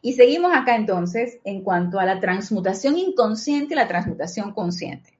Y 0.01 0.12
seguimos 0.12 0.53
acá 0.55 0.77
entonces 0.77 1.41
en 1.43 1.64
cuanto 1.64 1.99
a 1.99 2.05
la 2.05 2.20
transmutación 2.20 2.97
inconsciente 2.97 3.74
y 3.74 3.77
la 3.77 3.89
transmutación 3.89 4.53
consciente. 4.53 5.18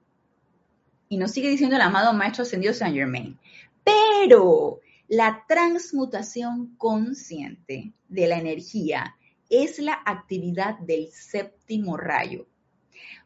Y 1.09 1.17
nos 1.17 1.31
sigue 1.31 1.49
diciendo 1.49 1.75
el 1.75 1.81
amado 1.81 2.13
Maestro 2.13 2.43
Ascendido 2.43 2.73
Saint 2.73 2.95
Germain. 2.95 3.37
Pero 3.83 4.79
la 5.09 5.43
transmutación 5.45 6.77
consciente 6.77 7.91
de 8.07 8.27
la 8.27 8.37
energía 8.37 9.17
es 9.49 9.77
la 9.77 9.99
actividad 10.05 10.79
del 10.79 11.11
séptimo 11.11 11.97
rayo. 11.97 12.47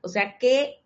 O 0.01 0.09
sea 0.09 0.39
que 0.39 0.83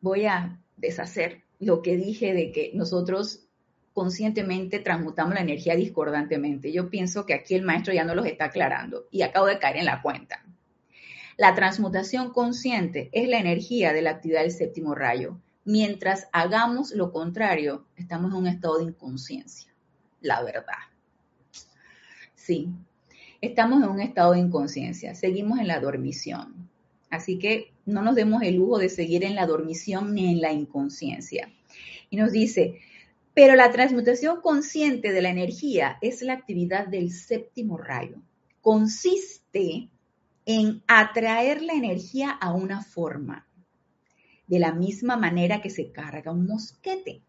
voy 0.00 0.26
a 0.26 0.56
deshacer 0.76 1.49
lo 1.60 1.82
que 1.82 1.96
dije 1.96 2.34
de 2.34 2.50
que 2.50 2.72
nosotros 2.74 3.46
conscientemente 3.92 4.78
transmutamos 4.78 5.34
la 5.34 5.40
energía 5.40 5.76
discordantemente. 5.76 6.72
Yo 6.72 6.88
pienso 6.88 7.26
que 7.26 7.34
aquí 7.34 7.54
el 7.54 7.62
maestro 7.62 7.92
ya 7.92 8.04
no 8.04 8.14
los 8.14 8.26
está 8.26 8.46
aclarando 8.46 9.06
y 9.10 9.22
acabo 9.22 9.46
de 9.46 9.58
caer 9.58 9.76
en 9.76 9.84
la 9.84 10.00
cuenta. 10.00 10.44
La 11.36 11.54
transmutación 11.54 12.32
consciente 12.32 13.10
es 13.12 13.28
la 13.28 13.38
energía 13.38 13.92
de 13.92 14.02
la 14.02 14.10
actividad 14.10 14.42
del 14.42 14.52
séptimo 14.52 14.94
rayo. 14.94 15.38
Mientras 15.64 16.28
hagamos 16.32 16.92
lo 16.92 17.12
contrario, 17.12 17.86
estamos 17.96 18.30
en 18.32 18.38
un 18.38 18.46
estado 18.46 18.78
de 18.78 18.84
inconsciencia. 18.84 19.70
La 20.20 20.42
verdad. 20.42 20.74
Sí, 22.34 22.68
estamos 23.40 23.82
en 23.82 23.88
un 23.88 24.00
estado 24.00 24.32
de 24.32 24.40
inconsciencia, 24.40 25.14
seguimos 25.14 25.58
en 25.58 25.68
la 25.68 25.80
dormición. 25.80 26.69
Así 27.10 27.38
que 27.38 27.72
no 27.84 28.02
nos 28.02 28.14
demos 28.14 28.42
el 28.42 28.56
lujo 28.56 28.78
de 28.78 28.88
seguir 28.88 29.24
en 29.24 29.34
la 29.34 29.46
dormición 29.46 30.14
ni 30.14 30.32
en 30.32 30.40
la 30.40 30.52
inconsciencia. 30.52 31.52
Y 32.08 32.16
nos 32.16 32.32
dice, 32.32 32.80
pero 33.34 33.56
la 33.56 33.70
transmutación 33.70 34.40
consciente 34.40 35.12
de 35.12 35.22
la 35.22 35.30
energía 35.30 35.98
es 36.00 36.22
la 36.22 36.34
actividad 36.34 36.86
del 36.86 37.10
séptimo 37.12 37.76
rayo. 37.76 38.16
Consiste 38.60 39.88
en 40.46 40.82
atraer 40.86 41.62
la 41.62 41.74
energía 41.74 42.30
a 42.30 42.52
una 42.52 42.82
forma, 42.82 43.46
de 44.46 44.58
la 44.58 44.72
misma 44.72 45.16
manera 45.16 45.60
que 45.62 45.70
se 45.70 45.92
carga 45.92 46.32
un 46.32 46.46
mosquete. 46.46 47.22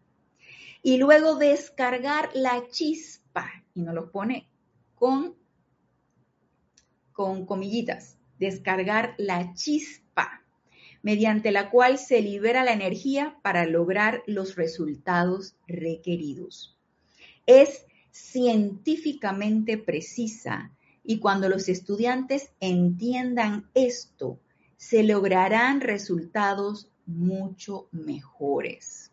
Y 0.82 0.96
luego 0.96 1.36
descargar 1.36 2.30
la 2.34 2.68
chispa, 2.68 3.48
y 3.74 3.82
nos 3.82 3.94
lo 3.94 4.10
pone 4.10 4.48
con 4.94 5.34
con 7.12 7.44
comillitas, 7.44 8.16
descargar 8.38 9.14
la 9.18 9.54
chispa, 9.54 10.42
mediante 11.02 11.50
la 11.50 11.70
cual 11.70 11.98
se 11.98 12.20
libera 12.20 12.64
la 12.64 12.72
energía 12.72 13.36
para 13.42 13.66
lograr 13.66 14.22
los 14.26 14.56
resultados 14.56 15.56
requeridos. 15.66 16.76
Es 17.46 17.86
científicamente 18.10 19.78
precisa 19.78 20.70
y 21.04 21.18
cuando 21.18 21.48
los 21.48 21.68
estudiantes 21.68 22.50
entiendan 22.60 23.68
esto, 23.74 24.38
se 24.76 25.02
lograrán 25.02 25.80
resultados 25.80 26.88
mucho 27.06 27.88
mejores. 27.90 29.10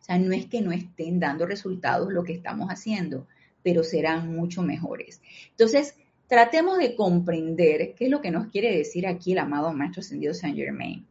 O 0.00 0.04
sea, 0.04 0.18
no 0.18 0.32
es 0.32 0.46
que 0.46 0.60
no 0.60 0.70
estén 0.70 1.18
dando 1.18 1.46
resultados 1.46 2.12
lo 2.12 2.22
que 2.22 2.34
estamos 2.34 2.68
haciendo, 2.68 3.26
pero 3.62 3.82
serán 3.82 4.32
mucho 4.32 4.62
mejores. 4.62 5.20
Entonces, 5.50 5.96
tratemos 6.28 6.78
de 6.78 6.96
comprender 6.96 7.94
qué 7.94 8.06
es 8.06 8.10
lo 8.10 8.20
que 8.20 8.30
nos 8.30 8.48
quiere 8.48 8.76
decir 8.76 9.06
aquí 9.06 9.32
el 9.32 9.38
amado 9.38 9.72
Maestro 9.72 10.00
Ascendido 10.00 10.34
Saint 10.34 10.56
Germain. 10.56 11.06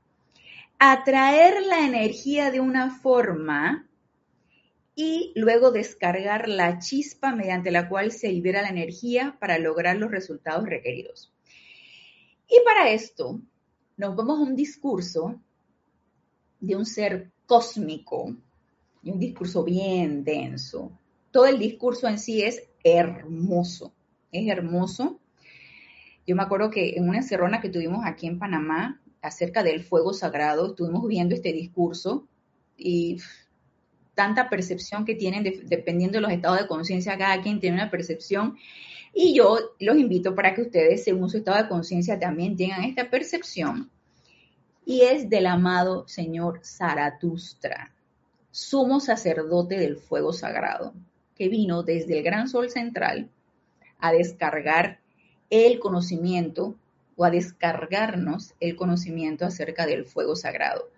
Atraer 0.78 1.66
la 1.66 1.86
energía 1.86 2.52
de 2.52 2.60
una 2.60 2.92
forma 3.00 3.88
y 4.94 5.32
luego 5.36 5.72
descargar 5.72 6.48
la 6.48 6.80
chispa 6.80 7.34
mediante 7.34 7.72
la 7.72 7.88
cual 7.88 8.12
se 8.12 8.30
libera 8.30 8.62
la 8.62 8.70
energía 8.70 9.38
para 9.40 9.58
lograr 9.58 9.98
los 9.98 10.12
resultados 10.12 10.66
requeridos. 10.66 11.32
Y 12.50 12.64
para 12.64 12.90
esto 12.90 13.40
nos 13.98 14.16
vamos 14.16 14.40
a 14.40 14.44
un 14.44 14.56
discurso 14.56 15.40
de 16.60 16.76
un 16.76 16.86
ser 16.86 17.32
cósmico 17.46 18.36
y 19.02 19.12
un 19.12 19.20
discurso 19.20 19.64
bien 19.64 20.24
denso. 20.24 20.92
Todo 21.32 21.46
el 21.48 21.60
discurso 21.60 22.08
en 22.08 22.20
sí 22.20 22.42
es 22.42 22.64
hermoso 22.84 23.94
es 24.40 24.48
hermoso. 24.48 25.20
Yo 26.28 26.36
me 26.36 26.44
acuerdo 26.44 26.70
que 26.72 26.96
en 26.96 27.08
una 27.08 27.20
encerrona 27.20 27.62
que 27.62 27.70
tuvimos 27.70 28.06
aquí 28.06 28.28
en 28.28 28.40
Panamá 28.40 29.02
acerca 29.22 29.64
del 29.64 29.84
fuego 29.84 30.14
sagrado, 30.14 30.68
estuvimos 30.68 31.08
viendo 31.08 31.36
este 31.36 31.54
discurso 31.54 32.28
y 32.78 33.18
tanta 34.16 34.50
percepción 34.50 35.06
que 35.06 35.16
tienen 35.16 35.44
dependiendo 35.66 36.18
de 36.18 36.22
los 36.22 36.32
estados 36.32 36.60
de 36.60 36.68
conciencia, 36.68 37.18
cada 37.18 37.42
quien 37.42 37.60
tiene 37.60 37.76
una 37.76 37.92
percepción. 37.92 38.58
Y 39.14 39.36
yo 39.36 39.58
los 39.80 39.98
invito 39.98 40.36
para 40.36 40.56
que 40.56 40.64
ustedes, 40.64 41.04
según 41.04 41.30
su 41.30 41.38
estado 41.38 41.62
de 41.62 41.70
conciencia, 41.70 42.20
también 42.20 42.56
tengan 42.56 42.84
esta 42.84 43.10
percepción. 43.10 43.90
Y 44.86 45.02
es 45.02 45.30
del 45.30 45.48
amado 45.48 46.08
Señor 46.08 46.62
Zaratustra, 46.64 47.94
sumo 48.52 49.00
sacerdote 49.00 49.78
del 49.78 49.98
fuego 49.98 50.32
sagrado, 50.32 50.94
que 51.36 51.50
vino 51.50 51.84
desde 51.84 52.18
el 52.18 52.24
gran 52.24 52.48
sol 52.48 52.70
central 52.70 53.30
a 54.00 54.12
descargar 54.12 55.00
el 55.50 55.80
conocimiento 55.80 56.76
o 57.16 57.26
a 57.26 57.30
descargarnos 57.30 58.54
el 58.60 58.76
conocimiento 58.76 59.46
acerca 59.46 59.86
del 59.86 60.06
fuego 60.06 60.36
sagrado. 60.36 60.90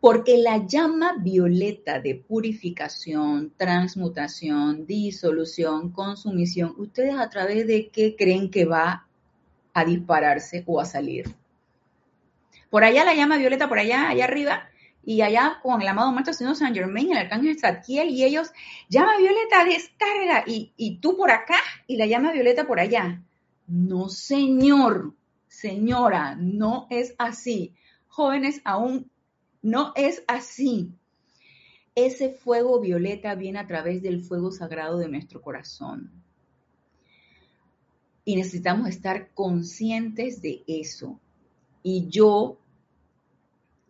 Porque 0.00 0.38
la 0.38 0.66
llama 0.66 1.14
violeta 1.18 2.00
de 2.00 2.14
purificación, 2.14 3.52
transmutación, 3.56 4.86
disolución, 4.86 5.90
consumición, 5.90 6.74
¿ustedes 6.76 7.14
a 7.16 7.30
través 7.30 7.66
de 7.66 7.88
qué 7.88 8.14
creen 8.14 8.50
que 8.50 8.66
va 8.66 9.06
a 9.72 9.84
dispararse 9.84 10.62
o 10.66 10.80
a 10.80 10.84
salir? 10.84 11.34
Por 12.68 12.84
allá 12.84 13.04
la 13.04 13.14
llama 13.14 13.38
violeta, 13.38 13.68
por 13.68 13.78
allá, 13.78 14.08
allá 14.08 14.24
arriba, 14.24 14.68
y 15.06 15.22
allá 15.22 15.60
con 15.62 15.80
el 15.80 15.86
amado 15.86 16.10
Maestro 16.10 16.34
Señor 16.34 16.56
San 16.56 16.74
Germain, 16.74 17.12
el 17.12 17.18
arcángel 17.18 17.60
Zadkiel, 17.60 18.10
y 18.10 18.24
ellos, 18.24 18.50
llama 18.88 19.16
violeta, 19.18 19.64
descarga, 19.64 20.42
y, 20.48 20.72
y 20.76 20.98
tú 20.98 21.16
por 21.16 21.30
acá, 21.30 21.54
y 21.86 21.96
la 21.96 22.06
llama 22.06 22.32
violeta 22.32 22.66
por 22.66 22.80
allá. 22.80 23.22
No, 23.68 24.08
señor, 24.08 25.14
señora, 25.46 26.34
no 26.34 26.88
es 26.90 27.14
así. 27.18 27.72
Jóvenes, 28.08 28.60
aún 28.64 29.08
no 29.62 29.92
es 29.94 30.24
así. 30.26 30.90
Ese 31.94 32.30
fuego 32.30 32.80
violeta 32.80 33.36
viene 33.36 33.60
a 33.60 33.66
través 33.68 34.02
del 34.02 34.24
fuego 34.24 34.50
sagrado 34.50 34.98
de 34.98 35.08
nuestro 35.08 35.40
corazón. 35.40 36.10
Y 38.24 38.34
necesitamos 38.34 38.88
estar 38.88 39.30
conscientes 39.34 40.42
de 40.42 40.64
eso. 40.66 41.20
Y 41.84 42.08
yo 42.08 42.58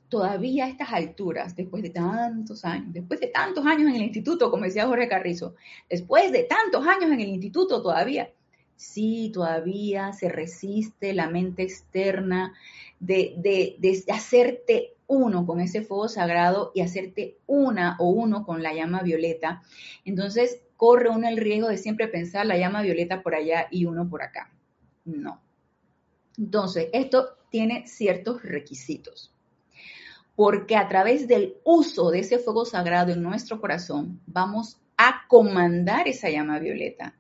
todavía 0.09 0.67
a 0.67 0.69
estas 0.69 0.93
alturas, 0.93 1.57
después 1.57 1.83
de 1.83 1.91
tantos 1.91 2.65
años, 2.65 2.93
después 2.93 3.21
de 3.21 3.29
tantos 3.29 3.67
años 3.67 3.89
en 3.91 3.97
el 3.97 4.03
instituto, 4.03 4.51
como 4.51 4.65
decía 4.65 4.87
Jorge 4.87 5.09
Carrizo, 5.09 5.55
después 5.89 6.33
de 6.33 6.45
tantos 6.45 6.87
años 6.87 7.11
en 7.11 7.21
el 7.21 7.29
instituto 7.29 7.83
todavía, 7.83 8.31
sí, 8.77 9.31
todavía 9.33 10.13
se 10.13 10.29
resiste 10.29 11.13
la 11.13 11.29
mente 11.29 11.63
externa 11.63 12.55
de, 13.01 13.35
de, 13.39 13.77
de 13.79 14.05
hacerte 14.13 14.95
uno 15.09 15.47
con 15.47 15.61
ese 15.61 15.83
fuego 15.83 16.09
sagrado 16.09 16.73
y 16.75 16.81
hacerte 16.81 17.39
una 17.47 17.97
o 17.99 18.09
uno 18.09 18.45
con 18.45 18.63
la 18.63 18.75
llama 18.75 19.03
violeta. 19.03 19.63
Entonces 20.05 20.63
corre 20.77 21.09
uno 21.09 21.29
el 21.29 21.37
riesgo 21.37 21.69
de 21.69 21.79
siempre 21.79 22.09
pensar 22.09 22.47
la 22.47 22.59
llama 22.59 22.83
violeta 22.83 23.23
por 23.23 23.35
allá 23.35 23.69
y 23.71 23.87
uno 23.87 24.09
por 24.09 24.23
acá. 24.23 24.53
No. 25.05 25.41
Entonces, 26.37 26.89
esto 26.93 27.39
tiene 27.51 27.87
ciertos 27.87 28.43
requisitos 28.43 29.36
porque 30.37 30.77
a 30.77 30.87
través 30.87 31.27
del 31.27 31.57
uso 31.65 32.11
de 32.11 32.21
ese 32.21 32.39
fuego 32.39 32.67
sagrado 32.67 33.11
en 33.11 33.23
nuestro 33.23 33.61
corazón 33.61 34.21
vamos 34.27 34.79
a 34.97 35.27
comandar 35.27 36.07
esa 36.07 36.29
llama 36.29 36.59
violeta. 36.59 37.15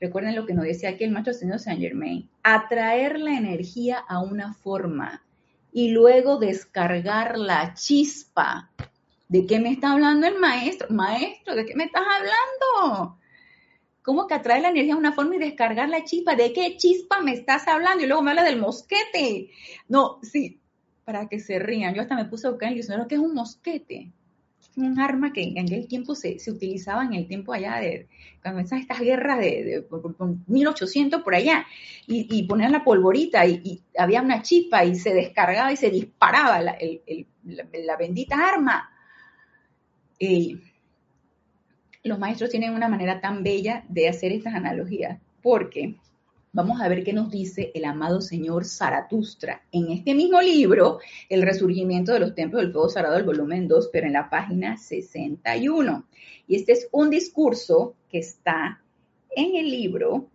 Recuerden 0.00 0.36
lo 0.36 0.44
que 0.44 0.54
nos 0.54 0.64
decía 0.64 0.90
aquí 0.90 1.04
el 1.04 1.10
maestro 1.10 1.34
señor 1.34 1.60
Saint 1.60 1.80
Germain, 1.80 2.28
atraer 2.42 3.18
la 3.18 3.36
energía 3.36 3.98
a 3.98 4.20
una 4.20 4.54
forma 4.54 5.24
y 5.72 5.90
luego 5.90 6.38
descargar 6.38 7.38
la 7.38 7.74
chispa. 7.74 8.70
¿De 9.28 9.46
qué 9.46 9.60
me 9.60 9.70
está 9.70 9.92
hablando 9.92 10.26
el 10.26 10.38
maestro? 10.38 10.88
Maestro, 10.90 11.54
¿de 11.54 11.66
qué 11.66 11.74
me 11.74 11.84
estás 11.84 12.02
hablando? 12.02 13.18
¿Cómo 14.02 14.26
que 14.26 14.34
atraer 14.34 14.62
la 14.62 14.70
energía 14.70 14.94
a 14.94 14.98
una 14.98 15.12
forma 15.12 15.36
y 15.36 15.38
descargar 15.38 15.88
la 15.88 16.04
chispa? 16.04 16.34
¿De 16.34 16.52
qué 16.52 16.76
chispa 16.76 17.20
me 17.20 17.32
estás 17.32 17.68
hablando? 17.68 18.02
Y 18.02 18.06
luego 18.06 18.22
me 18.22 18.30
habla 18.30 18.44
del 18.44 18.58
mosquete. 18.58 19.50
No, 19.88 20.18
sí, 20.22 20.60
para 21.08 21.26
que 21.26 21.40
se 21.40 21.58
rían. 21.58 21.94
Yo 21.94 22.02
hasta 22.02 22.14
me 22.14 22.26
puse 22.26 22.46
a 22.46 22.50
buscar 22.50 22.66
en 22.66 22.72
el 22.72 22.80
diccionario 22.80 23.08
que 23.08 23.14
es 23.14 23.20
un 23.22 23.32
mosquete. 23.32 24.12
Un 24.76 25.00
arma 25.00 25.32
que 25.32 25.42
en 25.42 25.58
aquel 25.58 25.88
tiempo 25.88 26.14
se, 26.14 26.38
se 26.38 26.50
utilizaba 26.50 27.02
en 27.02 27.14
el 27.14 27.26
tiempo 27.26 27.54
allá 27.54 27.76
de, 27.76 28.08
cuando 28.42 28.60
estas, 28.60 28.82
estas 28.82 29.00
guerras 29.00 29.38
de, 29.38 29.86
1800 30.46 31.22
por 31.22 31.34
allá, 31.34 31.64
y, 32.06 32.28
y 32.30 32.42
ponían 32.42 32.72
la 32.72 32.84
polvorita 32.84 33.46
y, 33.46 33.80
había 33.96 34.20
una 34.20 34.42
chispa 34.42 34.84
y 34.84 34.96
se 34.96 35.14
descargaba 35.14 35.72
y 35.72 35.78
se 35.78 35.88
disparaba 35.88 36.60
la, 36.60 36.76
la, 37.42 37.96
bendita 37.96 38.36
arma. 38.46 38.90
los 42.04 42.18
maestros 42.18 42.50
tienen 42.50 42.74
una 42.74 42.88
manera 42.88 43.18
tan 43.22 43.42
bella 43.42 43.82
de 43.88 44.10
hacer 44.10 44.30
estas 44.32 44.54
analogías, 44.54 45.18
porque 45.40 45.96
vamos 46.52 46.80
a 46.80 46.88
ver 46.88 47.04
qué 47.04 47.12
nos 47.12 47.30
dice 47.30 47.70
el 47.74 47.84
amado 47.84 48.20
señor 48.20 48.64
Zaratustra 48.64 49.62
en 49.72 49.90
este 49.90 50.14
mismo 50.14 50.40
libro, 50.40 50.98
El 51.28 51.42
resurgimiento 51.42 52.12
de 52.12 52.20
los 52.20 52.34
templos 52.34 52.62
del 52.62 52.72
fuego 52.72 52.88
sagrado, 52.88 53.16
el 53.16 53.24
volumen 53.24 53.68
2, 53.68 53.90
pero 53.92 54.06
en 54.06 54.14
la 54.14 54.30
página 54.30 54.76
61. 54.76 56.06
Y 56.46 56.56
este 56.56 56.72
es 56.72 56.88
un 56.92 57.10
discurso 57.10 57.94
que 58.08 58.18
está 58.18 58.82
en 59.30 59.56
el 59.56 59.70
libro 59.70 60.28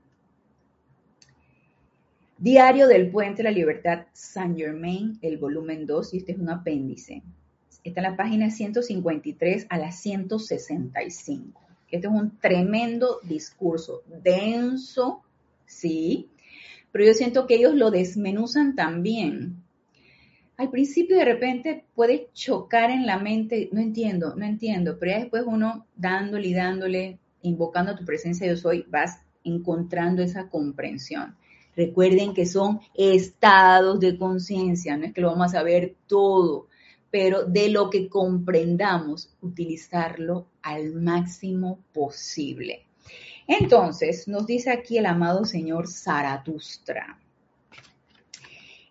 Diario 2.38 2.88
del 2.88 3.10
Puente 3.10 3.38
de 3.38 3.44
la 3.44 3.52
Libertad, 3.52 4.06
Saint 4.12 4.58
Germain, 4.58 5.18
el 5.22 5.38
volumen 5.38 5.86
2, 5.86 6.14
y 6.14 6.18
este 6.18 6.34
es 6.34 6.40
un 6.40 6.50
apéndice. 6.50 7.24
Está 7.84 8.02
en 8.02 8.12
la 8.12 8.18
página 8.18 8.50
153 8.50 9.68
a 9.70 9.78
la 9.78 9.92
165. 9.92 11.62
Este 11.90 12.08
es 12.08 12.14
un 12.14 12.38
tremendo 12.40 13.20
discurso, 13.24 14.04
denso, 14.08 15.22
sí, 15.74 16.30
pero 16.92 17.06
yo 17.06 17.14
siento 17.14 17.48
que 17.48 17.56
ellos 17.56 17.74
lo 17.74 17.92
desmenuzan 17.92 18.76
también. 18.76 19.64
Al 20.58 20.70
principio 20.70 21.18
de 21.18 21.26
repente 21.26 21.86
puede 21.96 22.30
chocar 22.34 22.92
en 22.92 23.06
la 23.06 23.18
mente, 23.18 23.70
no 23.72 23.82
entiendo, 23.82 24.36
no 24.36 24.46
entiendo, 24.46 24.98
pero 25.00 25.14
ya 25.14 25.20
después 25.20 25.44
uno 25.46 25.88
dándole 25.96 26.48
y 26.48 26.54
dándole, 26.54 27.20
invocando 27.42 27.96
tu 27.96 28.06
presencia 28.06 28.48
yo 28.48 28.56
soy, 28.56 28.86
vas 28.90 29.22
encontrando 29.44 30.22
esa 30.22 30.50
comprensión. 30.50 31.36
Recuerden 31.76 32.36
que 32.36 32.46
son 32.46 32.80
estados 32.94 34.00
de 34.00 34.18
conciencia, 34.18 34.96
no 34.96 35.06
es 35.06 35.14
que 35.14 35.22
lo 35.22 35.32
vamos 35.32 35.48
a 35.48 35.58
saber 35.58 35.96
todo, 36.06 36.68
pero 37.10 37.46
de 37.46 37.70
lo 37.70 37.90
que 37.90 38.08
comprendamos, 38.08 39.36
utilizarlo 39.42 40.48
al 40.62 40.94
máximo 40.94 41.80
posible. 41.92 42.86
Entonces, 43.48 44.28
nos 44.28 44.46
dice 44.46 44.72
aquí 44.72 44.98
el 44.98 45.06
amado 45.06 45.46
señor 45.46 45.88
Zaratustra. 45.88 47.20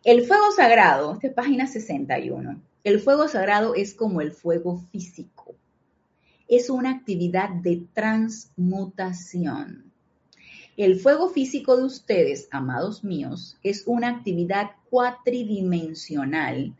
El 0.04 0.26
fuego 0.26 0.50
sagrado, 0.52 1.14
esta 1.14 1.28
es 1.28 1.34
página 1.34 1.66
61. 1.66 2.60
El 2.84 3.00
fuego 3.00 3.28
sagrado 3.28 3.74
es 3.74 3.94
como 3.94 4.20
el 4.20 4.32
fuego 4.32 4.78
físico. 4.90 5.54
Es 6.48 6.68
una 6.68 6.90
actividad 6.90 7.50
de 7.50 7.86
transmutación. 7.92 9.92
El 10.76 10.98
fuego 10.98 11.28
físico 11.28 11.76
de 11.76 11.84
ustedes, 11.84 12.48
amados 12.50 13.04
míos, 13.04 13.58
es 13.62 13.84
una 13.86 14.08
actividad 14.08 14.72
cuatridimensional 14.90 16.74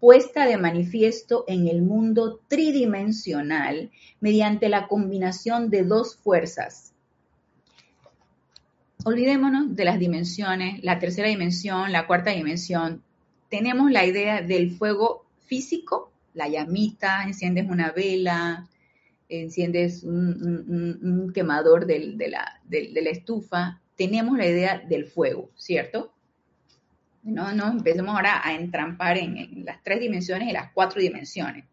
puesta 0.00 0.46
de 0.46 0.56
manifiesto 0.56 1.44
en 1.48 1.66
el 1.66 1.82
mundo 1.82 2.40
tridimensional 2.48 3.90
mediante 4.20 4.68
la 4.68 4.86
combinación 4.86 5.70
de 5.70 5.82
dos 5.82 6.16
fuerzas, 6.16 6.92
olvidémonos 9.08 9.74
de 9.74 9.84
las 9.84 9.98
dimensiones, 9.98 10.82
la 10.84 10.98
tercera 10.98 11.28
dimensión, 11.28 11.92
la 11.92 12.06
cuarta 12.06 12.30
dimensión. 12.30 13.02
Tenemos 13.48 13.90
la 13.90 14.04
idea 14.04 14.42
del 14.42 14.70
fuego 14.70 15.26
físico, 15.46 16.12
la 16.34 16.48
llamita, 16.48 17.24
enciendes 17.24 17.68
una 17.68 17.90
vela, 17.90 18.68
enciendes 19.28 20.04
un, 20.04 21.32
quemador 21.34 21.86
de, 21.86 22.16
la, 22.28 23.10
estufa. 23.10 23.80
Tenemos 23.96 24.36
la 24.36 24.46
idea 24.46 24.78
del 24.78 25.06
fuego, 25.06 25.50
¿cierto? 25.56 26.12
No, 27.22 27.52
no 27.52 27.68
empecemos 27.68 28.14
ahora 28.14 28.40
a 28.46 28.54
entrampar 28.54 29.18
en 29.18 29.64
las 29.64 29.82
tres 29.82 30.00
dimensiones 30.00 30.48
y 30.48 30.52
las 30.52 30.72
cuatro 30.72 31.00
dimensiones. 31.00 31.64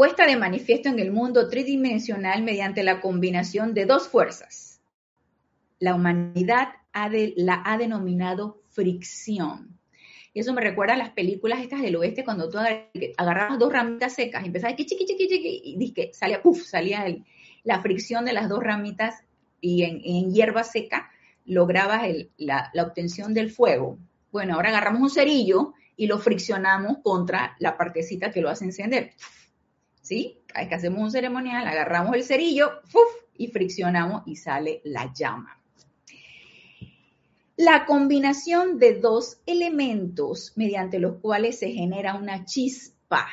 Puesta 0.00 0.24
de 0.24 0.34
manifiesto 0.34 0.88
en 0.88 0.98
el 0.98 1.12
mundo 1.12 1.50
tridimensional 1.50 2.42
mediante 2.42 2.82
la 2.82 3.02
combinación 3.02 3.74
de 3.74 3.84
dos 3.84 4.08
fuerzas. 4.08 4.80
La 5.78 5.94
humanidad 5.94 6.68
la 7.36 7.62
ha 7.66 7.76
denominado 7.76 8.62
fricción. 8.70 9.78
Y 10.32 10.40
eso 10.40 10.54
me 10.54 10.62
recuerda 10.62 10.94
a 10.94 10.96
las 10.96 11.10
películas 11.10 11.60
estas 11.60 11.82
del 11.82 11.96
oeste 11.96 12.24
cuando 12.24 12.48
tú 12.48 12.56
agarrabas 13.18 13.58
dos 13.58 13.70
ramitas 13.70 14.14
secas 14.14 14.42
y 14.42 14.46
empezabas 14.46 14.74
que 14.74 14.86
chiqui, 14.86 15.04
chiqui, 15.04 15.28
chiqui, 15.28 15.76
y 15.78 15.92
que 15.92 16.14
salía, 16.14 16.40
puff, 16.40 16.62
salía 16.62 17.04
la 17.64 17.82
fricción 17.82 18.24
de 18.24 18.32
las 18.32 18.48
dos 18.48 18.64
ramitas 18.64 19.22
y 19.60 19.82
en, 19.82 20.32
hierba 20.32 20.64
seca 20.64 21.10
lograbas 21.44 22.08
la, 22.38 22.70
la 22.72 22.84
obtención 22.84 23.34
del 23.34 23.50
fuego. 23.50 23.98
Bueno, 24.32 24.54
ahora 24.54 24.70
agarramos 24.70 25.02
un 25.02 25.10
cerillo 25.10 25.74
y 25.94 26.06
lo 26.06 26.18
friccionamos 26.18 27.00
contra 27.02 27.54
la 27.58 27.76
partecita 27.76 28.30
que 28.30 28.40
lo 28.40 28.48
hace 28.48 28.64
encender. 28.64 29.12
¿Sí? 30.10 30.40
Es 30.56 30.66
que 30.66 30.74
hacemos 30.74 31.02
un 31.02 31.10
ceremonial, 31.12 31.68
agarramos 31.68 32.16
el 32.16 32.24
cerillo 32.24 32.80
y 33.36 33.46
friccionamos 33.46 34.24
y 34.26 34.34
sale 34.34 34.80
la 34.82 35.12
llama. 35.14 35.56
La 37.56 37.86
combinación 37.86 38.80
de 38.80 38.98
dos 38.98 39.40
elementos 39.46 40.52
mediante 40.56 40.98
los 40.98 41.18
cuales 41.18 41.60
se 41.60 41.70
genera 41.70 42.16
una 42.16 42.44
chispa 42.44 43.28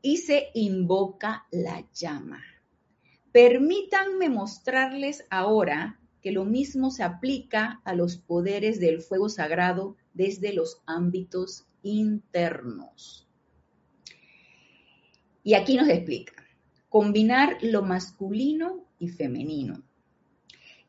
y 0.00 0.16
se 0.16 0.48
invoca 0.54 1.46
la 1.50 1.84
llama. 1.92 2.42
Permítanme 3.30 4.30
mostrarles 4.30 5.26
ahora 5.28 6.00
que 6.22 6.32
lo 6.32 6.46
mismo 6.46 6.90
se 6.90 7.02
aplica 7.02 7.82
a 7.84 7.94
los 7.94 8.16
poderes 8.16 8.80
del 8.80 9.02
fuego 9.02 9.28
sagrado 9.28 9.96
desde 10.14 10.54
los 10.54 10.80
ámbitos 10.86 11.66
internos. 11.82 13.25
Y 15.46 15.54
aquí 15.54 15.76
nos 15.76 15.88
explica, 15.88 16.32
combinar 16.88 17.58
lo 17.62 17.82
masculino 17.82 18.84
y 18.98 19.10
femenino. 19.10 19.80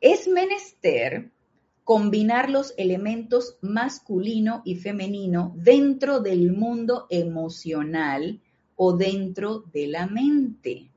Es 0.00 0.26
menester 0.26 1.30
combinar 1.84 2.50
los 2.50 2.74
elementos 2.76 3.56
masculino 3.60 4.62
y 4.64 4.74
femenino 4.74 5.54
dentro 5.54 6.18
del 6.18 6.50
mundo 6.50 7.06
emocional 7.08 8.40
o 8.74 8.96
dentro 8.96 9.60
de 9.72 9.86
la 9.86 10.08
mente. 10.08 10.90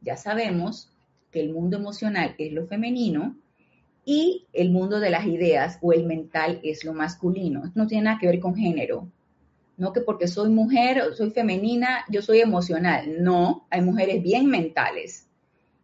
Ya 0.00 0.16
sabemos 0.16 0.90
que 1.30 1.40
el 1.40 1.52
mundo 1.52 1.76
emocional 1.76 2.34
es 2.38 2.54
lo 2.54 2.66
femenino 2.66 3.36
y 4.06 4.46
el 4.54 4.70
mundo 4.70 4.98
de 4.98 5.10
las 5.10 5.26
ideas 5.26 5.78
o 5.82 5.92
el 5.92 6.06
mental 6.06 6.58
es 6.62 6.86
lo 6.86 6.94
masculino. 6.94 7.70
No 7.74 7.86
tiene 7.86 8.04
nada 8.04 8.18
que 8.18 8.28
ver 8.28 8.40
con 8.40 8.54
género, 8.54 9.10
no 9.76 9.92
que 9.92 10.00
porque 10.00 10.28
soy 10.28 10.50
mujer 10.50 11.14
soy 11.16 11.30
femenina, 11.30 12.04
yo 12.08 12.22
soy 12.22 12.40
emocional. 12.40 13.22
No, 13.22 13.66
hay 13.70 13.80
mujeres 13.80 14.22
bien 14.22 14.46
mentales. 14.46 15.28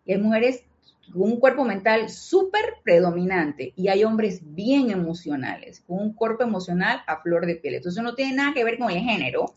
Y 0.04 0.12
hay 0.12 0.18
mujeres 0.18 0.64
con 1.12 1.22
un 1.22 1.40
cuerpo 1.40 1.64
mental 1.64 2.08
súper 2.08 2.76
predominante 2.84 3.72
y 3.76 3.88
hay 3.88 4.04
hombres 4.04 4.40
bien 4.42 4.90
emocionales, 4.90 5.80
con 5.80 5.98
un 5.98 6.12
cuerpo 6.12 6.44
emocional 6.44 7.02
a 7.06 7.20
flor 7.20 7.46
de 7.46 7.56
piel. 7.56 7.74
Entonces 7.74 8.02
no 8.02 8.14
tiene 8.14 8.36
nada 8.36 8.54
que 8.54 8.64
ver 8.64 8.78
con 8.78 8.90
el 8.90 9.00
género. 9.00 9.54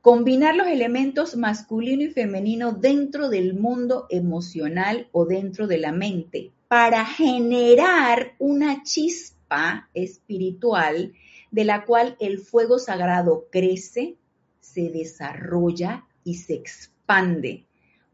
Combinar 0.00 0.54
los 0.54 0.68
elementos 0.68 1.36
masculino 1.36 2.04
y 2.04 2.10
femenino 2.10 2.72
dentro 2.72 3.28
del 3.28 3.54
mundo 3.54 4.06
emocional 4.08 5.08
o 5.12 5.26
dentro 5.26 5.66
de 5.66 5.78
la 5.78 5.92
mente 5.92 6.52
para 6.68 7.04
generar 7.04 8.34
una 8.38 8.82
chispa 8.82 9.90
espiritual 9.94 11.12
de 11.50 11.64
la 11.64 11.84
cual 11.84 12.16
el 12.20 12.38
fuego 12.38 12.78
sagrado 12.78 13.46
crece, 13.50 14.16
se 14.60 14.90
desarrolla 14.90 16.04
y 16.24 16.34
se 16.34 16.54
expande 16.54 17.66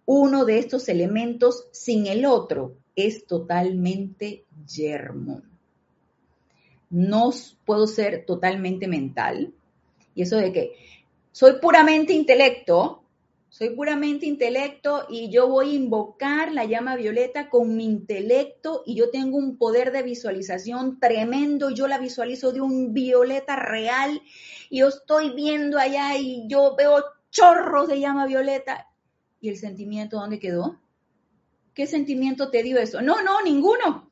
uno 0.04 0.44
de 0.44 0.58
estos 0.58 0.88
elementos 0.88 1.68
sin 1.70 2.06
el 2.06 2.26
otro 2.26 2.76
es 2.96 3.26
totalmente 3.26 4.44
yermo. 4.66 5.42
No 6.90 7.30
puedo 7.64 7.86
ser 7.86 8.26
totalmente 8.26 8.86
mental. 8.86 9.54
Y 10.14 10.22
eso 10.22 10.36
de 10.36 10.52
que 10.52 10.72
soy 11.30 11.54
puramente 11.60 12.12
intelecto, 12.12 13.01
soy 13.52 13.68
puramente 13.76 14.24
intelecto 14.24 15.04
y 15.10 15.30
yo 15.30 15.46
voy 15.46 15.72
a 15.72 15.74
invocar 15.74 16.52
la 16.52 16.64
llama 16.64 16.96
violeta 16.96 17.50
con 17.50 17.76
mi 17.76 17.84
intelecto 17.84 18.82
y 18.86 18.94
yo 18.94 19.10
tengo 19.10 19.36
un 19.36 19.58
poder 19.58 19.92
de 19.92 20.02
visualización 20.02 20.98
tremendo, 20.98 21.68
yo 21.68 21.86
la 21.86 21.98
visualizo 21.98 22.52
de 22.52 22.62
un 22.62 22.94
violeta 22.94 23.56
real 23.56 24.22
y 24.70 24.78
yo 24.78 24.88
estoy 24.88 25.34
viendo 25.34 25.78
allá 25.78 26.16
y 26.16 26.48
yo 26.48 26.74
veo 26.76 27.04
chorros 27.30 27.88
de 27.88 28.00
llama 28.00 28.24
violeta 28.26 28.88
¿Y 29.38 29.50
el 29.50 29.58
sentimiento 29.58 30.16
dónde 30.16 30.38
quedó? 30.38 30.80
¿Qué 31.74 31.86
sentimiento 31.86 32.50
te 32.50 32.62
dio 32.62 32.78
eso? 32.78 33.02
No, 33.02 33.22
no, 33.22 33.42
ninguno. 33.42 34.10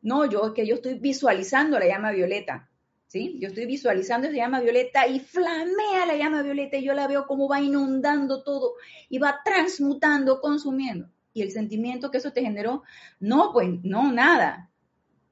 No, 0.00 0.24
yo 0.24 0.46
es 0.46 0.52
que 0.54 0.66
yo 0.66 0.76
estoy 0.76 0.94
visualizando 0.94 1.78
la 1.78 1.88
llama 1.88 2.12
violeta. 2.12 2.67
Yo 3.12 3.48
estoy 3.48 3.64
visualizando 3.64 4.26
esa 4.26 4.36
llama 4.36 4.60
violeta 4.60 5.06
y 5.06 5.20
flamea 5.20 6.04
la 6.06 6.16
llama 6.16 6.42
violeta 6.42 6.76
y 6.76 6.84
yo 6.84 6.92
la 6.92 7.06
veo 7.06 7.26
como 7.26 7.48
va 7.48 7.60
inundando 7.60 8.42
todo 8.42 8.74
y 9.08 9.18
va 9.18 9.40
transmutando, 9.42 10.40
consumiendo. 10.40 11.08
¿Y 11.32 11.40
el 11.40 11.50
sentimiento 11.50 12.10
que 12.10 12.18
eso 12.18 12.32
te 12.32 12.42
generó? 12.42 12.82
No, 13.18 13.50
pues 13.52 13.70
no, 13.82 14.12
nada. 14.12 14.70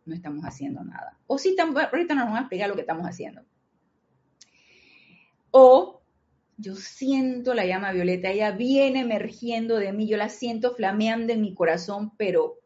No 0.07 0.15
estamos 0.15 0.45
haciendo 0.45 0.83
nada. 0.85 1.19
O 1.27 1.37
sí, 1.37 1.55
ahorita 1.59 2.15
nos 2.15 2.25
vamos 2.25 2.39
a 2.39 2.43
explicar 2.43 2.69
lo 2.71 2.77
que 2.77 2.81
estamos 2.81 3.07
haciendo. 3.07 3.43
O 5.51 6.01
yo 6.57 6.77
siento 6.77 7.53
la 7.53 7.67
llama 7.67 7.93
violeta, 7.93 8.31
ella 8.31 8.53
viene 8.53 9.01
emergiendo 9.01 9.77
de 9.77 9.93
mí, 9.93 10.09
yo 10.09 10.17
la 10.17 10.31
siento 10.31 10.75
flameando 10.75 11.35
en 11.35 11.43
mi 11.43 11.55
corazón, 11.55 12.17
pero 12.17 12.59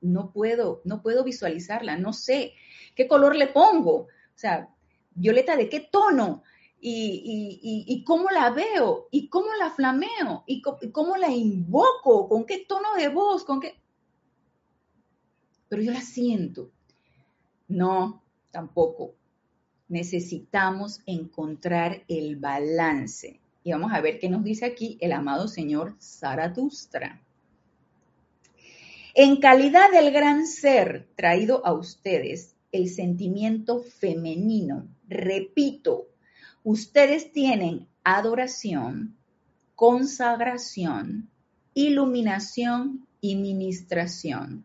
no 0.00 0.32
puedo, 0.32 0.82
no 0.84 1.00
puedo 1.00 1.24
visualizarla, 1.24 1.96
no 1.96 2.12
sé 2.12 2.52
qué 2.94 3.06
color 3.06 3.36
le 3.36 3.48
pongo, 3.48 3.94
o 3.94 4.08
sea, 4.34 4.68
violeta 5.14 5.56
de 5.56 5.68
qué 5.68 5.80
tono, 5.80 6.42
y, 6.84 8.02
cómo 8.04 8.30
la 8.30 8.50
veo, 8.50 9.08
y 9.10 9.28
cómo 9.28 9.48
la 9.58 9.70
flameo, 9.70 10.42
y, 10.46 10.62
y 10.80 10.90
cómo 10.90 11.16
la 11.16 11.30
invoco, 11.30 12.28
con 12.28 12.44
qué 12.44 12.64
tono 12.66 12.94
de 12.96 13.08
voz, 13.08 13.44
con 13.44 13.60
qué... 13.60 13.80
Pero 15.68 15.82
yo 15.82 15.92
la 15.92 16.00
siento. 16.00 16.70
No, 17.68 18.22
tampoco. 18.50 19.14
Necesitamos 19.88 21.00
encontrar 21.06 22.04
el 22.08 22.36
balance. 22.36 23.40
Y 23.64 23.72
vamos 23.72 23.92
a 23.92 24.00
ver 24.00 24.18
qué 24.18 24.28
nos 24.28 24.42
dice 24.42 24.66
aquí 24.66 24.98
el 25.00 25.12
amado 25.12 25.46
señor 25.46 25.96
Zaratustra. 26.00 27.22
En 29.14 29.40
calidad 29.40 29.90
del 29.92 30.10
gran 30.10 30.46
ser 30.46 31.06
traído 31.14 31.64
a 31.64 31.72
ustedes, 31.74 32.56
el 32.72 32.88
sentimiento 32.88 33.82
femenino, 33.82 34.88
repito, 35.08 36.08
ustedes 36.64 37.32
tienen 37.32 37.86
adoración, 38.02 39.16
consagración, 39.76 41.28
iluminación 41.74 43.06
y 43.20 43.36
ministración. 43.36 44.64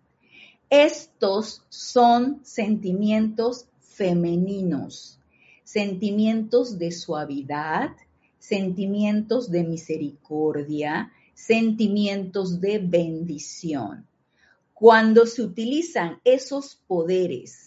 Estos 0.70 1.64
son 1.70 2.40
sentimientos 2.44 3.68
femeninos 3.80 5.18
sentimientos 5.68 6.80
de 6.80 6.94
suavidad, 6.94 7.90
sentimientos 8.40 9.52
de 9.52 9.66
misericordia, 9.66 11.12
sentimientos 11.34 12.62
de 12.62 12.80
bendición. 12.80 14.08
Cuando 14.74 15.26
se 15.26 15.42
utilizan 15.42 16.22
esos 16.24 16.80
poderes, 16.88 17.67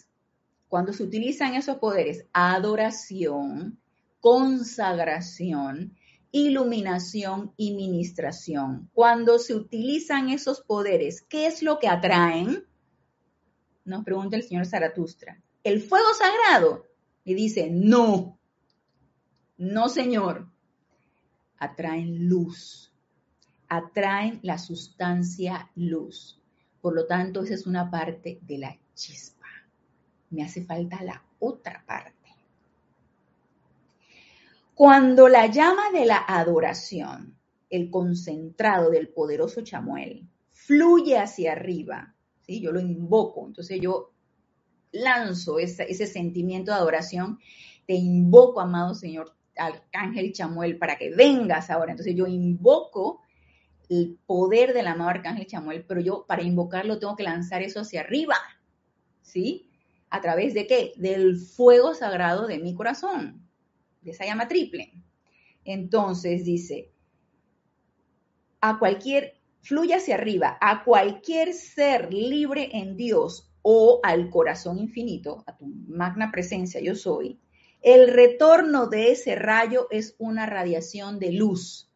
cuando 0.71 0.93
se 0.93 1.03
utilizan 1.03 1.55
esos 1.55 1.79
poderes, 1.79 2.27
adoración, 2.31 3.77
consagración, 4.21 5.97
iluminación 6.31 7.53
y 7.57 7.75
ministración, 7.75 8.89
cuando 8.93 9.37
se 9.37 9.53
utilizan 9.53 10.29
esos 10.29 10.61
poderes, 10.61 11.23
¿qué 11.23 11.45
es 11.45 11.61
lo 11.61 11.77
que 11.77 11.89
atraen? 11.89 12.63
Nos 13.83 14.05
pregunta 14.05 14.37
el 14.37 14.43
señor 14.43 14.65
Zaratustra. 14.65 15.43
El 15.61 15.81
fuego 15.81 16.07
sagrado 16.13 16.87
y 17.25 17.33
dice, 17.33 17.69
no, 17.69 18.39
no 19.57 19.89
señor, 19.89 20.47
atraen 21.57 22.29
luz, 22.29 22.93
atraen 23.67 24.39
la 24.41 24.57
sustancia 24.57 25.69
luz. 25.75 26.41
Por 26.79 26.95
lo 26.95 27.07
tanto, 27.07 27.43
esa 27.43 27.55
es 27.55 27.67
una 27.67 27.91
parte 27.91 28.39
de 28.43 28.57
la 28.57 28.79
chispa. 28.95 29.40
Me 30.31 30.43
hace 30.43 30.63
falta 30.65 31.03
la 31.03 31.23
otra 31.39 31.83
parte. 31.85 32.11
Cuando 34.73 35.27
la 35.27 35.47
llama 35.47 35.91
de 35.93 36.05
la 36.05 36.25
adoración, 36.27 37.37
el 37.69 37.89
concentrado 37.89 38.89
del 38.89 39.09
poderoso 39.09 39.61
chamuel, 39.61 40.27
fluye 40.51 41.17
hacia 41.17 41.53
arriba, 41.53 42.15
¿sí? 42.41 42.61
yo 42.61 42.71
lo 42.71 42.79
invoco, 42.79 43.45
entonces 43.47 43.79
yo 43.81 44.11
lanzo 44.91 45.59
ese, 45.59 46.07
sentimiento 46.07 46.71
de 46.71 46.77
adoración, 46.77 47.39
te 47.85 47.93
invoco, 47.93 48.61
amado 48.61 48.93
Señor, 48.93 49.35
Arcángel 49.55 50.33
Chamuel, 50.33 50.77
para 50.77 50.97
que 50.97 51.13
vengas 51.13 51.69
ahora. 51.69 51.91
Entonces 51.91 52.15
yo 52.15 52.27
invoco 52.27 53.21
el 53.89 54.17
poder 54.25 54.73
del 54.73 54.87
amado 54.87 55.09
Arcángel 55.09 55.47
Chamuel, 55.47 55.85
pero 55.85 56.01
yo 56.01 56.25
para 56.27 56.43
invocarlo 56.43 56.99
tengo 56.99 57.15
que 57.15 57.23
lanzar 57.23 57.61
eso 57.61 57.81
hacia 57.81 58.01
arriba, 58.01 58.35
¿sí? 59.21 59.70
¿A 60.11 60.21
través 60.21 60.53
de 60.53 60.67
qué? 60.67 60.93
Del 60.97 61.37
fuego 61.37 61.95
sagrado 61.95 62.45
de 62.45 62.59
mi 62.59 62.75
corazón, 62.75 63.47
de 64.01 64.11
esa 64.11 64.25
llama 64.25 64.47
triple. 64.47 64.93
Entonces 65.63 66.43
dice, 66.43 66.91
a 68.59 68.77
cualquier, 68.77 69.39
fluye 69.61 69.95
hacia 69.95 70.15
arriba, 70.15 70.57
a 70.59 70.83
cualquier 70.83 71.53
ser 71.53 72.13
libre 72.13 72.69
en 72.73 72.97
Dios 72.97 73.51
o 73.61 74.01
al 74.03 74.29
corazón 74.29 74.79
infinito, 74.79 75.43
a 75.47 75.55
tu 75.55 75.65
magna 75.87 76.29
presencia 76.29 76.81
yo 76.81 76.93
soy, 76.93 77.39
el 77.81 78.09
retorno 78.13 78.87
de 78.87 79.11
ese 79.11 79.35
rayo 79.35 79.87
es 79.91 80.15
una 80.19 80.45
radiación 80.45 81.19
de 81.19 81.31
luz. 81.31 81.89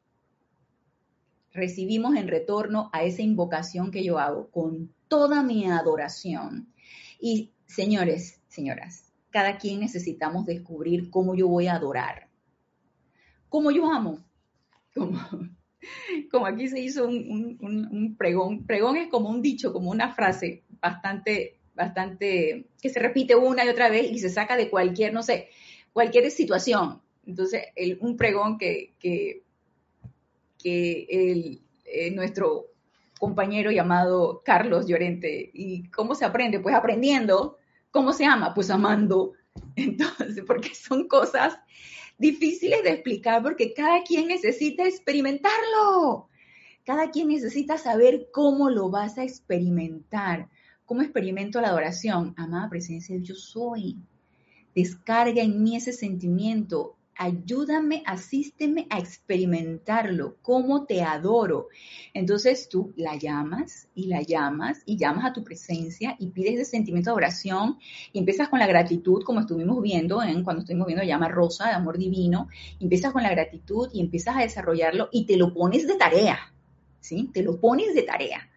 Recibimos 1.52 2.16
en 2.16 2.28
retorno 2.28 2.90
a 2.94 3.04
esa 3.04 3.22
invocación 3.22 3.92
que 3.92 4.04
yo 4.04 4.20
hago 4.20 4.50
con 4.52 4.94
toda 5.08 5.44
mi 5.44 5.70
adoración. 5.70 6.74
Y 7.20 7.55
señores, 7.66 8.42
señoras, 8.48 9.14
cada 9.30 9.58
quien 9.58 9.80
necesitamos 9.80 10.46
descubrir 10.46 11.10
cómo 11.10 11.36
yo 11.36 11.48
voy 11.48 11.68
a 11.68 11.76
adorar. 11.76 12.30
Cómo 13.50 13.72
yo 13.72 13.92
amo. 13.92 14.26
Como, 14.94 15.20
como 16.32 16.46
aquí 16.46 16.68
se 16.70 16.80
hizo 16.80 17.06
un, 17.06 17.58
un 17.60 18.16
pregón. 18.18 18.66
Pregón 18.66 18.96
es 18.98 19.10
como 19.10 19.30
un 19.30 19.42
dicho, 19.42 19.74
como 19.74 19.92
una 19.92 20.14
frase 20.14 20.64
bastante, 20.82 21.60
bastante, 21.74 22.68
que 22.82 22.90
se 22.90 23.00
repite 23.00 23.36
una 23.36 23.66
y 23.66 23.70
otra 23.70 23.90
vez 23.90 24.10
y 24.12 24.20
se 24.20 24.30
saca 24.30 24.56
de 24.56 24.70
cualquier, 24.70 25.14
no 25.14 25.22
sé, 25.22 25.50
cualquier 25.92 26.32
situación. 26.32 27.02
Entonces, 27.26 27.64
un 28.00 28.18
pregón 28.18 28.58
que, 28.58 28.94
que, 29.00 29.44
el, 31.10 31.62
eh, 31.86 32.12
nuestro 32.12 32.68
compañero 33.26 33.72
llamado 33.72 34.44
Carlos 34.46 34.86
Llorente, 34.86 35.50
¿y 35.52 35.90
cómo 35.90 36.14
se 36.14 36.26
aprende? 36.26 36.60
Pues 36.60 36.76
aprendiendo. 36.76 37.58
¿Cómo 37.90 38.14
se 38.14 38.24
ama? 38.24 38.54
Pues 38.54 38.70
amando. 38.70 39.34
Entonces, 39.76 40.44
porque 40.46 40.76
son 40.76 41.08
cosas 41.08 41.58
difíciles 42.20 42.84
de 42.84 42.92
explicar 42.92 43.42
porque 43.42 43.74
cada 43.74 44.04
quien 44.04 44.28
necesita 44.28 44.88
experimentarlo. 44.88 46.30
Cada 46.86 47.10
quien 47.10 47.30
necesita 47.30 47.80
saber 47.80 48.28
cómo 48.32 48.70
lo 48.70 48.92
vas 48.92 49.18
a 49.18 49.24
experimentar. 49.24 50.48
¿Cómo 50.86 51.02
experimento 51.02 51.60
la 51.60 51.70
adoración? 51.70 52.36
Amada 52.38 52.70
presencia 52.70 53.16
de 53.16 53.24
yo 53.24 53.34
soy. 53.34 53.98
Descarga 54.76 55.42
en 55.42 55.64
mí 55.64 55.76
ese 55.76 55.94
sentimiento. 55.94 56.96
Ayúdame, 57.18 58.04
asísteme 58.06 58.88
a 58.90 59.00
experimentarlo, 59.00 60.38
cómo 60.42 60.86
te 60.86 61.02
adoro. 61.02 61.70
Entonces 62.14 62.68
tú 62.70 62.94
la 62.98 63.16
llamas 63.16 63.88
y 63.96 64.08
la 64.08 64.22
llamas 64.22 64.82
y 64.86 64.98
llamas 64.98 65.26
a 65.26 65.34
tu 65.34 65.44
presencia 65.44 66.16
y 66.20 66.28
pides 66.28 66.56
ese 66.56 66.72
sentimiento 66.72 67.12
de 67.12 67.16
oración 67.16 67.78
y 68.12 68.20
empiezas 68.20 68.50
con 68.50 68.60
la 68.60 68.68
gratitud, 68.68 69.24
como 69.24 69.40
estuvimos 69.40 69.82
viendo 69.82 70.22
en 70.22 70.44
cuando 70.44 70.62
estuvimos 70.62 70.88
viendo 70.88 71.06
llama 71.06 71.30
rosa 71.30 71.68
de 71.68 71.74
amor 71.74 71.98
divino, 71.98 72.50
empiezas 72.80 73.14
con 73.14 73.24
la 73.24 73.32
gratitud 73.32 73.90
y 73.94 74.02
empiezas 74.02 74.36
a 74.36 74.42
desarrollarlo 74.42 75.10
y 75.12 75.26
te 75.26 75.38
lo 75.38 75.54
pones 75.54 75.88
de 75.88 75.96
tarea, 75.96 76.54
¿sí? 77.00 77.30
Te 77.34 77.44
lo 77.44 77.60
pones 77.60 77.94
de 77.96 78.04
tarea. 78.04 78.50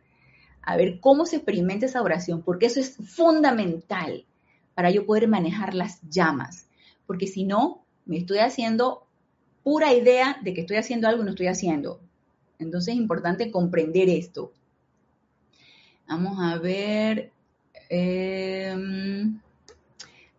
A 0.63 0.77
ver 0.77 1.01
cómo 1.01 1.27
se 1.27 1.37
experimenta 1.37 1.87
esa 1.87 2.03
oración, 2.03 2.43
porque 2.43 2.67
eso 2.67 2.81
es 2.81 2.97
fundamental 2.97 4.27
para 4.75 4.91
yo 4.91 5.07
poder 5.07 5.29
manejar 5.29 5.75
las 5.75 6.01
llamas, 6.03 6.69
porque 7.07 7.27
si 7.27 7.45
no, 7.45 7.85
me 8.09 8.17
estoy 8.17 8.39
haciendo 8.39 9.07
pura 9.63 9.93
idea 9.95 10.41
de 10.43 10.55
que 10.55 10.63
estoy 10.63 10.79
haciendo 10.79 11.07
algo 11.07 11.23
y 11.23 11.27
no 11.27 11.31
estoy 11.31 11.47
haciendo. 11.47 12.01
Entonces 12.59 12.95
es 12.95 13.01
importante 13.01 13.51
comprender 13.53 14.09
esto. 14.09 14.53
Vamos 16.09 16.39
a 16.41 16.59
ver. 16.59 17.31
Em, 17.91 19.41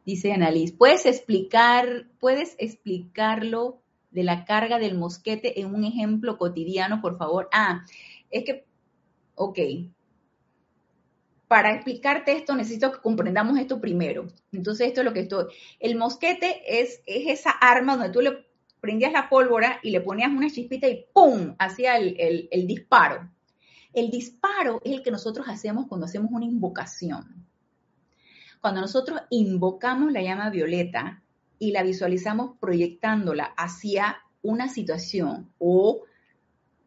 dice 0.06 0.34
Annalise, 0.34 0.76
¿puedes 0.76 1.06
explicar, 1.06 2.08
puedes 2.20 2.56
explicarlo 2.58 3.80
de 4.12 4.24
la 4.24 4.46
carga 4.46 4.80
del 4.80 4.98
mosquete 4.98 5.62
en 5.62 5.74
un 5.74 5.84
ejemplo 5.84 6.38
cotidiano, 6.38 7.02
por 7.02 7.18
favor? 7.18 7.50
Ah, 7.52 7.86
es 8.32 8.44
que, 8.46 8.66
ok, 9.36 9.60
para 11.50 11.74
explicarte 11.74 12.32
esto 12.32 12.56
necesito 12.56 12.92
que 12.92 13.02
comprendamos 13.02 13.58
esto 13.58 13.82
primero. 13.82 14.28
Entonces 14.52 14.88
esto 14.88 15.02
es 15.02 15.06
lo 15.06 15.14
que 15.14 15.22
estoy. 15.22 15.48
El 15.80 15.98
mosquete 15.98 16.62
es, 16.66 17.02
es 17.08 17.40
esa 17.40 17.50
arma 17.50 17.98
donde 17.98 18.12
tú 18.12 18.22
le 18.22 18.46
prendías 18.80 19.12
la 19.12 19.28
pólvora 19.30 19.80
y 19.82 19.90
le 19.90 20.00
ponías 20.00 20.30
una 20.32 20.52
chispita 20.52 20.88
y 20.88 21.08
¡pum! 21.12 21.56
hacía 21.58 21.98
el 21.98 22.68
disparo. 22.68 23.32
El 23.94 24.12
disparo 24.12 24.80
es 24.84 24.92
el 24.92 25.02
que 25.02 25.10
nosotros 25.10 25.48
hacemos 25.50 25.88
cuando 25.88 26.06
hacemos 26.06 26.30
una 26.32 26.46
invocación. 26.46 27.48
Cuando 28.62 28.82
nosotros 28.82 29.20
invocamos 29.32 30.12
la 30.12 30.22
llama 30.22 30.52
violeta 30.52 31.24
y 31.58 31.72
la 31.72 31.82
visualizamos 31.82 32.58
proyectándola 32.60 33.46
hacia 33.58 34.18
una 34.44 34.70
situación 34.70 35.52
o 35.58 36.04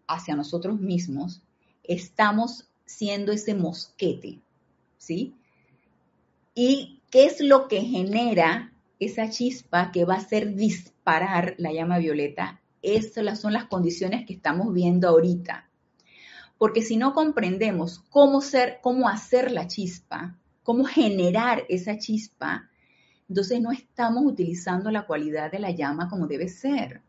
hacia 0.07 0.37
nosotros 0.37 0.81
mismos, 0.81 1.43
estamos 1.83 2.69
siendo 2.85 3.33
ese 3.33 3.55
mosquete. 3.55 4.41
¿Sí? 5.03 5.35
¿Y 6.55 7.01
qué 7.11 7.25
es 7.25 7.41
lo 7.41 7.67
que 7.67 7.81
genera 7.81 8.73
esa 9.01 9.29
chispa 9.31 9.91
que 9.91 10.05
va 10.05 10.15
a 10.15 10.19
hacer 10.19 10.55
disparar 10.55 11.57
la 11.59 11.73
llama 11.73 11.99
violeta? 11.99 12.61
Esas 12.83 13.41
son 13.41 13.53
las 13.53 13.65
condiciones 13.65 14.25
que 14.27 14.35
estamos 14.35 14.73
viendo 14.73 15.09
ahorita. 15.09 15.69
Porque 16.57 16.83
si 16.83 16.97
no 16.97 17.15
comprendemos 17.15 17.99
cómo, 18.11 18.41
cómo 18.81 19.09
hacer 19.09 19.51
la 19.51 19.67
chispa, 19.67 20.39
cómo 20.63 20.85
generar 20.85 21.65
esa 21.69 21.99
chispa, 21.99 22.71
entonces 23.29 23.61
no 23.61 23.73
estamos 23.73 24.25
utilizando 24.25 24.91
la 24.93 25.07
cualidad 25.07 25.51
de 25.51 25.59
la 25.59 25.73
llama 25.73 26.09
como 26.09 26.29
debe 26.29 26.49
ser. 26.49 27.03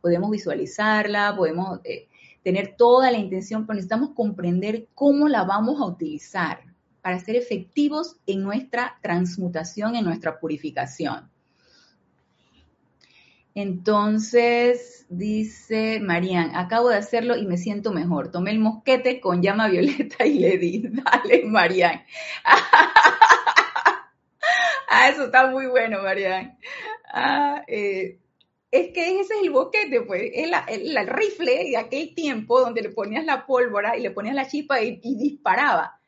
Podemos 0.00 0.30
visualizarla, 0.30 1.36
podemos 1.36 1.80
eh, 1.84 2.08
tener 2.42 2.74
toda 2.76 3.12
la 3.12 3.18
intención, 3.18 3.66
pero 3.66 3.76
necesitamos 3.76 4.10
comprender 4.14 4.88
cómo 4.94 5.28
la 5.28 5.44
vamos 5.44 5.80
a 5.80 5.86
utilizar 5.86 6.75
para 7.06 7.20
ser 7.20 7.36
efectivos 7.36 8.16
en 8.26 8.42
nuestra 8.42 8.98
transmutación, 9.00 9.94
en 9.94 10.04
nuestra 10.04 10.40
purificación. 10.40 11.30
Entonces, 13.54 15.06
dice 15.08 16.00
Marían, 16.00 16.56
acabo 16.56 16.88
de 16.88 16.96
hacerlo 16.96 17.36
y 17.36 17.46
me 17.46 17.58
siento 17.58 17.92
mejor. 17.92 18.32
Tomé 18.32 18.50
el 18.50 18.58
mosquete 18.58 19.20
con 19.20 19.40
llama 19.40 19.68
violeta 19.68 20.26
y 20.26 20.40
le 20.40 20.58
di. 20.58 20.82
Dale, 20.90 21.44
Marían. 21.44 22.02
ah, 24.88 25.08
eso 25.08 25.26
está 25.26 25.46
muy 25.46 25.66
bueno, 25.66 26.02
Marían. 26.02 26.58
Ah, 27.12 27.62
eh, 27.68 28.18
es 28.72 28.92
que 28.92 29.20
ese 29.20 29.34
es 29.34 29.42
el 29.44 29.50
boquete, 29.50 30.00
pues, 30.00 30.22
es 30.34 30.50
el, 30.66 31.06
rifle 31.06 31.66
de 31.70 31.76
aquel 31.76 32.16
tiempo 32.16 32.58
donde 32.58 32.82
le 32.82 32.90
ponías 32.90 33.24
la 33.24 33.46
pólvora 33.46 33.96
y 33.96 34.02
le 34.02 34.10
ponías 34.10 34.34
la 34.34 34.48
chispa 34.48 34.80
y 34.80 34.98
disparaba. 35.02 36.00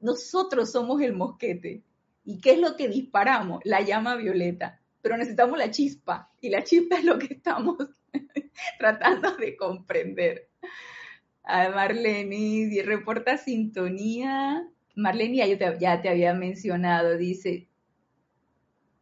Nosotros 0.00 0.72
somos 0.72 1.00
el 1.02 1.12
mosquete. 1.12 1.84
¿Y 2.24 2.40
qué 2.40 2.52
es 2.52 2.58
lo 2.58 2.76
que 2.76 2.88
disparamos? 2.88 3.60
La 3.64 3.82
llama 3.82 4.16
violeta. 4.16 4.80
Pero 5.02 5.16
necesitamos 5.16 5.58
la 5.58 5.70
chispa. 5.70 6.32
Y 6.40 6.48
la 6.48 6.64
chispa 6.64 6.96
es 6.96 7.04
lo 7.04 7.18
que 7.18 7.34
estamos 7.34 7.76
tratando 8.78 9.36
de 9.36 9.56
comprender. 9.56 10.48
A 11.42 11.68
Marlene, 11.70 12.82
reporta 12.82 13.36
sintonía. 13.36 14.66
Marlene, 14.96 15.36
ya, 15.36 15.46
yo 15.46 15.78
ya 15.78 16.00
te 16.00 16.08
había 16.08 16.34
mencionado, 16.34 17.16
dice, 17.16 17.68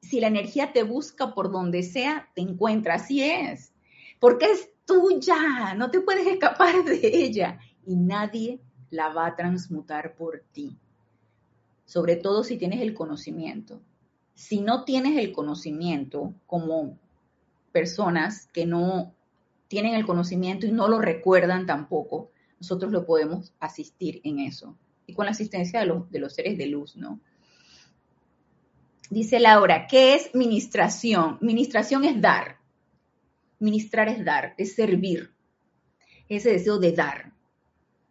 si 0.00 0.20
la 0.20 0.28
energía 0.28 0.72
te 0.72 0.82
busca 0.82 1.34
por 1.34 1.50
donde 1.50 1.82
sea, 1.82 2.28
te 2.34 2.42
encuentra. 2.42 2.94
Así 2.94 3.22
es. 3.22 3.72
Porque 4.18 4.46
es 4.46 4.70
tuya, 4.84 5.74
no 5.76 5.90
te 5.90 6.00
puedes 6.00 6.26
escapar 6.26 6.84
de 6.84 7.00
ella. 7.02 7.60
Y 7.86 7.96
nadie 7.96 8.60
la 8.90 9.10
va 9.10 9.26
a 9.26 9.36
transmutar 9.36 10.16
por 10.16 10.44
ti 10.52 10.78
sobre 11.88 12.16
todo 12.16 12.44
si 12.44 12.58
tienes 12.58 12.82
el 12.82 12.92
conocimiento. 12.92 13.80
Si 14.34 14.60
no 14.60 14.84
tienes 14.84 15.16
el 15.16 15.32
conocimiento, 15.32 16.34
como 16.46 16.98
personas 17.72 18.46
que 18.52 18.66
no 18.66 19.14
tienen 19.68 19.94
el 19.94 20.04
conocimiento 20.04 20.66
y 20.66 20.70
no 20.70 20.86
lo 20.86 21.00
recuerdan 21.00 21.64
tampoco, 21.64 22.30
nosotros 22.60 22.92
lo 22.92 23.06
podemos 23.06 23.54
asistir 23.58 24.20
en 24.22 24.40
eso. 24.40 24.76
Y 25.06 25.14
con 25.14 25.24
la 25.24 25.30
asistencia 25.30 25.80
de 25.80 25.86
los, 25.86 26.10
de 26.10 26.18
los 26.18 26.34
seres 26.34 26.58
de 26.58 26.66
luz, 26.66 26.94
¿no? 26.94 27.20
Dice 29.08 29.40
Laura, 29.40 29.86
¿qué 29.86 30.14
es 30.14 30.34
ministración? 30.34 31.38
Ministración 31.40 32.04
es 32.04 32.20
dar. 32.20 32.58
Ministrar 33.60 34.10
es 34.10 34.22
dar, 34.22 34.52
es 34.58 34.74
servir. 34.74 35.32
Ese 36.28 36.50
deseo 36.52 36.78
de 36.78 36.92
dar, 36.92 37.32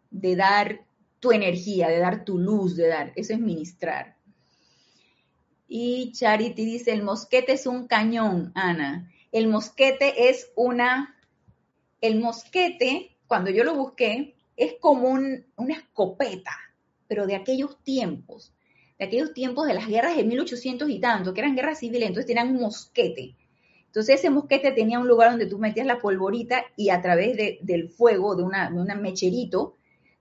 de 0.09 0.36
dar 0.36 0.86
tu 1.20 1.32
energía, 1.32 1.88
de 1.89 1.99
dar 1.99 2.26
tu 2.26 2.38
luz, 2.38 2.76
de 2.76 2.88
dar, 2.88 3.11
eso 3.15 3.34
es 3.34 3.39
ministrar. 3.39 4.15
Y 5.68 6.11
Charity 6.13 6.63
dice, 6.63 6.93
el 6.93 7.03
mosquete 7.03 7.53
es 7.53 7.68
un 7.68 7.88
cañón, 7.88 8.51
Ana. 8.55 9.11
El 9.32 9.47
mosquete 9.47 10.30
es 10.30 10.51
una, 10.55 11.15
el 11.99 12.20
mosquete, 12.20 13.15
cuando 13.28 13.49
yo 13.51 13.63
lo 13.63 13.76
busqué, 13.76 14.36
es 14.55 14.76
como 14.80 15.09
una 15.09 15.74
escopeta, 15.74 16.55
pero 17.07 17.28
de 17.28 17.36
aquellos 17.36 17.78
tiempos, 17.84 18.53
de 18.97 19.05
aquellos 19.05 19.34
tiempos 19.34 19.68
de 19.68 19.74
las 19.74 19.88
guerras 19.88 20.15
de 20.15 20.24
1800 20.24 20.89
y 20.89 20.99
tanto, 20.99 21.34
que 21.34 21.41
eran 21.41 21.55
guerras 21.55 21.80
civiles, 21.80 22.07
entonces 22.07 22.28
tenían 22.28 22.55
un 22.55 22.61
mosquete. 22.61 23.36
Entonces 23.86 24.20
ese 24.20 24.30
mosquete 24.30 24.72
tenía 24.72 24.99
un 24.99 25.07
lugar 25.07 25.32
donde 25.32 25.45
tú 25.45 25.59
metías 25.59 25.88
la 25.88 25.99
polvorita 25.99 26.63
y 26.76 26.89
a 26.89 27.01
través 27.01 27.38
del 27.61 27.89
fuego, 27.89 28.36
de, 28.36 28.43
una, 28.43 28.70
de 28.70 28.80
un 28.80 29.01
mecherito, 29.01 29.76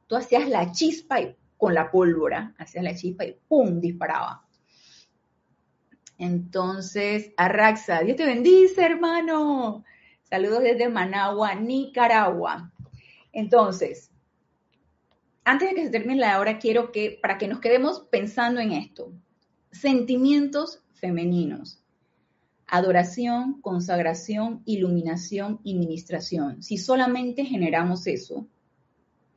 tú 0.06 0.16
hacías 0.16 0.48
la 0.48 0.72
chispa 0.72 1.20
y, 1.20 1.36
con 1.56 1.74
la 1.74 1.90
pólvora, 1.90 2.54
hacías 2.58 2.84
la 2.84 2.94
chispa 2.94 3.24
y 3.24 3.36
¡pum! 3.48 3.80
disparaba. 3.80 4.44
Entonces, 6.18 7.32
Arraxa, 7.36 8.00
Dios 8.00 8.16
te 8.16 8.24
bendice, 8.24 8.84
hermano. 8.84 9.84
Saludos 10.22 10.62
desde 10.62 10.88
Managua, 10.88 11.54
Nicaragua. 11.54 12.72
Entonces, 13.32 14.10
antes 15.44 15.68
de 15.68 15.74
que 15.74 15.84
se 15.84 15.90
termine 15.90 16.20
la 16.20 16.40
hora, 16.40 16.58
quiero 16.58 16.90
que, 16.90 17.18
para 17.20 17.38
que 17.38 17.48
nos 17.48 17.60
quedemos 17.60 18.06
pensando 18.10 18.60
en 18.60 18.72
esto, 18.72 19.12
sentimientos 19.70 20.82
femeninos, 20.94 21.82
adoración, 22.66 23.60
consagración, 23.60 24.62
iluminación 24.64 25.60
y 25.62 25.74
ministración. 25.74 26.62
Si 26.62 26.78
solamente 26.78 27.44
generamos 27.44 28.06
eso, 28.06 28.48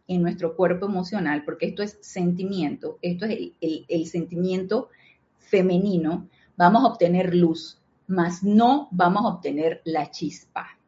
en 0.10 0.24
nuestro 0.24 0.56
cuerpo 0.56 0.88
emocional, 0.88 1.44
porque 1.46 1.68
esto 1.68 1.84
es 1.84 2.00
sentimiento, 2.02 2.98
esto 3.04 3.26
es 3.26 3.52
el, 3.62 4.06
sentimiento 4.08 4.90
femenino, 5.38 6.28
vamos 6.58 6.84
a 6.84 6.88
obtener 6.88 7.36
luz, 7.36 7.80
mas 8.08 8.44
no 8.44 8.88
vamos 8.90 9.24
a 9.24 9.36
obtener 9.36 9.82
la 9.86 10.10
chispa 10.10 10.80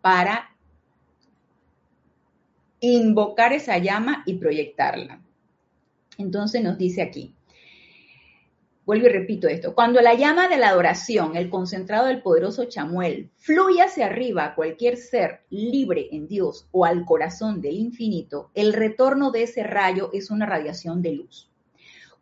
para 0.00 0.56
invocar 2.80 3.52
esa 3.52 3.78
llama 3.78 4.24
y 4.26 4.34
proyectarla. 4.34 5.22
Entonces 6.18 6.60
nos 6.64 6.76
dice 6.76 7.02
aquí, 7.02 7.35
Vuelvo 8.86 9.06
y 9.06 9.10
repito 9.10 9.48
esto. 9.48 9.74
Cuando 9.74 10.00
la 10.00 10.14
llama 10.14 10.46
de 10.46 10.58
la 10.58 10.68
adoración, 10.68 11.34
el 11.34 11.50
concentrado 11.50 12.06
del 12.06 12.22
poderoso 12.22 12.66
Chamuel, 12.66 13.32
fluye 13.34 13.82
hacia 13.82 14.06
arriba 14.06 14.44
a 14.44 14.54
cualquier 14.54 14.96
ser 14.96 15.40
libre 15.50 16.08
en 16.12 16.28
Dios 16.28 16.68
o 16.70 16.84
al 16.84 17.04
corazón 17.04 17.60
del 17.60 17.74
infinito, 17.74 18.52
el 18.54 18.72
retorno 18.72 19.32
de 19.32 19.42
ese 19.42 19.64
rayo 19.64 20.10
es 20.12 20.30
una 20.30 20.46
radiación 20.46 21.02
de 21.02 21.14
luz. 21.14 21.50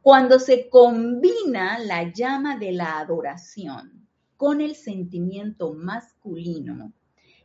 Cuando 0.00 0.38
se 0.38 0.70
combina 0.70 1.78
la 1.80 2.10
llama 2.10 2.56
de 2.56 2.72
la 2.72 2.98
adoración 2.98 4.08
con 4.38 4.62
el 4.62 4.74
sentimiento 4.74 5.74
masculino 5.74 6.94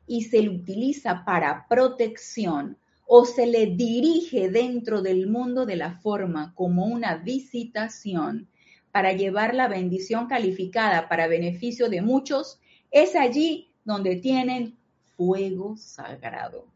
y 0.07 0.23
se 0.23 0.41
le 0.41 0.49
utiliza 0.49 1.25
para 1.25 1.67
protección 1.67 2.77
o 3.05 3.25
se 3.25 3.47
le 3.47 3.65
dirige 3.65 4.49
dentro 4.49 5.01
del 5.01 5.27
mundo 5.27 5.65
de 5.65 5.75
la 5.75 5.99
forma 5.99 6.53
como 6.55 6.85
una 6.85 7.17
visitación 7.17 8.47
para 8.91 9.13
llevar 9.13 9.53
la 9.53 9.67
bendición 9.67 10.27
calificada 10.27 11.07
para 11.07 11.27
beneficio 11.27 11.89
de 11.89 12.01
muchos, 12.01 12.59
es 12.91 13.15
allí 13.15 13.71
donde 13.83 14.15
tienen 14.15 14.77
fuego 15.15 15.75
sagrado. 15.77 16.67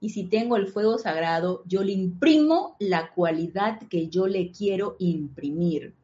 Y 0.00 0.10
si 0.10 0.24
tengo 0.24 0.56
el 0.56 0.68
fuego 0.68 0.98
sagrado, 0.98 1.62
yo 1.66 1.82
le 1.82 1.92
imprimo 1.92 2.76
la 2.78 3.12
cualidad 3.12 3.80
que 3.88 4.08
yo 4.08 4.28
le 4.28 4.52
quiero 4.52 4.96
imprimir. 5.00 5.94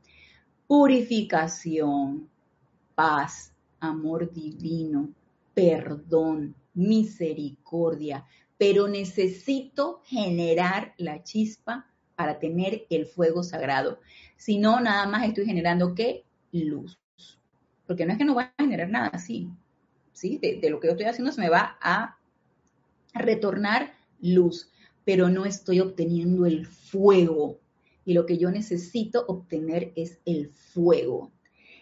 Purificación, 0.67 2.29
paz, 2.95 3.53
amor 3.79 4.33
divino, 4.33 5.11
perdón, 5.55 6.57
misericordia. 6.75 8.27
Pero 8.59 8.89
necesito 8.89 10.01
generar 10.05 10.95
la 10.97 11.23
chispa 11.23 11.87
para 12.17 12.39
tener 12.39 12.87
el 12.91 13.07
fuego 13.07 13.43
sagrado. 13.43 14.01
Si 14.45 14.59
no, 14.59 14.79
nada 14.79 15.07
más 15.07 15.27
estoy 15.27 15.47
generando 15.47 15.95
qué? 15.95 16.27
Luz. 16.53 16.99
Porque 17.87 18.05
no 18.05 18.13
es 18.13 18.19
que 18.19 18.27
no 18.27 18.35
va 18.35 18.53
a 18.55 18.63
generar 18.63 18.91
nada 18.91 19.07
así. 19.07 19.49
¿sí? 20.13 20.37
De, 20.37 20.59
de, 20.61 20.69
lo 20.69 20.81
que 20.81 20.89
yo 20.89 20.91
estoy 20.91 21.07
haciendo 21.07 21.33
se 21.33 21.41
me 21.41 21.49
va 21.49 21.79
a 21.81 22.19
retornar 23.15 23.95
luz, 24.21 24.71
pero 25.03 25.31
no 25.31 25.47
estoy 25.47 25.81
obteniendo 25.81 26.45
el 26.45 26.67
fuego. 26.67 27.59
Y 28.05 28.13
lo 28.13 28.27
que 28.27 28.37
yo 28.37 28.51
necesito 28.51 29.25
obtener 29.29 29.95
es 29.97 30.19
el 30.27 30.51
fuego. 30.51 31.33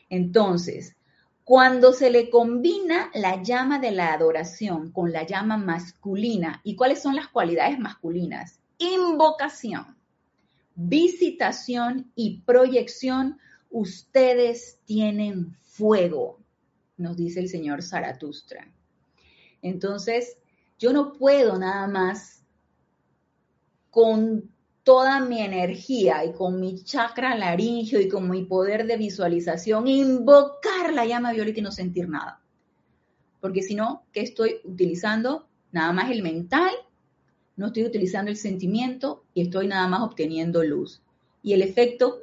Entonces, 0.08 0.94
cuando 1.42 1.92
se 1.92 2.10
le 2.10 2.30
combina 2.30 3.10
la 3.12 3.42
llama 3.42 3.80
de 3.80 3.90
la 3.90 4.12
adoración 4.12 4.92
con 4.92 5.10
la 5.10 5.26
llama 5.26 5.56
masculina, 5.56 6.60
¿y 6.62 6.76
cuáles 6.76 7.02
son 7.02 7.16
las 7.16 7.26
cualidades 7.26 7.80
masculinas? 7.80 8.60
Invocación, 8.78 9.96
visitación 10.74 12.10
y 12.14 12.40
proyección, 12.42 13.38
ustedes 13.70 14.78
tienen 14.84 15.56
fuego, 15.62 16.40
nos 16.96 17.16
dice 17.16 17.40
el 17.40 17.48
señor 17.48 17.82
Zaratustra. 17.82 18.70
Entonces, 19.62 20.36
yo 20.78 20.92
no 20.92 21.12
puedo 21.12 21.58
nada 21.58 21.86
más 21.86 22.44
con 23.90 24.50
toda 24.82 25.20
mi 25.20 25.40
energía 25.40 26.24
y 26.24 26.32
con 26.32 26.58
mi 26.58 26.82
chakra 26.82 27.36
laringio 27.36 28.00
y 28.00 28.08
con 28.08 28.28
mi 28.28 28.44
poder 28.44 28.86
de 28.86 28.96
visualización 28.96 29.86
invocar 29.86 30.92
la 30.92 31.06
llama 31.06 31.32
violeta 31.32 31.60
y 31.60 31.62
no 31.62 31.70
sentir 31.70 32.08
nada. 32.08 32.40
Porque 33.40 33.62
si 33.62 33.74
no, 33.74 34.04
¿qué 34.12 34.20
estoy 34.20 34.56
utilizando? 34.64 35.48
Nada 35.70 35.92
más 35.92 36.10
el 36.10 36.22
mental, 36.22 36.72
no 37.56 37.66
estoy 37.66 37.84
utilizando 37.84 38.30
el 38.30 38.36
sentimiento 38.36 39.24
y 39.34 39.42
estoy 39.42 39.66
nada 39.66 39.86
más 39.88 40.02
obteniendo 40.02 40.62
luz. 40.64 41.02
Y 41.42 41.52
el 41.52 41.62
efecto, 41.62 42.22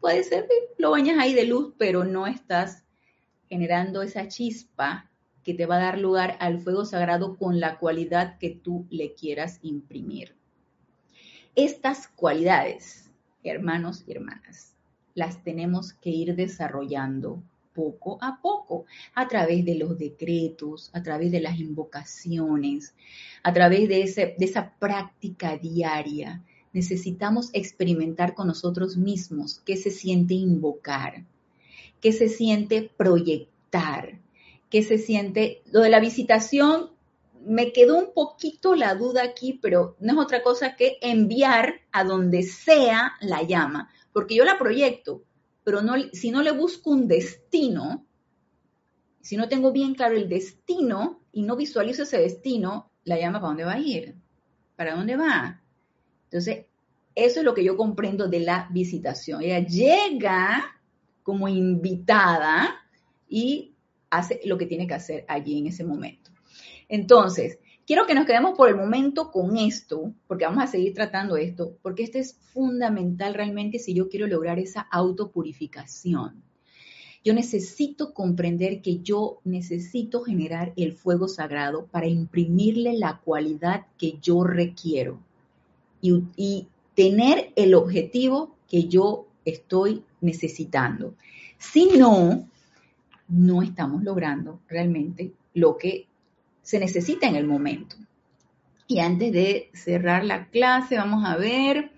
puede 0.00 0.22
ser, 0.24 0.46
lo 0.76 0.90
bañas 0.90 1.18
ahí 1.18 1.34
de 1.34 1.46
luz, 1.46 1.74
pero 1.78 2.04
no 2.04 2.26
estás 2.26 2.84
generando 3.48 4.02
esa 4.02 4.28
chispa 4.28 5.10
que 5.42 5.54
te 5.54 5.66
va 5.66 5.76
a 5.76 5.82
dar 5.82 5.98
lugar 5.98 6.36
al 6.40 6.60
fuego 6.60 6.84
sagrado 6.84 7.36
con 7.36 7.58
la 7.58 7.78
cualidad 7.78 8.38
que 8.38 8.50
tú 8.50 8.86
le 8.90 9.14
quieras 9.14 9.58
imprimir. 9.62 10.36
Estas 11.54 12.06
cualidades, 12.06 13.10
hermanos 13.42 14.04
y 14.06 14.12
hermanas, 14.12 14.76
las 15.14 15.42
tenemos 15.42 15.92
que 15.94 16.10
ir 16.10 16.36
desarrollando 16.36 17.42
poco 17.78 18.18
a 18.20 18.40
poco, 18.42 18.86
a 19.14 19.28
través 19.28 19.64
de 19.64 19.76
los 19.76 19.96
decretos, 19.96 20.90
a 20.92 21.00
través 21.00 21.30
de 21.30 21.38
las 21.38 21.60
invocaciones, 21.60 22.92
a 23.44 23.52
través 23.52 23.88
de, 23.88 24.02
ese, 24.02 24.34
de 24.36 24.44
esa 24.44 24.74
práctica 24.80 25.56
diaria. 25.56 26.42
Necesitamos 26.72 27.50
experimentar 27.52 28.34
con 28.34 28.48
nosotros 28.48 28.96
mismos 28.96 29.62
qué 29.64 29.76
se 29.76 29.92
siente 29.92 30.34
invocar, 30.34 31.24
qué 32.00 32.10
se 32.10 32.28
siente 32.28 32.90
proyectar, 32.96 34.18
qué 34.70 34.82
se 34.82 34.98
siente. 34.98 35.62
Lo 35.70 35.80
de 35.80 35.90
la 35.90 36.00
visitación 36.00 36.90
me 37.46 37.72
quedó 37.72 37.96
un 37.96 38.12
poquito 38.12 38.74
la 38.74 38.96
duda 38.96 39.22
aquí, 39.22 39.56
pero 39.62 39.94
no 40.00 40.14
es 40.14 40.18
otra 40.18 40.42
cosa 40.42 40.74
que 40.74 40.98
enviar 41.00 41.74
a 41.92 42.02
donde 42.02 42.42
sea 42.42 43.12
la 43.20 43.44
llama, 43.44 43.88
porque 44.12 44.34
yo 44.34 44.44
la 44.44 44.58
proyecto, 44.58 45.22
pero 45.68 45.82
no, 45.82 45.96
si 46.14 46.30
no 46.30 46.40
le 46.40 46.52
busco 46.52 46.88
un 46.88 47.06
destino, 47.06 48.06
si 49.20 49.36
no 49.36 49.50
tengo 49.50 49.70
bien 49.70 49.94
claro 49.94 50.16
el 50.16 50.26
destino 50.26 51.20
y 51.30 51.42
no 51.42 51.56
visualizo 51.56 52.04
ese 52.04 52.16
destino, 52.16 52.90
la 53.04 53.18
llama 53.18 53.38
para 53.38 53.48
dónde 53.48 53.64
va 53.64 53.74
a 53.74 53.78
ir, 53.78 54.14
para 54.76 54.96
dónde 54.96 55.16
va. 55.16 55.60
Entonces, 56.24 56.64
eso 57.14 57.40
es 57.40 57.44
lo 57.44 57.52
que 57.52 57.64
yo 57.64 57.76
comprendo 57.76 58.28
de 58.28 58.40
la 58.40 58.66
visitación. 58.70 59.42
Ella 59.42 59.58
llega 59.58 60.74
como 61.22 61.48
invitada 61.48 62.74
y 63.28 63.74
hace 64.08 64.40
lo 64.46 64.56
que 64.56 64.64
tiene 64.64 64.86
que 64.86 64.94
hacer 64.94 65.26
allí 65.28 65.58
en 65.58 65.66
ese 65.66 65.84
momento. 65.84 66.30
Entonces, 66.88 67.58
quiero 67.88 68.06
que 68.06 68.14
nos 68.14 68.26
quedemos 68.26 68.54
por 68.54 68.68
el 68.68 68.76
momento 68.76 69.30
con 69.30 69.56
esto, 69.56 70.12
porque 70.26 70.44
vamos 70.44 70.62
a 70.62 70.66
seguir 70.66 70.92
tratando 70.92 71.38
esto, 71.38 71.78
porque 71.80 72.02
esto 72.02 72.18
es 72.18 72.34
fundamental 72.52 73.32
realmente 73.32 73.78
si 73.78 73.94
yo 73.94 74.10
quiero 74.10 74.26
lograr 74.26 74.58
esa 74.58 74.82
autopurificación. 74.82 76.42
Yo 77.24 77.32
necesito 77.32 78.12
comprender 78.12 78.82
que 78.82 78.98
yo 78.98 79.38
necesito 79.42 80.20
generar 80.20 80.74
el 80.76 80.92
fuego 80.92 81.28
sagrado 81.28 81.86
para 81.86 82.06
imprimirle 82.06 82.92
la 82.92 83.22
cualidad 83.24 83.86
que 83.96 84.18
yo 84.20 84.44
requiero 84.44 85.18
y, 86.02 86.24
y 86.36 86.68
tener 86.94 87.52
el 87.56 87.74
objetivo 87.74 88.54
que 88.68 88.84
yo 88.84 89.28
estoy 89.46 90.04
necesitando. 90.20 91.14
Si 91.56 91.86
no, 91.96 92.46
no 93.28 93.62
estamos 93.62 94.04
logrando 94.04 94.60
realmente 94.68 95.32
lo 95.54 95.78
que 95.78 96.07
se 96.68 96.78
necesita 96.78 97.26
en 97.26 97.34
el 97.34 97.46
momento. 97.46 97.96
Y 98.86 98.98
antes 98.98 99.32
de 99.32 99.70
cerrar 99.72 100.22
la 100.22 100.50
clase, 100.50 100.98
vamos 100.98 101.24
a 101.24 101.34
ver, 101.34 101.92